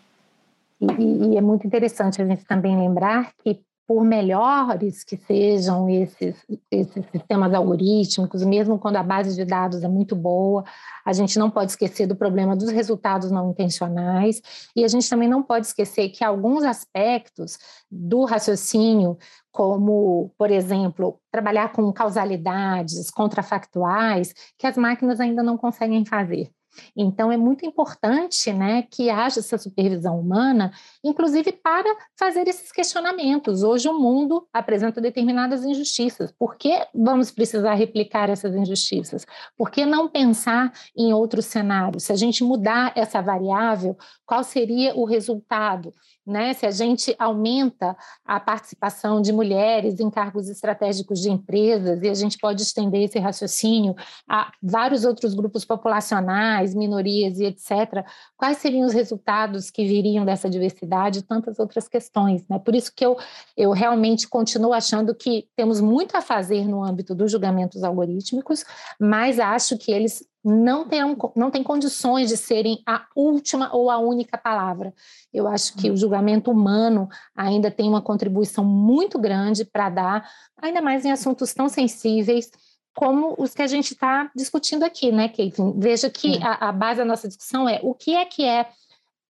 E, 0.81 1.35
e, 1.35 1.37
é 1.37 1.43
muito 1.43 1.67
interessante 1.67 2.23
a 2.23 2.27
gente 2.27 2.43
também 2.47 2.75
lembrar 2.75 3.33
que 3.45 3.61
por 3.89 4.05
melhores 4.05 5.03
que 5.03 5.17
sejam 5.17 5.89
esses, 5.89 6.37
esses 6.71 7.07
sistemas 7.11 7.55
algorítmicos, 7.55 8.45
mesmo 8.45 8.79
quando 8.79 8.97
a 8.97 9.03
base 9.03 9.35
de 9.35 9.47
dados 9.47 9.83
é 9.83 9.89
muito 9.89 10.15
boa, 10.15 10.63
a 11.07 11.15
gente 11.15 11.39
não 11.39 11.51
pode 11.51 11.71
esquecer 11.71 12.07
do 12.07 12.15
problema 12.15 12.55
dos 12.55 12.69
resultados 12.69 13.31
não 13.31 13.51
intencionais 13.51 14.43
e 14.77 14.85
a 14.85 14.89
gente 14.89 15.09
também 15.09 15.27
não 15.27 15.43
pode 15.43 15.69
esquecer 15.69 16.11
que 16.11 16.23
alguns 16.23 16.65
aspectos 16.65 17.59
do 17.91 18.27
raciocínio, 18.27 19.17
como, 19.51 20.35
por 20.37 20.51
exemplo, 20.51 21.19
trabalhar 21.33 21.73
com 21.73 21.91
causalidades 21.91 23.11
contrafactuais, 23.11 24.35
que 24.59 24.67
as 24.67 24.77
máquinas 24.77 25.19
ainda 25.19 25.43
não 25.43 25.57
conseguem 25.57 26.05
fazer. 26.05 26.51
Então, 26.97 27.31
é 27.31 27.37
muito 27.37 27.65
importante 27.65 28.53
né, 28.53 28.83
que 28.83 29.11
haja 29.11 29.41
essa 29.41 29.59
supervisão 29.59 30.19
humana, 30.19 30.73
inclusive 31.05 31.53
para 31.53 31.89
fazer 32.17 32.47
esses 32.49 32.71
questionamentos. 32.73 33.63
Hoje, 33.63 33.89
o 33.89 33.99
mundo 33.99 34.47
apresenta 34.53 35.01
determinadas 35.01 35.65
injustiças. 35.65 36.33
Por 36.33 36.57
que 36.57 36.87
vamos 36.95 37.31
precisar 37.31 37.75
replicar 37.75 38.31
essas 38.31 38.55
injustiças? 38.55 39.27
Por 39.57 39.71
que 39.71 39.85
não 39.85 40.09
pensar 40.09 40.73
em 40.97 41.13
outros 41.13 41.47
cenários? 41.47 42.05
Se 42.05 42.13
a 42.13 42.17
gente 42.17 42.45
mudar 42.45 42.93
essa 42.97 43.21
variável, 43.21 43.97
qual 44.25 44.45
seria 44.45 44.95
o 44.95 45.05
resultado? 45.05 45.93
Né? 46.27 46.53
Se 46.53 46.67
a 46.67 46.71
gente 46.71 47.15
aumenta 47.19 47.97
a 48.25 48.39
participação 48.39 49.23
de 49.23 49.33
mulheres 49.33 49.99
em 49.99 50.11
cargos 50.11 50.49
estratégicos 50.51 51.21
de 51.21 51.31
empresas, 51.31 52.03
e 52.03 52.09
a 52.09 52.15
gente 52.15 52.37
pode 52.37 52.61
estender 52.61 53.05
esse 53.05 53.19
raciocínio 53.19 53.95
a 54.29 54.53
vários 54.63 55.05
outros 55.07 55.35
grupos 55.35 55.65
populacionais, 55.65 56.58
minorias 56.75 57.39
e 57.39 57.45
etc., 57.45 58.05
quais 58.37 58.59
seriam 58.59 58.87
os 58.87 58.93
resultados 58.93 59.71
que 59.71 59.87
viriam 59.87 60.25
dessa 60.25 60.49
diversidade 60.49 61.21
e 61.21 61.23
tantas 61.23 61.59
outras 61.59 61.89
questões. 61.89 62.45
Né? 62.49 62.59
Por 62.59 62.75
isso 62.75 62.93
que 62.95 63.05
eu, 63.05 63.17
eu 63.57 63.71
realmente 63.73 64.29
continuo 64.29 64.73
achando 64.73 65.15
que 65.15 65.47
temos 65.57 65.81
muito 65.81 66.17
a 66.17 66.21
fazer 66.21 66.67
no 66.67 66.83
âmbito 66.83 67.15
dos 67.15 67.31
julgamentos 67.31 67.83
algorítmicos, 67.83 68.65
mas 68.99 69.39
acho 69.39 69.77
que 69.79 69.93
eles 69.93 70.27
não 70.45 70.89
têm, 70.89 71.01
não 71.37 71.51
têm 71.51 71.63
condições 71.63 72.29
de 72.29 72.37
serem 72.37 72.81
a 72.87 73.07
última 73.15 73.75
ou 73.75 73.91
a 73.91 73.99
única 73.99 74.39
palavra. 74.39 74.95
Eu 75.33 75.47
acho 75.47 75.75
que 75.75 75.89
o 75.89 75.91
uhum. 75.91 75.97
julgamento 75.97 76.51
humano 76.51 77.09
ainda 77.37 77.71
tem 77.71 77.89
uma 77.89 78.01
contribuição 78.01 78.65
muito 78.65 79.19
grande 79.19 79.65
para 79.65 79.91
dar, 79.91 80.31
ainda 80.57 80.81
mais 80.81 81.05
em 81.05 81.11
assuntos 81.11 81.53
tão 81.53 81.69
sensíveis 81.69 82.51
como 82.99 83.37
os 83.39 83.55
que 83.55 83.63
a 83.63 83.67
gente 83.69 83.93
está 83.93 84.29
discutindo 84.35 84.83
aqui, 84.83 85.13
né, 85.13 85.29
Caitlin? 85.29 85.73
Veja 85.79 86.11
que 86.11 86.43
a, 86.43 86.69
a 86.69 86.73
base 86.73 86.99
da 86.99 87.05
nossa 87.05 87.29
discussão 87.29 87.69
é 87.69 87.79
o 87.81 87.95
que 87.95 88.17
é 88.17 88.25
que 88.25 88.45
é 88.45 88.69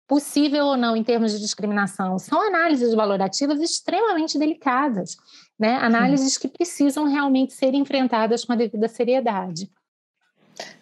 possível 0.06 0.64
ou 0.64 0.76
não 0.78 0.96
em 0.96 1.04
termos 1.04 1.32
de 1.32 1.38
discriminação. 1.38 2.18
São 2.18 2.40
análises 2.48 2.94
valorativas 2.94 3.60
extremamente 3.60 4.38
delicadas, 4.38 5.18
né? 5.58 5.76
análises 5.82 6.38
que 6.38 6.48
precisam 6.48 7.04
realmente 7.04 7.52
ser 7.52 7.74
enfrentadas 7.74 8.42
com 8.42 8.54
a 8.54 8.56
devida 8.56 8.88
seriedade. 8.88 9.70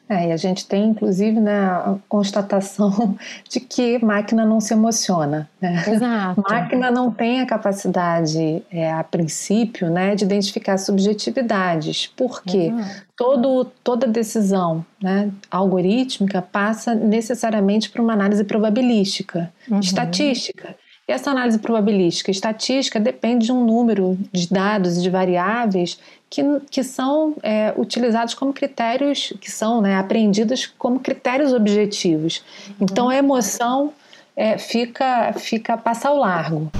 É, 0.08 0.28
e 0.28 0.32
a 0.32 0.36
gente 0.36 0.66
tem, 0.66 0.90
inclusive, 0.90 1.40
né, 1.40 1.64
a 1.64 1.96
constatação 2.08 3.16
de 3.50 3.58
que 3.58 4.02
máquina 4.04 4.44
não 4.46 4.60
se 4.60 4.72
emociona. 4.72 5.48
Né? 5.60 5.82
Exato. 5.86 6.42
Máquina 6.48 6.90
não 6.90 7.10
tem 7.10 7.40
a 7.40 7.46
capacidade, 7.46 8.62
é, 8.70 8.92
a 8.92 9.02
princípio, 9.02 9.90
né, 9.90 10.14
de 10.14 10.24
identificar 10.24 10.78
subjetividades. 10.78 12.06
Por 12.06 12.42
quê? 12.42 12.72
Todo, 13.16 13.64
toda 13.82 14.06
decisão 14.06 14.84
né, 15.02 15.30
algorítmica 15.50 16.40
passa 16.40 16.94
necessariamente 16.94 17.90
por 17.90 18.00
uma 18.00 18.12
análise 18.12 18.44
probabilística, 18.44 19.52
uhum. 19.68 19.80
estatística. 19.80 20.76
E 21.08 21.12
essa 21.12 21.30
análise 21.30 21.60
probabilística 21.60 22.32
estatística 22.32 22.98
depende 22.98 23.46
de 23.46 23.52
um 23.52 23.64
número 23.64 24.18
de 24.32 24.48
dados 24.48 24.98
e 24.98 25.02
de 25.02 25.08
variáveis 25.08 26.00
que, 26.28 26.42
que 26.68 26.82
são 26.82 27.36
é, 27.44 27.72
utilizados 27.76 28.34
como 28.34 28.52
critérios, 28.52 29.32
que 29.40 29.48
são 29.48 29.80
né, 29.80 29.96
apreendidos 29.96 30.66
como 30.66 30.98
critérios 30.98 31.52
objetivos. 31.52 32.42
Então 32.80 33.08
a 33.08 33.14
emoção 33.14 33.92
é, 34.36 34.58
fica, 34.58 35.32
fica 35.34 35.76
passa 35.76 36.08
ao 36.08 36.16
largo. 36.16 36.72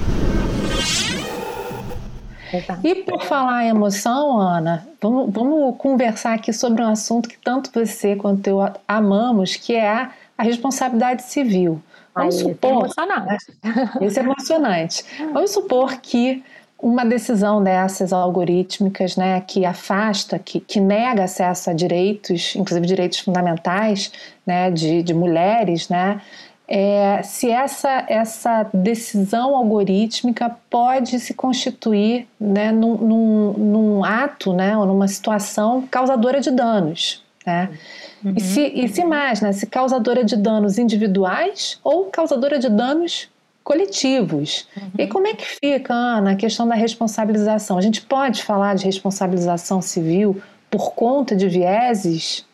E 2.83 2.95
por 2.95 3.23
falar 3.23 3.63
em 3.63 3.69
emoção, 3.69 4.37
Ana, 4.37 4.85
vamos, 5.01 5.33
vamos 5.33 5.77
conversar 5.77 6.33
aqui 6.33 6.51
sobre 6.51 6.81
um 6.81 6.89
assunto 6.89 7.29
que 7.29 7.37
tanto 7.37 7.71
você 7.73 8.17
quanto 8.17 8.45
eu 8.45 8.59
amamos, 8.85 9.55
que 9.55 9.73
é 9.73 9.87
a, 9.87 10.11
a 10.37 10.43
responsabilidade 10.43 11.23
civil. 11.23 11.81
Vamos 12.17 12.35
supor, 12.35 12.69
é 12.69 12.73
emocionante. 12.73 13.45
Isso 14.01 14.19
é 14.19 14.23
emocionante. 14.23 15.05
Vamos 15.33 15.51
supor 15.51 15.97
que 16.01 16.43
uma 16.79 17.03
decisão 17.03 17.63
dessas 17.63 18.13
algorítmicas, 18.13 19.15
né, 19.15 19.41
que 19.41 19.65
afasta, 19.65 20.37
que, 20.37 20.59
que 20.59 20.79
nega 20.79 21.23
acesso 21.23 21.71
a 21.71 21.73
direitos, 21.73 22.55
inclusive 22.55 22.85
direitos 22.85 23.19
fundamentais, 23.19 24.11
né, 24.45 24.69
de, 24.69 25.01
de 25.01 25.13
mulheres, 25.13 25.89
né, 25.89 26.21
é, 26.67 27.21
se 27.23 27.49
essa, 27.49 28.05
essa 28.09 28.69
decisão 28.73 29.55
algorítmica 29.55 30.55
pode 30.69 31.19
se 31.19 31.33
constituir 31.33 32.27
né, 32.39 32.71
num, 32.71 32.97
num, 32.97 33.53
num 33.53 34.03
ato 34.03 34.51
né, 34.51 34.77
ou 34.77 34.85
numa 34.85 35.07
situação 35.07 35.87
causadora 35.89 36.41
de 36.41 36.51
danos. 36.51 37.25
Né? 37.47 37.69
Uhum. 38.25 38.33
E, 38.35 38.41
se, 38.41 38.61
e 38.61 38.89
se 38.89 39.05
mais, 39.05 39.39
né, 39.39 39.53
se 39.53 39.65
causadora 39.65 40.21
de 40.21 40.35
danos 40.35 40.77
individuais 40.77 41.79
ou 41.81 42.05
causadora 42.07 42.59
de 42.59 42.67
danos 42.67 43.29
coletivos. 43.63 44.67
Uhum. 44.75 44.91
E 44.97 45.07
como 45.07 45.27
é 45.27 45.33
que 45.33 45.45
fica, 45.45 45.93
Ana, 45.93 46.31
a 46.31 46.35
questão 46.35 46.67
da 46.67 46.75
responsabilização? 46.75 47.77
A 47.77 47.81
gente 47.81 48.01
pode 48.01 48.43
falar 48.43 48.75
de 48.75 48.83
responsabilização 48.83 49.81
civil 49.81 50.41
por 50.69 50.93
conta 50.93 51.37
de 51.37 51.47
vieses? 51.47 52.45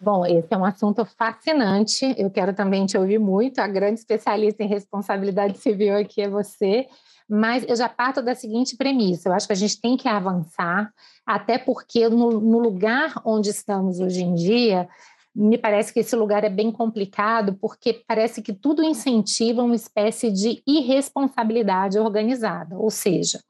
Bom, 0.00 0.26
esse 0.26 0.48
é 0.50 0.56
um 0.56 0.64
assunto 0.64 1.04
fascinante. 1.04 2.12
Eu 2.18 2.28
quero 2.28 2.52
também 2.54 2.86
te 2.86 2.98
ouvir 2.98 3.18
muito. 3.18 3.60
A 3.60 3.68
grande 3.68 4.00
especialista 4.00 4.64
em 4.64 4.68
responsabilidade 4.68 5.58
civil 5.58 5.96
aqui 5.96 6.22
é 6.22 6.28
você. 6.28 6.86
Mas 7.28 7.64
eu 7.68 7.74
já 7.74 7.88
parto 7.88 8.22
da 8.22 8.34
seguinte 8.34 8.76
premissa: 8.76 9.28
eu 9.28 9.32
acho 9.32 9.46
que 9.46 9.52
a 9.52 9.56
gente 9.56 9.80
tem 9.80 9.96
que 9.96 10.08
avançar, 10.08 10.92
até 11.24 11.58
porque 11.58 12.08
no, 12.08 12.40
no 12.40 12.58
lugar 12.58 13.20
onde 13.24 13.50
estamos 13.50 13.98
hoje 14.00 14.22
em 14.22 14.34
dia, 14.34 14.88
me 15.34 15.58
parece 15.58 15.92
que 15.92 16.00
esse 16.00 16.16
lugar 16.16 16.44
é 16.44 16.48
bem 16.48 16.72
complicado, 16.72 17.54
porque 17.60 18.02
parece 18.06 18.40
que 18.40 18.54
tudo 18.54 18.82
incentiva 18.82 19.62
uma 19.62 19.74
espécie 19.74 20.30
de 20.30 20.62
irresponsabilidade 20.66 21.98
organizada. 21.98 22.78
Ou 22.78 22.90
seja, 22.90 23.40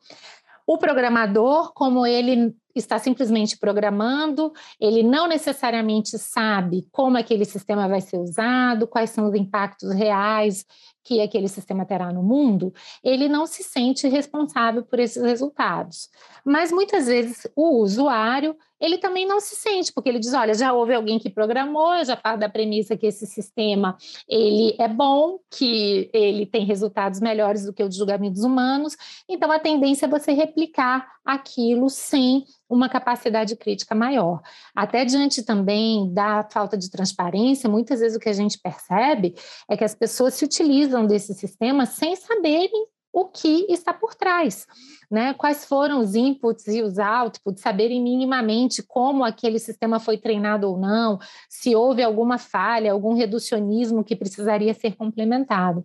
o 0.66 0.77
programador, 0.79 1.72
como 1.72 2.05
ele 2.05 2.53
está 2.74 2.99
simplesmente 2.99 3.57
programando, 3.57 4.53
ele 4.81 5.03
não 5.03 5.29
necessariamente 5.29 6.18
sabe 6.18 6.87
como 6.91 7.16
aquele 7.16 7.45
sistema 7.45 7.89
vai 7.89 8.01
ser 8.01 8.18
usado, 8.18 8.89
quais 8.89 9.11
são 9.11 9.29
os 9.29 9.35
impactos 9.35 9.93
reais 9.93 10.66
que 11.07 11.20
aquele 11.20 11.46
sistema 11.46 11.86
terá 11.86 12.12
no 12.12 12.20
mundo, 12.20 12.74
ele 13.02 13.28
não 13.28 13.46
se 13.46 13.62
sente 13.62 14.09
responsável 14.09 14.82
por 14.82 14.98
esses 14.98 15.22
resultados. 15.22 16.11
Mas 16.44 16.72
muitas 16.72 17.07
vezes 17.07 17.46
o 17.54 17.80
usuário 17.80 18.57
ele 18.81 18.99
também 18.99 19.27
não 19.27 19.41
se 19.41 19.57
sente, 19.57 19.93
porque 19.93 20.09
ele 20.09 20.18
diz, 20.18 20.35
olha, 20.35 20.55
já 20.55 20.72
houve 20.72 20.95
alguém 20.95 21.18
que 21.18 21.31
programou, 21.31 21.95
eu 21.95 22.05
já 22.05 22.16
parto 22.16 22.41
da 22.41 22.49
premissa 22.49 22.97
que 22.97 23.07
esse 23.07 23.27
sistema 23.27 23.97
ele 24.29 24.74
é 24.79 24.89
bom, 24.89 25.39
que 25.51 26.11
ele 26.12 26.47
tem 26.47 26.64
resultados 26.64 27.20
melhores 27.20 27.64
do 27.64 27.72
que 27.72 27.83
os 27.83 27.95
julgamentos 27.95 28.43
humanos, 28.43 28.97
então 29.29 29.51
a 29.51 29.59
tendência 29.59 30.07
é 30.07 30.09
você 30.09 30.33
replicar 30.33 31.07
aquilo 31.24 31.91
sem 31.91 32.45
uma 32.68 32.89
capacidade 32.89 33.57
crítica 33.57 33.95
maior. 33.95 34.41
Até 34.74 35.05
diante 35.05 35.43
também 35.43 36.12
da 36.12 36.47
falta 36.51 36.77
de 36.77 36.91
transparência, 36.91 37.68
muitas 37.68 38.01
vezes 38.01 38.16
o 38.16 38.20
que 38.20 38.29
a 38.29 38.33
gente 38.33 38.59
percebe 38.59 39.35
é 39.68 39.77
que 39.77 39.85
as 39.85 39.95
pessoas 39.95 40.35
se 40.35 40.45
utilizam 40.45 41.07
desse 41.07 41.35
sistema 41.35 41.87
sem 41.87 42.14
saberem 42.14 42.87
o 43.17 43.25
que 43.25 43.64
está 43.71 43.95
por 43.95 44.14
trás. 44.14 44.67
Né? 45.11 45.33
Quais 45.33 45.64
foram 45.64 46.01
os 46.01 46.14
inputs 46.14 46.67
e 46.67 46.83
os 46.83 46.99
outputs, 46.99 47.62
saberem 47.62 48.03
minimamente 48.03 48.83
como 48.83 49.25
aquele 49.25 49.59
sistema 49.59 49.99
foi 49.99 50.19
treinado 50.19 50.69
ou 50.69 50.77
não, 50.77 51.19
se 51.49 51.75
houve 51.75 52.03
alguma 52.03 52.37
falha, 52.37 52.93
algum 52.93 53.14
reducionismo 53.14 54.05
que 54.05 54.14
precisaria 54.14 54.75
ser 54.75 54.97
complementado. 54.97 55.83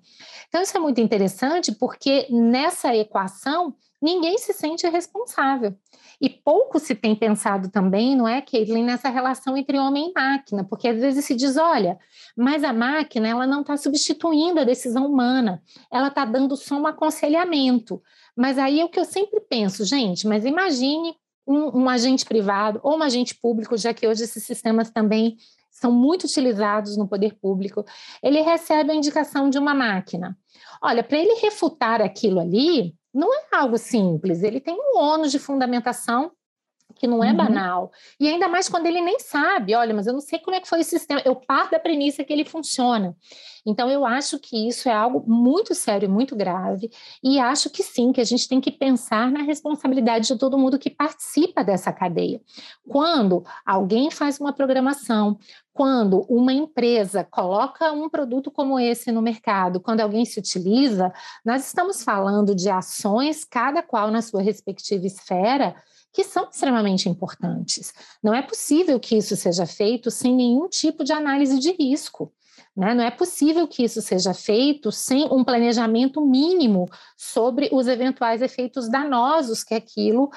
Então, 0.49 0.61
isso 0.61 0.75
é 0.75 0.79
muito 0.81 0.99
interessante 0.99 1.71
porque 1.71 2.27
nessa 2.29 2.93
equação 2.93 3.75
ninguém 4.01 4.37
se 4.37 4.51
sente 4.51 4.85
responsável. 4.89 5.73
E 6.21 6.29
pouco 6.29 6.77
se 6.77 6.93
tem 6.93 7.15
pensado 7.15 7.69
também, 7.69 8.15
não 8.15 8.27
é, 8.27 8.41
Caitlin, 8.41 8.83
nessa 8.83 9.09
relação 9.09 9.57
entre 9.57 9.79
homem 9.79 10.09
e 10.09 10.13
máquina, 10.13 10.63
porque 10.63 10.87
às 10.87 10.99
vezes 10.99 11.25
se 11.25 11.33
diz, 11.33 11.57
olha, 11.57 11.97
mas 12.37 12.63
a 12.63 12.71
máquina 12.71 13.27
ela 13.27 13.47
não 13.47 13.61
está 13.61 13.75
substituindo 13.75 14.59
a 14.59 14.63
decisão 14.63 15.07
humana, 15.07 15.63
ela 15.91 16.09
está 16.09 16.23
dando 16.23 16.55
só 16.55 16.75
um 16.75 16.85
aconselhamento. 16.85 17.99
Mas 18.37 18.59
aí 18.59 18.79
é 18.79 18.85
o 18.85 18.89
que 18.89 18.99
eu 18.99 19.05
sempre 19.05 19.41
penso, 19.41 19.83
gente, 19.83 20.27
mas 20.27 20.45
imagine 20.45 21.15
um, 21.47 21.79
um 21.79 21.89
agente 21.89 22.23
privado 22.23 22.79
ou 22.83 22.99
um 22.99 23.01
agente 23.01 23.33
público, 23.33 23.75
já 23.75 23.91
que 23.91 24.07
hoje 24.07 24.23
esses 24.23 24.43
sistemas 24.43 24.91
também 24.91 25.37
são 25.71 25.91
muito 25.91 26.25
utilizados 26.25 26.95
no 26.97 27.07
poder 27.07 27.33
público, 27.33 27.83
ele 28.21 28.41
recebe 28.41 28.91
a 28.91 28.95
indicação 28.95 29.49
de 29.49 29.57
uma 29.57 29.73
máquina. 29.73 30.37
Olha, 30.83 31.03
para 31.03 31.17
ele 31.17 31.41
refutar 31.41 31.99
aquilo 31.99 32.39
ali, 32.39 32.93
não 33.13 33.33
é 33.33 33.43
algo 33.51 33.77
simples, 33.77 34.43
ele 34.43 34.59
tem 34.59 34.77
um 34.79 34.97
ônus 34.97 35.31
de 35.31 35.39
fundamentação 35.39 36.31
que 36.91 37.07
não 37.07 37.23
é 37.23 37.31
uhum. 37.31 37.37
banal. 37.37 37.91
E 38.19 38.27
ainda 38.27 38.47
mais 38.47 38.69
quando 38.69 38.85
ele 38.85 39.01
nem 39.01 39.19
sabe, 39.19 39.75
olha, 39.75 39.93
mas 39.93 40.07
eu 40.07 40.13
não 40.13 40.21
sei 40.21 40.39
como 40.39 40.55
é 40.55 40.59
que 40.59 40.67
foi 40.67 40.81
esse 40.81 40.91
sistema. 40.91 41.21
Eu 41.25 41.35
parto 41.35 41.71
da 41.71 41.79
premissa 41.79 42.23
que 42.23 42.31
ele 42.31 42.45
funciona. 42.45 43.15
Então, 43.65 43.89
eu 43.89 44.05
acho 44.05 44.39
que 44.39 44.67
isso 44.67 44.89
é 44.89 44.91
algo 44.91 45.23
muito 45.27 45.75
sério, 45.75 46.09
muito 46.09 46.35
grave, 46.35 46.89
e 47.23 47.39
acho 47.39 47.69
que 47.69 47.83
sim, 47.83 48.11
que 48.11 48.19
a 48.19 48.23
gente 48.23 48.47
tem 48.47 48.59
que 48.59 48.71
pensar 48.71 49.31
na 49.31 49.43
responsabilidade 49.43 50.27
de 50.27 50.37
todo 50.37 50.57
mundo 50.57 50.79
que 50.79 50.89
participa 50.89 51.63
dessa 51.63 51.93
cadeia. 51.93 52.41
Quando 52.87 53.43
alguém 53.65 54.09
faz 54.09 54.39
uma 54.39 54.51
programação, 54.51 55.37
quando 55.73 56.25
uma 56.27 56.51
empresa 56.51 57.23
coloca 57.23 57.91
um 57.91 58.09
produto 58.09 58.49
como 58.51 58.79
esse 58.79 59.11
no 59.11 59.21
mercado, 59.21 59.79
quando 59.79 60.01
alguém 60.01 60.25
se 60.25 60.39
utiliza, 60.39 61.13
nós 61.45 61.65
estamos 61.65 62.03
falando 62.03 62.55
de 62.55 62.69
ações, 62.69 63.45
cada 63.45 63.81
qual 63.81 64.09
na 64.09 64.21
sua 64.21 64.41
respectiva 64.41 65.05
esfera, 65.05 65.75
que 66.13 66.23
são 66.23 66.49
extremamente 66.49 67.07
importantes. 67.07 67.93
Não 68.21 68.33
é 68.33 68.41
possível 68.41 68.99
que 68.99 69.15
isso 69.15 69.35
seja 69.35 69.65
feito 69.65 70.11
sem 70.11 70.35
nenhum 70.35 70.67
tipo 70.67 71.03
de 71.03 71.13
análise 71.13 71.59
de 71.59 71.71
risco. 71.71 72.33
Né? 72.75 72.93
Não 72.93 73.03
é 73.03 73.11
possível 73.11 73.67
que 73.67 73.83
isso 73.83 74.01
seja 74.01 74.33
feito 74.33 74.91
sem 74.91 75.25
um 75.31 75.43
planejamento 75.43 76.25
mínimo 76.25 76.89
sobre 77.17 77.69
os 77.71 77.87
eventuais 77.87 78.41
efeitos 78.41 78.89
danosos 78.89 79.63
que 79.63 79.73
aquilo 79.73 80.29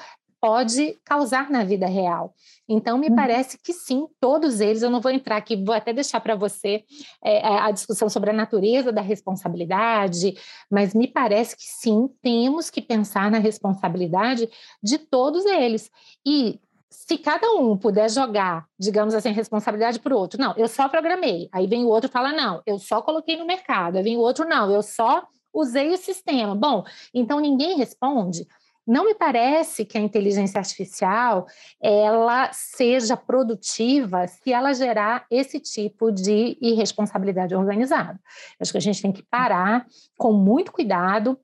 pode 0.45 0.95
causar 1.03 1.49
na 1.49 1.63
vida 1.63 1.87
real. 1.87 2.31
Então, 2.69 2.99
me 2.99 3.09
uhum. 3.09 3.15
parece 3.15 3.57
que 3.57 3.73
sim, 3.73 4.05
todos 4.19 4.59
eles, 4.59 4.83
eu 4.83 4.91
não 4.91 5.01
vou 5.01 5.11
entrar 5.11 5.37
aqui, 5.37 5.55
vou 5.55 5.73
até 5.73 5.91
deixar 5.91 6.19
para 6.19 6.35
você 6.35 6.83
é, 7.23 7.37
é, 7.39 7.59
a 7.61 7.71
discussão 7.71 8.07
sobre 8.09 8.29
a 8.29 8.33
natureza 8.33 8.91
da 8.91 9.01
responsabilidade, 9.01 10.37
mas 10.69 10.93
me 10.93 11.07
parece 11.07 11.57
que 11.57 11.63
sim, 11.63 12.07
temos 12.21 12.69
que 12.69 12.79
pensar 12.79 13.31
na 13.31 13.39
responsabilidade 13.39 14.47
de 14.83 14.99
todos 14.99 15.43
eles. 15.45 15.89
E 16.23 16.59
se 16.91 17.17
cada 17.17 17.51
um 17.53 17.75
puder 17.75 18.07
jogar, 18.07 18.67
digamos 18.77 19.15
assim, 19.15 19.31
responsabilidade 19.31 19.99
para 19.99 20.13
o 20.13 20.19
outro, 20.19 20.39
não, 20.39 20.53
eu 20.57 20.67
só 20.67 20.87
programei, 20.87 21.49
aí 21.51 21.65
vem 21.65 21.85
o 21.85 21.89
outro 21.89 22.07
e 22.07 22.13
fala, 22.13 22.31
não, 22.31 22.61
eu 22.67 22.77
só 22.77 23.01
coloquei 23.01 23.35
no 23.35 23.47
mercado, 23.47 23.97
aí 23.97 24.03
vem 24.03 24.15
o 24.15 24.21
outro, 24.21 24.47
não, 24.47 24.69
eu 24.69 24.83
só 24.83 25.27
usei 25.51 25.91
o 25.91 25.97
sistema. 25.97 26.53
Bom, 26.53 26.83
então 27.15 27.39
ninguém 27.39 27.77
responde 27.77 28.45
não 28.85 29.05
me 29.05 29.15
parece 29.15 29.83
que 29.83 29.97
a 29.97 30.01
inteligência 30.01 30.59
artificial 30.59 31.47
ela 31.81 32.51
seja 32.53 33.17
produtiva 33.17 34.27
se 34.27 34.53
ela 34.53 34.73
gerar 34.73 35.25
esse 35.31 35.59
tipo 35.59 36.11
de 36.11 36.57
irresponsabilidade 36.61 37.55
organizada. 37.55 38.19
Acho 38.59 38.71
que 38.71 38.77
a 38.77 38.81
gente 38.81 39.01
tem 39.01 39.11
que 39.11 39.23
parar 39.23 39.85
com 40.17 40.31
muito 40.31 40.71
cuidado 40.71 41.39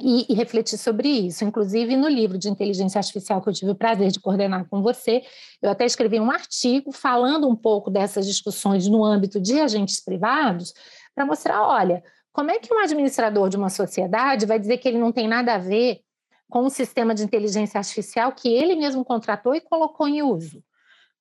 e, 0.00 0.26
e, 0.28 0.34
refletir 0.34 0.78
sobre 0.78 1.08
isso. 1.08 1.44
Inclusive, 1.44 1.96
no 1.96 2.08
livro 2.08 2.36
de 2.38 2.48
inteligência 2.48 2.98
artificial 2.98 3.40
que 3.40 3.48
eu 3.48 3.52
tive 3.52 3.70
o 3.70 3.74
prazer 3.74 4.10
de 4.10 4.18
coordenar 4.18 4.66
com 4.68 4.82
você, 4.82 5.22
eu 5.60 5.70
até 5.70 5.84
escrevi 5.84 6.18
um 6.18 6.30
artigo 6.30 6.90
falando 6.90 7.48
um 7.48 7.54
pouco 7.54 7.90
dessas 7.90 8.26
discussões 8.26 8.88
no 8.88 9.04
âmbito 9.04 9.40
de 9.40 9.60
agentes 9.60 10.02
privados, 10.02 10.72
para 11.14 11.26
mostrar: 11.26 11.62
olha, 11.62 12.02
como 12.32 12.50
é 12.50 12.58
que 12.58 12.72
um 12.72 12.80
administrador 12.80 13.48
de 13.48 13.56
uma 13.56 13.68
sociedade 13.68 14.46
vai 14.46 14.58
dizer 14.58 14.78
que 14.78 14.88
ele 14.88 14.98
não 14.98 15.12
tem 15.12 15.28
nada 15.28 15.54
a 15.54 15.58
ver 15.58 16.00
com 16.52 16.66
um 16.66 16.68
sistema 16.68 17.14
de 17.14 17.24
inteligência 17.24 17.78
artificial 17.78 18.30
que 18.30 18.46
ele 18.46 18.76
mesmo 18.76 19.02
contratou 19.02 19.54
e 19.54 19.60
colocou 19.62 20.06
em 20.06 20.22
uso. 20.22 20.62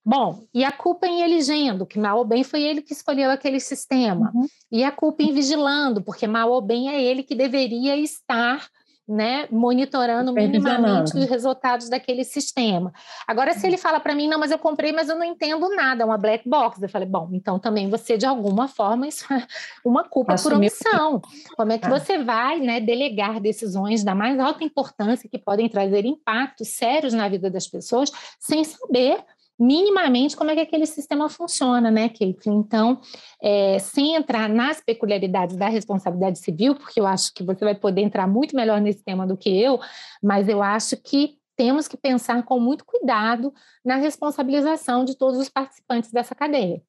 Bom, 0.04 0.44
e 0.54 0.66
a 0.66 0.72
culpa 0.74 1.08
em 1.08 1.22
elegendo, 1.22 1.86
que 1.86 1.98
mal 1.98 2.18
ou 2.18 2.26
bem 2.26 2.44
foi 2.44 2.62
ele 2.64 2.82
que 2.82 2.92
escolheu 2.92 3.32
aquele 3.32 3.62
sistema. 3.62 4.30
Uhum. 4.36 4.46
E 4.70 4.84
a 4.84 4.92
culpa 4.92 5.24
em 5.24 5.32
vigilando, 5.32 6.04
porque 6.04 6.28
mal 6.28 6.52
ou 6.52 6.60
bem 6.60 6.90
é 6.90 7.02
ele 7.02 7.24
que 7.24 7.34
deveria 7.34 7.96
estar 7.96 8.68
né, 9.08 9.48
monitorando 9.52 10.32
minimamente 10.32 11.18
os 11.18 11.26
resultados 11.26 11.90
daquele 11.90 12.24
sistema. 12.24 12.94
Agora, 13.28 13.54
se 13.54 13.66
ele 13.68 13.78
fala 13.78 14.00
para 14.00 14.16
mim, 14.16 14.28
não, 14.28 14.40
mas 14.40 14.52
eu 14.52 14.60
comprei, 14.60 14.92
mas 14.92 15.10
eu 15.10 15.18
não 15.18 15.26
entendo 15.26 15.68
nada, 15.76 16.04
é 16.04 16.06
uma 16.06 16.18
black 16.18 16.48
box, 16.48 16.82
eu 16.82 16.90
falei, 16.90 17.08
bom, 17.08 17.30
então 17.34 17.60
também 17.60 17.90
você, 17.90 18.18
de 18.18 18.26
alguma 18.26 18.68
forma, 18.68 19.08
isso 19.08 19.32
é 19.34 19.46
uma 19.84 20.04
culpa 20.04 20.36
por 20.36 20.54
omissão. 20.54 21.22
Como 21.56 21.72
é 21.72 21.78
que 21.78 21.88
ah. 21.88 21.90
você 21.90 22.24
vai 22.24 22.60
né, 22.60 22.80
delegar 22.80 23.40
decisões 23.40 24.04
da 24.04 24.16
mais 24.16 24.40
alta 24.40 24.64
importância 24.64 25.30
que 25.30 25.38
podem 25.38 25.68
trazer 25.68 26.06
impactos 26.06 26.70
sérios 26.70 27.14
na 27.14 27.28
vida 27.28 27.50
das 27.50 27.68
pessoas 27.68 28.12
sem 28.40 28.64
saber 28.64 29.24
minimamente 29.62 30.36
como 30.36 30.50
é 30.50 30.56
que 30.56 30.62
aquele 30.62 30.88
sistema 30.88 31.30
funciona, 31.30 31.92
né, 31.92 32.10
Kate? 32.10 32.50
Então, 32.50 33.00
é, 33.40 33.78
sem 33.78 34.16
entrar 34.16 34.50
nas 34.50 34.82
peculiaridades 34.82 35.56
da 35.56 35.70
responsabilidade 35.70 36.40
civil, 36.40 36.74
porque 36.74 37.00
eu 37.00 37.06
acho 37.06 37.32
que 37.32 37.44
você 37.44 37.64
vai 37.64 37.76
poder 37.76 38.02
entrar 38.02 38.28
muito 38.28 38.56
melhor 38.56 38.82
nesse 38.82 39.04
tema 39.04 39.28
do 39.28 39.38
que 39.38 39.50
eu, 39.50 39.80
mas 40.22 40.50
eu 40.50 40.64
acho 40.64 40.98
que 40.98 41.38
temos 41.56 41.88
que 41.88 41.96
pensar 41.96 42.42
com 42.44 42.60
muito 42.60 42.84
cuidado 42.84 43.54
na 43.86 43.98
responsabilização 43.98 45.06
de 45.06 45.16
todos 45.16 45.40
os 45.40 45.48
participantes 45.48 46.12
dessa 46.12 46.34
cadeia. 46.34 46.82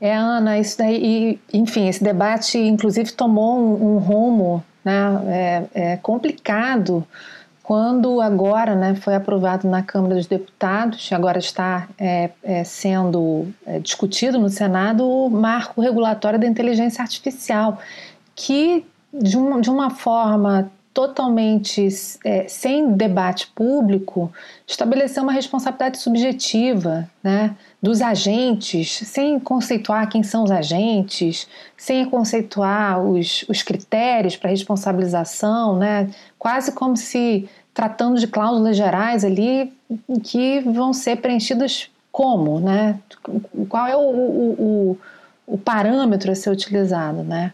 É, 0.00 0.14
Ana, 0.14 0.58
isso 0.58 0.78
daí, 0.78 1.38
enfim, 1.52 1.86
esse 1.86 2.02
debate 2.02 2.56
inclusive 2.56 3.12
tomou 3.12 3.58
um, 3.58 3.94
um 3.94 3.98
rumo 3.98 4.64
né, 4.82 5.68
é, 5.74 5.92
é 5.92 5.96
complicado 5.98 7.06
quando 7.64 8.20
agora 8.20 8.74
né, 8.74 8.94
foi 8.94 9.14
aprovado 9.14 9.66
na 9.66 9.82
Câmara 9.82 10.16
dos 10.16 10.26
Deputados, 10.26 11.10
agora 11.10 11.38
está 11.38 11.88
é, 11.98 12.28
é, 12.42 12.62
sendo 12.62 13.48
é, 13.66 13.78
discutido 13.78 14.38
no 14.38 14.50
Senado 14.50 15.02
o 15.02 15.30
marco 15.30 15.80
regulatório 15.80 16.38
da 16.38 16.46
inteligência 16.46 17.00
artificial, 17.00 17.78
que 18.36 18.84
de, 19.10 19.38
um, 19.38 19.62
de 19.62 19.70
uma 19.70 19.88
forma 19.88 20.70
totalmente 20.94 21.88
é, 22.24 22.46
sem 22.46 22.92
debate 22.92 23.48
público, 23.48 24.32
estabeleceu 24.64 25.24
uma 25.24 25.32
responsabilidade 25.32 25.98
subjetiva 25.98 27.10
né, 27.20 27.56
dos 27.82 28.00
agentes, 28.00 29.00
sem 29.04 29.40
conceituar 29.40 30.08
quem 30.08 30.22
são 30.22 30.44
os 30.44 30.52
agentes, 30.52 31.48
sem 31.76 32.08
conceituar 32.08 33.02
os, 33.02 33.44
os 33.48 33.60
critérios 33.60 34.36
para 34.36 34.50
responsabilização, 34.50 35.76
né, 35.76 36.08
quase 36.38 36.70
como 36.70 36.96
se 36.96 37.48
tratando 37.74 38.20
de 38.20 38.28
cláusulas 38.28 38.76
gerais 38.76 39.24
ali 39.24 39.72
que 40.22 40.60
vão 40.60 40.92
ser 40.92 41.16
preenchidas 41.16 41.90
como, 42.12 42.60
né? 42.60 43.00
Qual 43.68 43.86
é 43.88 43.96
o, 43.96 44.00
o, 44.00 44.52
o, 44.52 44.98
o 45.54 45.58
parâmetro 45.58 46.30
a 46.30 46.34
ser 46.36 46.50
utilizado, 46.50 47.24
né? 47.24 47.52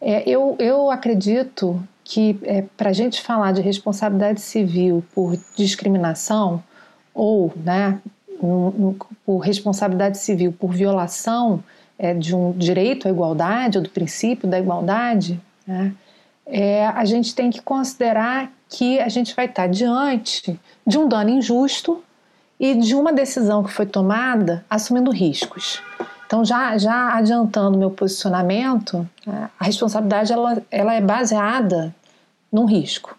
É, 0.00 0.22
eu, 0.24 0.54
eu 0.60 0.88
acredito 0.92 1.82
que 2.08 2.38
é, 2.42 2.64
para 2.74 2.88
a 2.88 2.92
gente 2.94 3.20
falar 3.20 3.52
de 3.52 3.60
responsabilidade 3.60 4.40
civil 4.40 5.04
por 5.14 5.38
discriminação 5.54 6.64
ou 7.12 7.52
né, 7.54 8.00
um, 8.42 8.48
um, 8.48 8.96
por 9.26 9.40
responsabilidade 9.40 10.16
civil 10.16 10.50
por 10.50 10.72
violação 10.72 11.62
é, 11.98 12.14
de 12.14 12.34
um 12.34 12.52
direito 12.52 13.06
à 13.06 13.10
igualdade 13.10 13.76
ou 13.76 13.84
do 13.84 13.90
princípio 13.90 14.48
da 14.48 14.58
igualdade, 14.58 15.38
né, 15.66 15.92
é, 16.46 16.86
a 16.86 17.04
gente 17.04 17.34
tem 17.34 17.50
que 17.50 17.60
considerar 17.60 18.50
que 18.70 18.98
a 19.00 19.08
gente 19.10 19.36
vai 19.36 19.44
estar 19.44 19.66
diante 19.66 20.58
de 20.86 20.96
um 20.96 21.06
dano 21.06 21.28
injusto 21.28 22.02
e 22.58 22.74
de 22.74 22.94
uma 22.94 23.12
decisão 23.12 23.62
que 23.62 23.70
foi 23.70 23.84
tomada 23.84 24.64
assumindo 24.70 25.10
riscos. 25.10 25.82
Então, 26.28 26.44
já, 26.44 26.76
já 26.76 27.14
adiantando 27.14 27.78
meu 27.78 27.90
posicionamento, 27.90 29.08
é, 29.26 29.48
a 29.58 29.64
responsabilidade 29.64 30.30
ela, 30.30 30.62
ela 30.70 30.92
é 30.92 31.00
baseada 31.00 31.94
num 32.52 32.66
risco. 32.66 33.16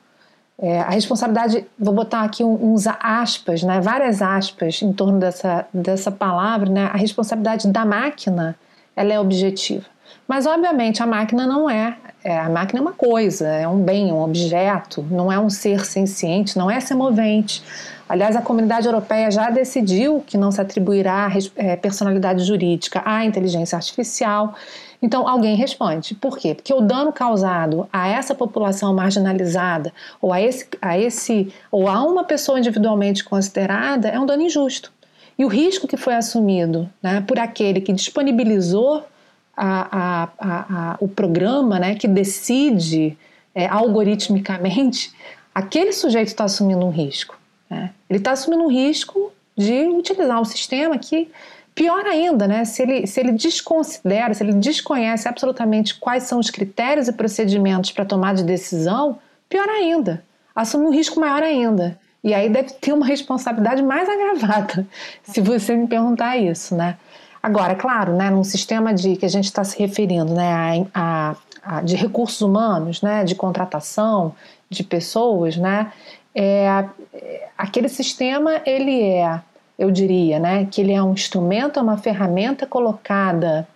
É, 0.60 0.82
a 0.82 0.90
responsabilidade, 0.90 1.66
vou 1.78 1.92
botar 1.92 2.22
aqui 2.22 2.44
uns 2.44 2.86
aspas, 2.86 3.64
né, 3.64 3.82
várias 3.82 4.22
aspas 4.22 4.80
em 4.84 4.94
torno 4.94 5.18
dessa, 5.18 5.66
dessa 5.74 6.12
palavra, 6.12 6.70
né, 6.70 6.86
a 6.94 6.98
responsabilidade 6.98 7.68
da 7.70 7.84
máquina 7.84 8.56
ela 8.96 9.12
é 9.12 9.20
objetiva. 9.20 9.86
Mas, 10.28 10.46
obviamente, 10.46 11.02
a 11.02 11.08
máquina 11.08 11.48
não 11.48 11.68
é, 11.68 11.98
é. 12.24 12.38
A 12.38 12.50
máquina 12.50 12.80
é 12.80 12.82
uma 12.84 12.92
coisa, 12.92 13.48
é 13.48 13.68
um 13.68 13.82
bem, 13.82 14.12
um 14.12 14.22
objeto, 14.22 15.04
não 15.10 15.32
é 15.32 15.40
um 15.40 15.50
ser 15.50 15.84
senciente, 15.84 16.56
não 16.56 16.70
é 16.70 16.80
semovente. 16.80 17.64
Aliás, 18.10 18.36
a 18.36 18.42
comunidade 18.42 18.88
europeia 18.88 19.30
já 19.30 19.52
decidiu 19.52 20.24
que 20.26 20.36
não 20.36 20.52
se 20.52 20.60
atribuirá 20.60 21.32
é, 21.56 21.76
personalidade 21.76 22.44
jurídica 22.44 23.04
à 23.06 23.24
inteligência 23.24 23.76
artificial. 23.76 24.56
Então, 25.00 25.28
alguém 25.28 25.56
responde. 25.56 26.16
Por 26.16 26.36
quê? 26.36 26.56
Porque 26.56 26.74
o 26.74 26.82
dano 26.82 27.14
causado 27.14 27.88
a 27.94 28.08
essa 28.08 28.34
população 28.34 28.96
marginalizada 28.96 29.94
ou 30.20 30.34
a 30.34 30.42
esse, 30.42 30.68
a 30.82 30.98
esse 30.98 31.54
ou 31.72 31.88
a 31.88 32.04
uma 32.04 32.24
pessoa 32.24 32.58
individualmente 32.58 33.24
considerada 33.24 34.08
é 34.08 34.20
um 34.20 34.26
dano 34.26 34.42
injusto. 34.42 34.92
E 35.38 35.46
o 35.46 35.48
risco 35.48 35.88
que 35.88 35.96
foi 35.96 36.16
assumido 36.16 36.90
né, 37.04 37.24
por 37.26 37.38
aquele 37.38 37.80
que 37.80 37.94
disponibilizou 37.94 39.06
a, 39.56 40.30
a, 40.40 40.98
o 41.00 41.08
programa, 41.08 41.78
né, 41.78 41.94
que 41.94 42.08
decide 42.08 43.16
é, 43.54 43.68
algoritmicamente, 43.68 45.14
aquele 45.54 45.94
sujeito 45.94 46.30
está 46.30 46.46
assumindo 46.46 46.86
um 46.86 46.90
risco. 46.90 47.39
Né? 47.70 47.92
Ele 48.10 48.20
está 48.20 48.32
assumindo 48.32 48.64
um 48.64 48.70
risco 48.70 49.32
de 49.58 49.88
utilizar 49.88 50.40
um 50.40 50.46
sistema 50.46 50.98
que, 50.98 51.30
pior 51.76 52.06
ainda, 52.06 52.48
né, 52.48 52.66
se, 52.66 52.82
ele, 52.82 53.06
se 53.06 53.20
ele 53.20 53.34
desconsidera, 53.34 54.34
se 54.34 54.44
ele 54.44 54.54
desconhece 54.54 55.28
absolutamente 55.28 55.96
quais 56.00 56.24
são 56.24 56.40
os 56.40 56.50
critérios 56.50 57.08
e 57.08 57.14
procedimentos 57.14 57.92
para 57.92 58.06
tomar 58.06 58.34
de 58.36 58.44
decisão, 58.44 59.20
pior 59.50 59.68
ainda, 59.68 60.24
assume 60.56 60.86
um 60.86 60.92
risco 60.92 61.20
maior 61.20 61.44
ainda. 61.44 62.00
E 62.24 62.34
aí 62.34 62.50
deve 62.50 62.74
ter 62.74 62.92
uma 62.94 63.06
responsabilidade 63.06 63.82
mais 63.82 64.10
agravada, 64.10 64.88
se 65.24 65.42
você 65.42 65.76
me 65.76 65.88
perguntar 65.88 66.38
isso, 66.38 66.76
né? 66.76 66.98
Agora, 67.42 67.74
claro, 67.74 68.16
né, 68.16 68.30
num 68.30 68.44
sistema 68.44 68.94
de 68.94 69.16
que 69.16 69.26
a 69.26 69.30
gente 69.30 69.46
está 69.46 69.64
se 69.64 69.80
referindo, 69.80 70.34
né, 70.34 70.54
a, 70.94 71.32
a, 71.32 71.36
a, 71.64 71.82
de 71.82 71.96
recursos 71.96 72.42
humanos, 72.42 73.02
né, 73.02 73.24
de 73.24 73.34
contratação 73.34 74.36
de 74.70 74.84
pessoas, 74.84 75.56
né, 75.56 75.92
é, 76.34 76.86
aquele 77.58 77.90
sistema 77.90 78.62
ele 78.66 79.02
é, 79.02 79.42
eu 79.78 79.90
diria, 79.92 80.40
né, 80.40 80.68
que 80.70 80.82
ele 80.82 80.92
é 80.92 81.02
um 81.02 81.14
instrumento, 81.14 81.80
é 81.80 81.82
uma 81.82 81.98
ferramenta 81.98 82.66
colocada 82.66 83.68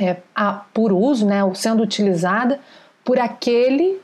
é, 0.00 0.16
a, 0.34 0.64
por 0.74 0.92
uso, 0.92 1.26
né, 1.26 1.38
sendo 1.54 1.82
utilizada 1.82 2.60
por 3.04 3.18
aquele 3.18 4.00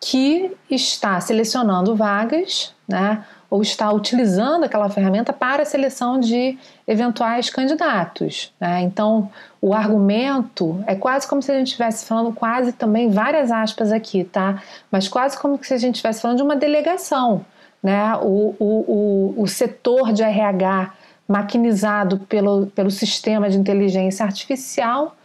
que 0.00 0.56
está 0.70 1.20
selecionando 1.20 1.94
vagas, 1.94 2.74
né, 2.88 3.24
ou 3.50 3.60
está 3.60 3.92
utilizando 3.92 4.64
aquela 4.64 4.88
ferramenta 4.88 5.32
para 5.32 5.64
a 5.64 5.66
seleção 5.66 6.20
de 6.20 6.56
eventuais 6.86 7.50
candidatos. 7.50 8.54
Né? 8.60 8.82
Então, 8.82 9.28
o 9.60 9.74
argumento 9.74 10.82
é 10.86 10.94
quase 10.94 11.26
como 11.26 11.42
se 11.42 11.50
a 11.50 11.58
gente 11.58 11.66
estivesse 11.66 12.06
falando, 12.06 12.32
quase 12.32 12.72
também, 12.72 13.10
várias 13.10 13.50
aspas 13.50 13.90
aqui, 13.90 14.22
tá? 14.22 14.62
Mas 14.90 15.08
quase 15.08 15.36
como 15.36 15.58
se 15.62 15.74
a 15.74 15.78
gente 15.78 15.96
estivesse 15.96 16.22
falando 16.22 16.36
de 16.36 16.42
uma 16.44 16.54
delegação. 16.54 17.44
Né? 17.82 18.14
O, 18.22 18.54
o, 18.58 19.34
o, 19.38 19.42
o 19.42 19.46
setor 19.48 20.12
de 20.12 20.22
RH 20.22 20.92
maquinizado 21.26 22.18
pelo, 22.20 22.66
pelo 22.68 22.90
sistema 22.90 23.50
de 23.50 23.58
inteligência 23.58 24.24
artificial 24.24 25.16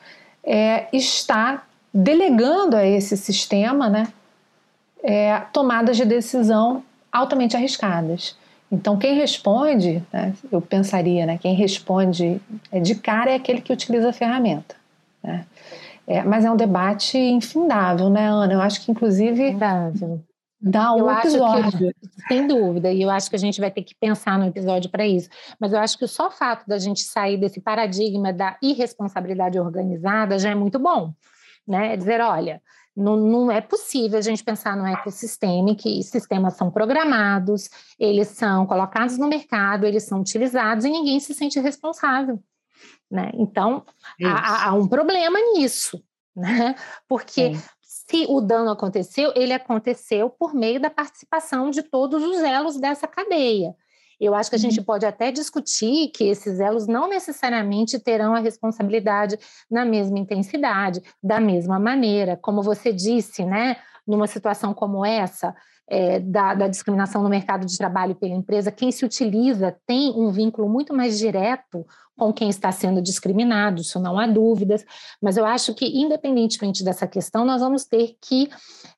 é, 0.44 0.88
está 0.92 1.64
delegando 1.94 2.76
a 2.76 2.86
esse 2.86 3.16
sistema 3.16 3.90
né, 3.90 4.08
é, 5.04 5.40
tomadas 5.54 5.96
de 5.96 6.06
decisão 6.06 6.84
altamente 7.16 7.56
arriscadas. 7.56 8.36
Então, 8.72 8.98
quem 8.98 9.16
responde, 9.16 10.04
né, 10.12 10.34
eu 10.52 10.62
pensaria, 10.62 11.26
né, 11.26 11.38
quem 11.38 11.54
responde 11.56 12.42
é, 12.72 12.80
de 12.80 12.96
cara 12.96 13.32
é 13.32 13.36
aquele 13.36 13.62
que 13.62 13.72
utiliza 13.72 14.10
a 14.10 14.14
ferramenta. 14.14 14.76
Né? 15.24 15.46
É, 16.08 16.24
mas 16.24 16.46
é 16.46 16.52
um 16.52 16.56
debate 16.56 17.18
infindável, 17.18 18.10
né, 18.10 18.28
Ana? 18.28 18.54
Eu 18.54 18.62
acho 18.62 18.84
que, 18.84 18.92
inclusive, 18.92 19.50
infindável. 19.50 20.22
dá 20.62 20.94
um 20.94 21.00
eu 21.00 21.12
episódio. 21.12 21.94
Que, 21.94 22.24
sem 22.28 22.48
dúvida, 22.48 22.92
e 22.92 23.02
eu 23.02 23.10
acho 23.10 23.30
que 23.30 23.36
a 23.36 23.40
gente 23.40 23.60
vai 23.60 23.72
ter 23.72 23.84
que 23.84 23.96
pensar 23.96 24.38
no 24.38 24.46
episódio 24.46 24.90
para 24.90 25.06
isso. 25.06 25.30
Mas 25.60 25.74
eu 25.74 25.80
acho 25.80 25.98
que 25.98 26.08
só 26.08 26.28
o 26.28 26.32
fato 26.32 26.68
da 26.68 26.78
gente 26.78 27.02
sair 27.02 27.38
desse 27.38 27.60
paradigma 27.60 28.34
da 28.34 28.58
irresponsabilidade 28.62 29.60
organizada 29.60 30.38
já 30.38 30.52
é 30.52 30.56
muito 30.56 30.78
bom. 30.78 31.14
Né? 31.68 31.94
É 31.94 31.98
dizer, 31.98 32.22
olha, 32.22 32.62
não, 32.96 33.18
não, 33.18 33.52
é 33.52 33.60
possível 33.60 34.18
a 34.18 34.22
gente 34.22 34.44
pensar 34.44 34.78
no 34.78 34.86
ecossistema 34.86 35.76
que 35.76 36.02
sistemas 36.04 36.56
são 36.56 36.72
programados, 36.72 37.70
eles 38.00 38.30
são 38.30 38.66
colocados 38.66 39.18
no 39.18 39.28
mercado, 39.28 39.86
eles 39.86 40.04
são 40.04 40.22
utilizados 40.22 40.86
e 40.86 40.90
ninguém 40.90 41.20
se 41.20 41.34
sente 41.34 41.60
responsável. 41.60 42.42
Né? 43.12 43.32
Então, 43.34 43.86
há, 44.24 44.70
há, 44.70 44.74
um 44.74 44.88
problema 44.88 45.38
nisso, 45.54 46.02
né? 46.36 46.76
porque 47.08 47.54
se 47.82 48.26
o 48.30 48.40
dano 48.40 48.72
aconteceu, 48.72 49.34
ele 49.36 49.54
aconteceu 49.54 50.30
por 50.30 50.54
meio 50.54 50.80
da 50.80 50.90
participação 50.90 51.70
de 51.70 51.84
todos 51.84 52.24
os 52.24 52.38
elos 52.38 52.78
dessa 52.78 53.08
cadeia. 53.08 53.76
Eu 54.20 54.34
acho 54.34 54.50
que 54.50 54.56
a 54.56 54.60
gente 54.60 54.80
uhum. 54.80 54.86
pode 54.86 55.06
até 55.06 55.32
discutir 55.32 56.10
que 56.10 56.26
esses 56.26 56.60
elos 56.60 56.88
não 56.88 57.10
necessariamente 57.10 58.00
terão 58.00 58.36
a 58.36 58.40
responsabilidade 58.40 59.38
na 59.70 59.86
mesma 59.86 60.20
intensidade, 60.20 61.02
da 61.22 61.40
mesma 61.40 61.80
maneira. 61.80 62.38
Como 62.42 62.62
você 62.62 62.92
disse, 62.94 63.46
né? 63.46 63.78
Numa 64.08 64.28
situação 64.28 64.74
como 64.74 65.04
essa, 65.04 65.56
é, 65.88 66.20
da, 66.20 66.54
da, 66.54 66.68
discriminação 66.68 67.22
no 67.22 67.30
mercado 67.30 67.66
de 67.66 67.78
trabalho 67.78 68.16
pela 68.16 68.34
empresa, 68.34 68.72
quem 68.72 68.92
se 68.92 69.06
utiliza 69.06 69.76
tem 69.86 70.12
um 70.12 70.32
vínculo 70.32 70.68
muito 70.68 70.94
mais 70.94 71.18
direto 71.18 71.86
com 72.18 72.32
quem 72.32 72.50
está 72.50 72.72
sendo 72.72 73.02
discriminado, 73.02 73.82
isso 73.82 74.00
não 74.00 74.18
há 74.18 74.26
dúvidas, 74.26 74.86
mas 75.22 75.38
eu 75.38 75.46
acho 75.46 75.74
que, 75.74 75.86
independentemente 75.86 76.84
dessa 76.84 77.06
questão, 77.06 77.44
nós 77.44 77.62
vamos 77.62 77.86
ter 77.86 78.16
que 78.22 78.50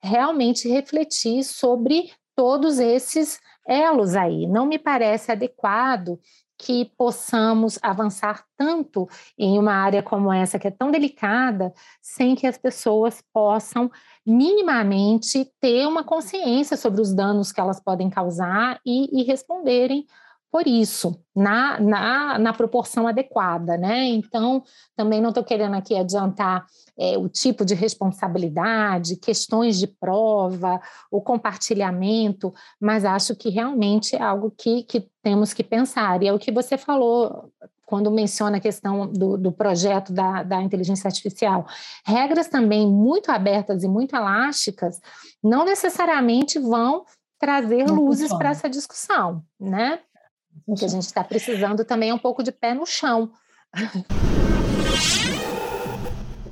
realmente 0.01 0.69
refletir 0.69 1.43
sobre 1.43 2.11
todos 2.35 2.77
esses 2.77 3.39
elos 3.67 4.15
aí. 4.15 4.47
Não 4.47 4.65
me 4.65 4.79
parece 4.79 5.31
adequado 5.31 6.19
que 6.57 6.85
possamos 6.97 7.77
avançar 7.83 8.43
tanto 8.57 9.07
em 9.37 9.59
uma 9.59 9.73
área 9.73 10.01
como 10.01 10.33
essa, 10.33 10.57
que 10.57 10.67
é 10.67 10.71
tão 10.71 10.89
delicada, 10.89 11.71
sem 12.01 12.35
que 12.35 12.47
as 12.47 12.57
pessoas 12.57 13.21
possam 13.31 13.91
minimamente 14.25 15.51
ter 15.61 15.85
uma 15.85 16.03
consciência 16.03 16.75
sobre 16.75 16.99
os 16.99 17.13
danos 17.13 17.51
que 17.51 17.61
elas 17.61 17.79
podem 17.79 18.09
causar 18.09 18.79
e, 18.85 19.21
e 19.21 19.23
responderem 19.23 20.05
por 20.51 20.65
isso, 20.65 21.19
na, 21.35 21.79
na, 21.79 22.39
na 22.39 22.53
proporção 22.53 23.07
adequada, 23.07 23.77
né? 23.77 24.05
Então, 24.05 24.63
também 24.95 25.21
não 25.21 25.29
estou 25.29 25.43
querendo 25.43 25.75
aqui 25.75 25.95
adiantar 25.95 26.65
é, 26.97 27.17
o 27.17 27.27
tipo 27.27 27.65
de 27.65 27.75
responsabilidade, 27.75 29.17
questões 29.17 29.77
de 29.77 29.87
prova, 29.87 30.79
o 31.11 31.21
compartilhamento, 31.21 32.53
mas 32.79 33.03
acho 33.03 33.35
que 33.35 33.49
realmente 33.49 34.15
é 34.15 34.21
algo 34.21 34.51
que, 34.57 34.83
que 34.83 35.07
temos 35.21 35.53
que 35.53 35.63
pensar. 35.63 36.23
E 36.23 36.27
é 36.27 36.33
o 36.33 36.39
que 36.39 36.51
você 36.51 36.77
falou 36.77 37.51
quando 37.85 38.11
menciona 38.11 38.57
a 38.57 38.61
questão 38.61 39.07
do, 39.07 39.37
do 39.37 39.51
projeto 39.51 40.11
da, 40.11 40.43
da 40.43 40.61
inteligência 40.61 41.07
artificial. 41.07 41.65
Regras 42.05 42.47
também 42.47 42.85
muito 42.85 43.31
abertas 43.31 43.83
e 43.83 43.87
muito 43.87 44.15
elásticas 44.15 44.99
não 45.41 45.63
necessariamente 45.63 46.59
vão 46.59 47.05
trazer 47.39 47.85
não 47.85 47.95
luzes 47.95 48.33
para 48.33 48.49
essa 48.49 48.69
discussão, 48.69 49.43
né? 49.59 49.99
O 50.67 50.75
que 50.75 50.83
a 50.83 50.89
gente 50.89 51.03
está 51.03 51.23
precisando 51.23 51.85
também 51.85 52.09
é 52.09 52.13
um 52.13 52.19
pouco 52.19 52.43
de 52.43 52.51
pé 52.51 52.73
no 52.73 52.85
chão. 52.85 53.31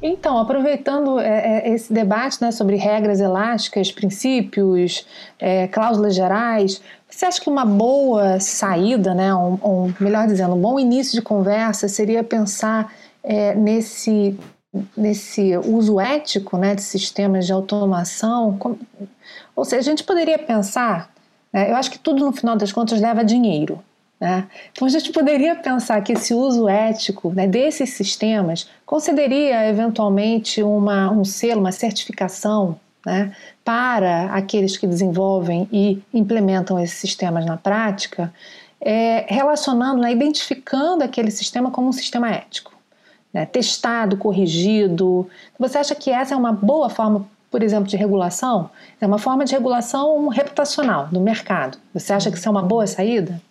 Então, 0.02 0.38
aproveitando 0.38 1.20
é, 1.20 1.68
é, 1.68 1.74
esse 1.74 1.92
debate 1.92 2.42
né, 2.42 2.52
sobre 2.52 2.76
regras 2.76 3.20
elásticas, 3.20 3.92
princípios, 3.92 5.06
é, 5.38 5.68
cláusulas 5.68 6.16
gerais, 6.16 6.82
você 7.10 7.26
acha 7.26 7.42
que 7.42 7.50
uma 7.50 7.66
boa 7.66 8.40
saída, 8.40 9.14
né, 9.14 9.32
melhor 10.00 10.28
dizendo, 10.28 10.54
um 10.54 10.62
bom 10.62 10.80
início 10.80 11.14
de 11.14 11.22
conversa 11.22 11.88
seria 11.88 12.24
pensar 12.24 12.94
é, 13.24 13.56
nesse, 13.56 14.38
nesse 14.96 15.58
uso 15.58 16.00
ético 16.00 16.56
né, 16.58 16.76
de 16.76 16.84
sistemas 16.84 17.46
de 17.46 17.52
automação? 17.52 18.60
Ou 19.56 19.66
seja, 19.66 19.80
a 19.80 19.84
gente 19.84 20.04
poderia 20.04 20.38
pensar, 20.38 21.12
né, 21.52 21.72
eu 21.72 21.76
acho 21.76 21.90
que 21.90 22.00
tudo 22.00 22.24
no 22.24 22.32
final 22.32 22.56
das 22.56 22.72
contas 22.72 23.02
leva 23.02 23.26
dinheiro. 23.26 23.84
Né? 24.20 24.48
Então 24.72 24.88
a 24.88 24.92
gente 24.92 25.12
poderia 25.12 25.56
pensar 25.56 26.02
que 26.02 26.14
esse 26.14 26.34
uso 26.34 26.70
ético 26.70 27.34
né, 27.34 27.48
desses 27.48 27.92
sistemas 27.92 28.70
concederia 28.86 29.68
eventualmente 29.68 30.64
uma, 30.64 31.12
um 31.12 31.26
selo, 31.26 31.60
uma 31.60 31.72
certificação 31.72 32.80
né, 33.06 33.34
para 33.64 34.34
aqueles 34.34 34.78
que 34.78 34.88
desenvolvem 34.88 35.68
e 35.72 36.02
implementam 36.14 36.80
esses 36.80 36.98
sistemas 36.98 37.46
na 37.46 37.58
prática, 37.58 38.34
é, 38.82 39.26
relacionando, 39.28 40.02
né, 40.02 40.12
identificando 40.12 41.04
aquele 41.04 41.30
sistema 41.30 41.70
como 41.70 41.90
um 41.90 41.94
sistema 41.94 42.32
ético, 42.32 42.74
né, 43.34 43.46
testado, 43.46 44.18
corrigido. 44.18 45.30
Você 45.60 45.78
acha 45.78 45.94
que 45.94 46.10
essa 46.10 46.34
é 46.34 46.38
uma 46.38 46.54
boa 46.54 46.90
forma, 46.90 47.28
por 47.52 47.62
exemplo, 47.62 47.88
de 47.88 47.98
regulação? 47.98 48.70
É 49.00 49.06
uma 49.06 49.20
forma 49.20 49.46
de 49.46 49.54
regulação 49.54 50.30
reputacional 50.30 51.08
do 51.08 51.20
mercado. 51.20 51.78
Você 51.94 52.14
acha 52.14 52.32
que 52.32 52.38
isso 52.38 52.48
é 52.48 52.52
uma 52.52 52.64
boa 52.64 52.88
saída? 52.88 53.42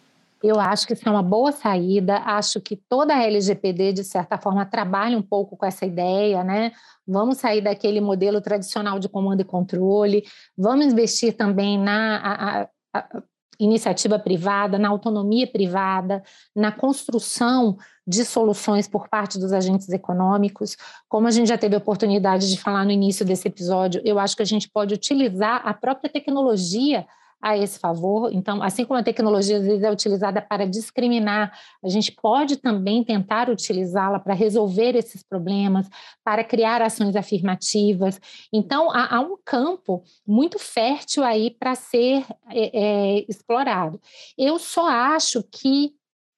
Eu 0.45 0.61
acho 0.61 0.87
que 0.87 0.93
isso 0.93 1.09
é 1.09 1.11
uma 1.11 1.23
boa 1.23 1.53
saída. 1.53 2.19
Acho 2.19 2.61
que 2.61 2.77
toda 2.77 3.15
a 3.15 3.23
LGPD, 3.23 3.95
de 3.95 4.05
certa 4.05 4.37
forma, 4.37 4.67
trabalha 4.67 5.17
um 5.17 5.23
pouco 5.23 5.57
com 5.57 5.65
essa 5.65 5.87
ideia, 5.87 6.45
né? 6.45 6.73
Vamos 7.09 7.39
sair 7.39 7.63
daquele 7.63 7.99
modelo 7.99 8.43
tradicional 8.43 8.99
de 8.99 9.09
comando 9.09 9.41
e 9.41 9.45
controle, 9.45 10.23
vamos 10.57 10.85
investir 10.85 11.35
também 11.35 11.79
na 11.79 12.17
a, 12.19 12.63
a, 12.63 12.69
a 12.93 13.23
iniciativa 13.59 14.19
privada, 14.19 14.79
na 14.79 14.91
autonomia 14.91 15.47
privada, 15.47 16.23
na 16.55 16.71
construção 16.71 17.79
de 18.07 18.23
soluções 18.23 18.87
por 18.87 19.09
parte 19.09 19.39
dos 19.39 19.51
agentes 19.51 19.89
econômicos. 19.89 20.77
Como 21.09 21.27
a 21.27 21.31
gente 21.31 21.49
já 21.49 21.57
teve 21.57 21.75
a 21.75 21.79
oportunidade 21.79 22.51
de 22.51 22.61
falar 22.61 22.85
no 22.85 22.91
início 22.91 23.25
desse 23.25 23.49
episódio, 23.49 24.03
eu 24.05 24.19
acho 24.19 24.37
que 24.37 24.43
a 24.43 24.47
gente 24.47 24.69
pode 24.69 24.93
utilizar 24.93 25.63
a 25.65 25.73
própria 25.73 26.11
tecnologia 26.11 27.07
a 27.45 27.59
esse 27.59 27.79
favor. 27.79 28.33
Então, 28.33 28.63
assim 28.63 28.87
como 28.87 28.99
a 28.99 29.03
tecnologia 29.03 29.59
às 29.59 29.67
vezes 29.67 29.83
é 29.83 29.91
utilizada 29.91 30.41
para 30.41 30.67
discriminar, 30.67 31.53
a 31.85 31.89
gente 31.91 32.11
pode 32.11 32.57
também 32.57 33.05
tentar 33.05 33.51
utilizá-la 33.51 34.19
para 34.19 34.33
resolver 34.33 34.97
esses 34.97 35.23
problemas, 35.23 35.87
para 36.25 36.43
criar 36.43 36.81
ações 36.81 37.15
afirmativas. 37.15 38.19
Então, 38.51 38.91
há, 38.91 39.17
há 39.17 39.21
um 39.21 39.37
campo 39.45 40.03
muito 40.27 40.59
fértil 40.59 41.23
aí 41.23 41.51
para 41.51 41.75
ser 41.75 42.25
é, 42.51 42.71
é, 42.73 43.25
explorado. 43.29 44.01
Eu 44.39 44.59
só 44.59 44.89
acho 44.89 45.45
que 45.53 45.93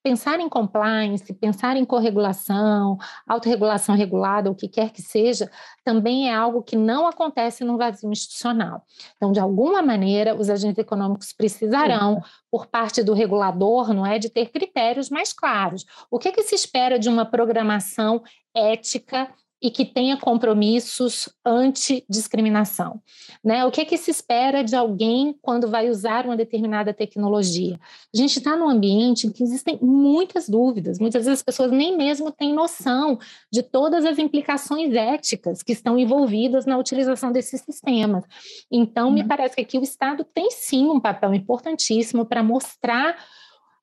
pensar 0.06 0.38
em 0.38 0.48
compliance, 0.48 1.34
pensar 1.34 1.76
em 1.76 1.84
corregulação, 1.84 2.96
autorregulação 3.26 3.96
regulada, 3.96 4.48
o 4.48 4.54
que 4.54 4.68
quer 4.68 4.92
que 4.92 5.02
seja, 5.02 5.50
também 5.82 6.30
é 6.30 6.32
algo 6.32 6.62
que 6.62 6.76
não 6.76 7.08
acontece 7.08 7.64
no 7.64 7.76
vazio 7.76 8.12
institucional. 8.12 8.84
Então, 9.16 9.32
de 9.32 9.40
alguma 9.40 9.82
maneira, 9.82 10.36
os 10.36 10.48
agentes 10.48 10.78
econômicos 10.78 11.32
precisarão, 11.32 12.22
por 12.48 12.68
parte 12.68 13.02
do 13.02 13.14
regulador, 13.14 13.92
não 13.92 14.06
é, 14.06 14.16
de 14.16 14.30
ter 14.30 14.50
critérios 14.50 15.10
mais 15.10 15.32
claros. 15.32 15.84
O 16.08 16.20
que, 16.20 16.30
que 16.30 16.44
se 16.44 16.54
espera 16.54 17.00
de 17.00 17.08
uma 17.08 17.26
programação 17.26 18.22
ética 18.54 19.28
e 19.66 19.70
que 19.72 19.84
tenha 19.84 20.16
compromissos 20.16 21.28
anti-discriminação. 21.44 23.02
Né? 23.42 23.64
O 23.64 23.70
que, 23.72 23.80
é 23.80 23.84
que 23.84 23.98
se 23.98 24.12
espera 24.12 24.62
de 24.62 24.76
alguém 24.76 25.36
quando 25.42 25.68
vai 25.68 25.90
usar 25.90 26.24
uma 26.24 26.36
determinada 26.36 26.94
tecnologia? 26.94 27.76
A 28.14 28.16
gente 28.16 28.38
está 28.38 28.56
num 28.56 28.68
ambiente 28.68 29.26
em 29.26 29.32
que 29.32 29.42
existem 29.42 29.76
muitas 29.82 30.48
dúvidas, 30.48 31.00
muitas 31.00 31.24
vezes 31.24 31.40
as 31.40 31.44
pessoas 31.44 31.72
nem 31.72 31.96
mesmo 31.96 32.30
têm 32.30 32.54
noção 32.54 33.18
de 33.52 33.60
todas 33.60 34.04
as 34.04 34.20
implicações 34.20 34.94
éticas 34.94 35.64
que 35.64 35.72
estão 35.72 35.98
envolvidas 35.98 36.64
na 36.64 36.78
utilização 36.78 37.32
desses 37.32 37.60
sistemas. 37.62 38.22
Então, 38.70 39.08
uhum. 39.08 39.14
me 39.14 39.24
parece 39.24 39.56
que 39.56 39.62
aqui 39.62 39.78
o 39.78 39.82
Estado 39.82 40.24
tem 40.32 40.48
sim 40.52 40.86
um 40.86 41.00
papel 41.00 41.34
importantíssimo 41.34 42.24
para 42.24 42.40
mostrar 42.40 43.16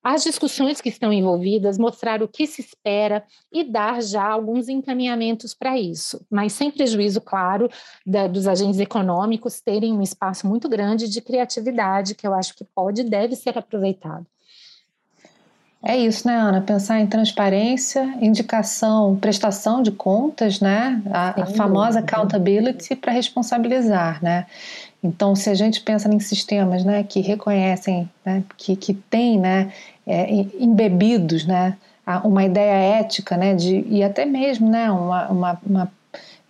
as 0.04 0.22
discussões 0.22 0.82
que 0.82 0.90
estão 0.90 1.10
envolvidas, 1.10 1.78
mostrar 1.78 2.22
o 2.22 2.28
que 2.28 2.46
se 2.46 2.60
espera 2.60 3.24
e 3.50 3.64
dar 3.64 4.02
já 4.02 4.22
alguns 4.22 4.68
encaminhamentos 4.68 5.54
para 5.54 5.78
isso, 5.78 6.24
mas 6.30 6.52
sem 6.52 6.70
prejuízo, 6.70 7.22
claro, 7.22 7.70
da, 8.04 8.26
dos 8.26 8.46
agentes 8.46 8.78
econômicos 8.78 9.62
terem 9.62 9.94
um 9.94 10.02
espaço 10.02 10.46
muito 10.46 10.68
grande 10.68 11.08
de 11.08 11.22
criatividade 11.22 12.14
que 12.14 12.26
eu 12.26 12.34
acho 12.34 12.54
que 12.54 12.64
pode 12.64 13.00
e 13.00 13.04
deve 13.04 13.34
ser 13.34 13.56
aproveitado. 13.56 14.26
É 15.86 15.98
isso, 15.98 16.26
né, 16.26 16.34
Ana? 16.34 16.62
Pensar 16.62 16.98
em 16.98 17.06
transparência, 17.06 18.02
indicação, 18.18 19.16
prestação 19.16 19.82
de 19.82 19.90
contas, 19.90 20.58
né? 20.58 21.02
A, 21.10 21.42
a 21.42 21.46
famosa 21.46 21.98
accountability 21.98 22.96
para 22.96 23.12
responsabilizar, 23.12 24.22
né? 24.22 24.46
Então, 25.04 25.36
se 25.36 25.50
a 25.50 25.54
gente 25.54 25.82
pensa 25.82 26.08
em 26.08 26.18
sistemas 26.18 26.82
né, 26.82 27.04
que 27.04 27.20
reconhecem, 27.20 28.08
né, 28.24 28.42
que, 28.56 28.74
que 28.74 28.94
têm 28.94 29.38
né, 29.38 29.70
é, 30.06 30.32
embebidos 30.58 31.44
né, 31.44 31.76
uma 32.24 32.42
ideia 32.42 32.98
ética 33.00 33.36
né, 33.36 33.54
de, 33.54 33.84
e 33.86 34.02
até 34.02 34.24
mesmo 34.24 34.66
né, 34.66 34.90
uma, 34.90 35.28
uma, 35.28 35.60
uma 35.66 35.92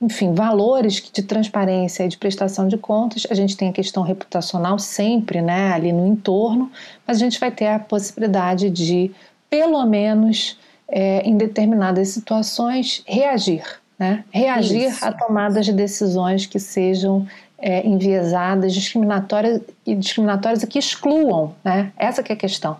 enfim, 0.01 0.35
valores 0.35 1.03
de 1.13 1.23
transparência 1.23 2.05
e 2.05 2.09
de 2.09 2.17
prestação 2.17 2.69
de 2.69 2.79
contas, 2.79 3.27
a 3.29 3.35
gente 3.35 3.57
tem 3.57 3.71
a 3.71 3.73
questão 3.73 4.05
reputacional 4.05 4.79
sempre 4.79 5.43
né, 5.43 5.73
ali 5.73 5.93
no 5.93 6.07
entorno, 6.07 6.71
mas 7.05 7.17
a 7.17 7.21
gente 7.21 7.41
vai 7.41 7.51
ter 7.51 7.67
a 7.67 7.81
possibilidade 7.81 8.71
de, 8.71 9.11
pelo 9.51 9.85
menos 9.85 10.57
é, 10.87 11.23
em 11.23 11.37
determinadas 11.37 12.11
situações, 12.11 13.03
reagir. 13.05 13.65
Né? 13.99 14.25
Reagir 14.31 14.89
Isso. 14.89 15.05
a 15.05 15.13
tomadas 15.13 15.65
de 15.65 15.73
decisões 15.73 16.47
que 16.47 16.59
sejam 16.59 17.27
é, 17.65 17.87
enviesadas, 17.87 18.75
discriminatórias 18.75 19.63
e 19.87 19.95
discriminatórias 19.95 20.63
e 20.63 20.67
que 20.67 20.79
excluam, 20.79 21.55
né? 21.65 21.95
Essa 21.97 22.23
que 22.23 22.31
é 22.31 22.35
a 22.35 22.39
questão. 22.39 22.77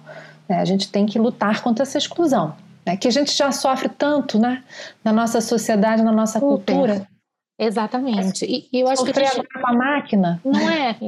Né? 0.47 0.61
A 0.61 0.65
gente 0.67 0.91
tem 0.93 1.07
que 1.07 1.19
lutar 1.19 1.63
contra 1.63 1.85
essa 1.85 1.97
exclusão, 1.97 2.55
né? 2.85 2.95
Que 2.95 3.09
a 3.09 3.11
gente 3.11 3.35
já 3.35 3.51
sofre 3.51 3.89
tanto, 3.89 4.39
né? 4.39 4.63
Na 5.03 5.11
nossa 5.11 5.41
sociedade, 5.41 6.03
na 6.03 6.13
nossa 6.13 6.39
cultura. 6.39 7.09
Exatamente. 7.59 8.45
E, 8.45 8.69
eu 8.79 8.87
acho 8.89 9.07
Sofrer 9.07 9.31
que 9.31 9.37
gente... 9.37 9.49
com 9.49 9.67
a 9.67 9.73
máquina. 9.73 10.39
Não 10.45 10.69
é. 10.69 10.99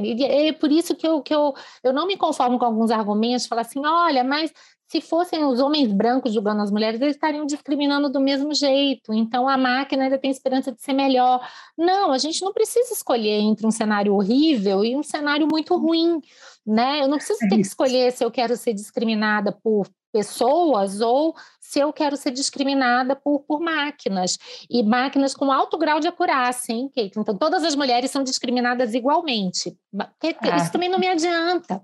É 0.47 0.53
por 0.53 0.71
isso 0.71 0.95
que 0.95 1.05
eu, 1.05 1.21
que 1.21 1.35
eu, 1.35 1.53
eu 1.83 1.93
não 1.93 2.07
me 2.07 2.17
conformo 2.17 2.57
com 2.57 2.65
alguns 2.65 2.89
argumentos, 2.89 3.45
falar 3.45 3.61
assim, 3.61 3.85
olha, 3.85 4.23
mas 4.23 4.51
se 4.87 5.01
fossem 5.01 5.43
os 5.43 5.59
homens 5.59 5.91
brancos 5.91 6.33
julgando 6.33 6.61
as 6.61 6.71
mulheres, 6.71 7.01
eles 7.01 7.15
estariam 7.15 7.45
discriminando 7.45 8.09
do 8.09 8.21
mesmo 8.21 8.53
jeito. 8.53 9.13
Então 9.13 9.47
a 9.47 9.57
máquina 9.57 10.05
ainda 10.05 10.17
tem 10.17 10.31
esperança 10.31 10.71
de 10.71 10.81
ser 10.81 10.93
melhor. 10.93 11.45
Não, 11.77 12.11
a 12.11 12.17
gente 12.17 12.41
não 12.41 12.53
precisa 12.53 12.93
escolher 12.93 13.39
entre 13.41 13.67
um 13.67 13.71
cenário 13.71 14.13
horrível 14.13 14.85
e 14.85 14.95
um 14.95 15.03
cenário 15.03 15.45
muito 15.45 15.75
ruim, 15.75 16.21
né? 16.65 17.01
Eu 17.01 17.09
não 17.09 17.17
preciso 17.17 17.43
é 17.43 17.49
ter 17.49 17.55
que 17.55 17.67
escolher 17.67 18.13
se 18.13 18.23
eu 18.23 18.31
quero 18.31 18.55
ser 18.55 18.73
discriminada 18.73 19.51
por 19.51 19.87
pessoas 20.11 21.01
ou 21.01 21.35
se 21.67 21.79
eu 21.79 21.91
quero 21.91 22.15
ser 22.15 22.31
discriminada 22.31 23.13
por, 23.13 23.41
por 23.41 23.59
máquinas. 23.59 24.37
E 24.69 24.81
máquinas 24.81 25.33
com 25.33 25.51
alto 25.51 25.77
grau 25.77 25.99
de 25.99 26.07
acurácia, 26.07 26.71
hein, 26.71 26.89
Kate? 26.95 27.19
Então, 27.19 27.37
todas 27.37 27.61
as 27.65 27.75
mulheres 27.75 28.09
são 28.09 28.23
discriminadas 28.23 28.93
igualmente. 28.93 29.77
Ah. 29.99 30.55
Isso 30.55 30.71
também 30.71 30.87
não 30.87 30.97
me 30.97 31.09
adianta. 31.09 31.83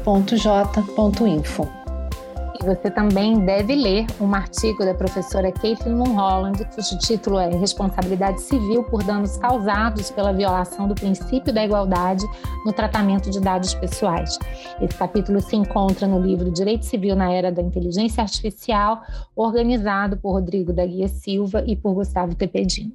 Você 2.64 2.90
também 2.90 3.44
deve 3.44 3.74
ler 3.74 4.06
um 4.18 4.34
artigo 4.34 4.86
da 4.86 4.94
professora 4.94 5.52
Caitlin 5.52 5.96
Mulholland, 5.96 6.64
cujo 6.74 6.96
título 6.98 7.38
é 7.38 7.50
Responsabilidade 7.50 8.40
Civil 8.40 8.82
por 8.84 9.02
Danos 9.02 9.36
Causados 9.36 10.10
pela 10.10 10.32
Violação 10.32 10.88
do 10.88 10.94
Princípio 10.94 11.52
da 11.52 11.62
Igualdade 11.62 12.24
no 12.64 12.72
Tratamento 12.72 13.30
de 13.30 13.38
Dados 13.38 13.74
Pessoais. 13.74 14.38
Esse 14.80 14.96
capítulo 14.96 15.42
se 15.42 15.54
encontra 15.54 16.06
no 16.06 16.18
livro 16.18 16.50
Direito 16.50 16.86
Civil 16.86 17.14
na 17.14 17.30
Era 17.30 17.52
da 17.52 17.60
Inteligência 17.60 18.22
Artificial, 18.22 19.02
organizado 19.36 20.16
por 20.16 20.32
Rodrigo 20.32 20.72
da 20.72 20.86
Guia 20.86 21.08
Silva 21.08 21.62
e 21.66 21.76
por 21.76 21.92
Gustavo 21.92 22.34
Tepedino. 22.34 22.92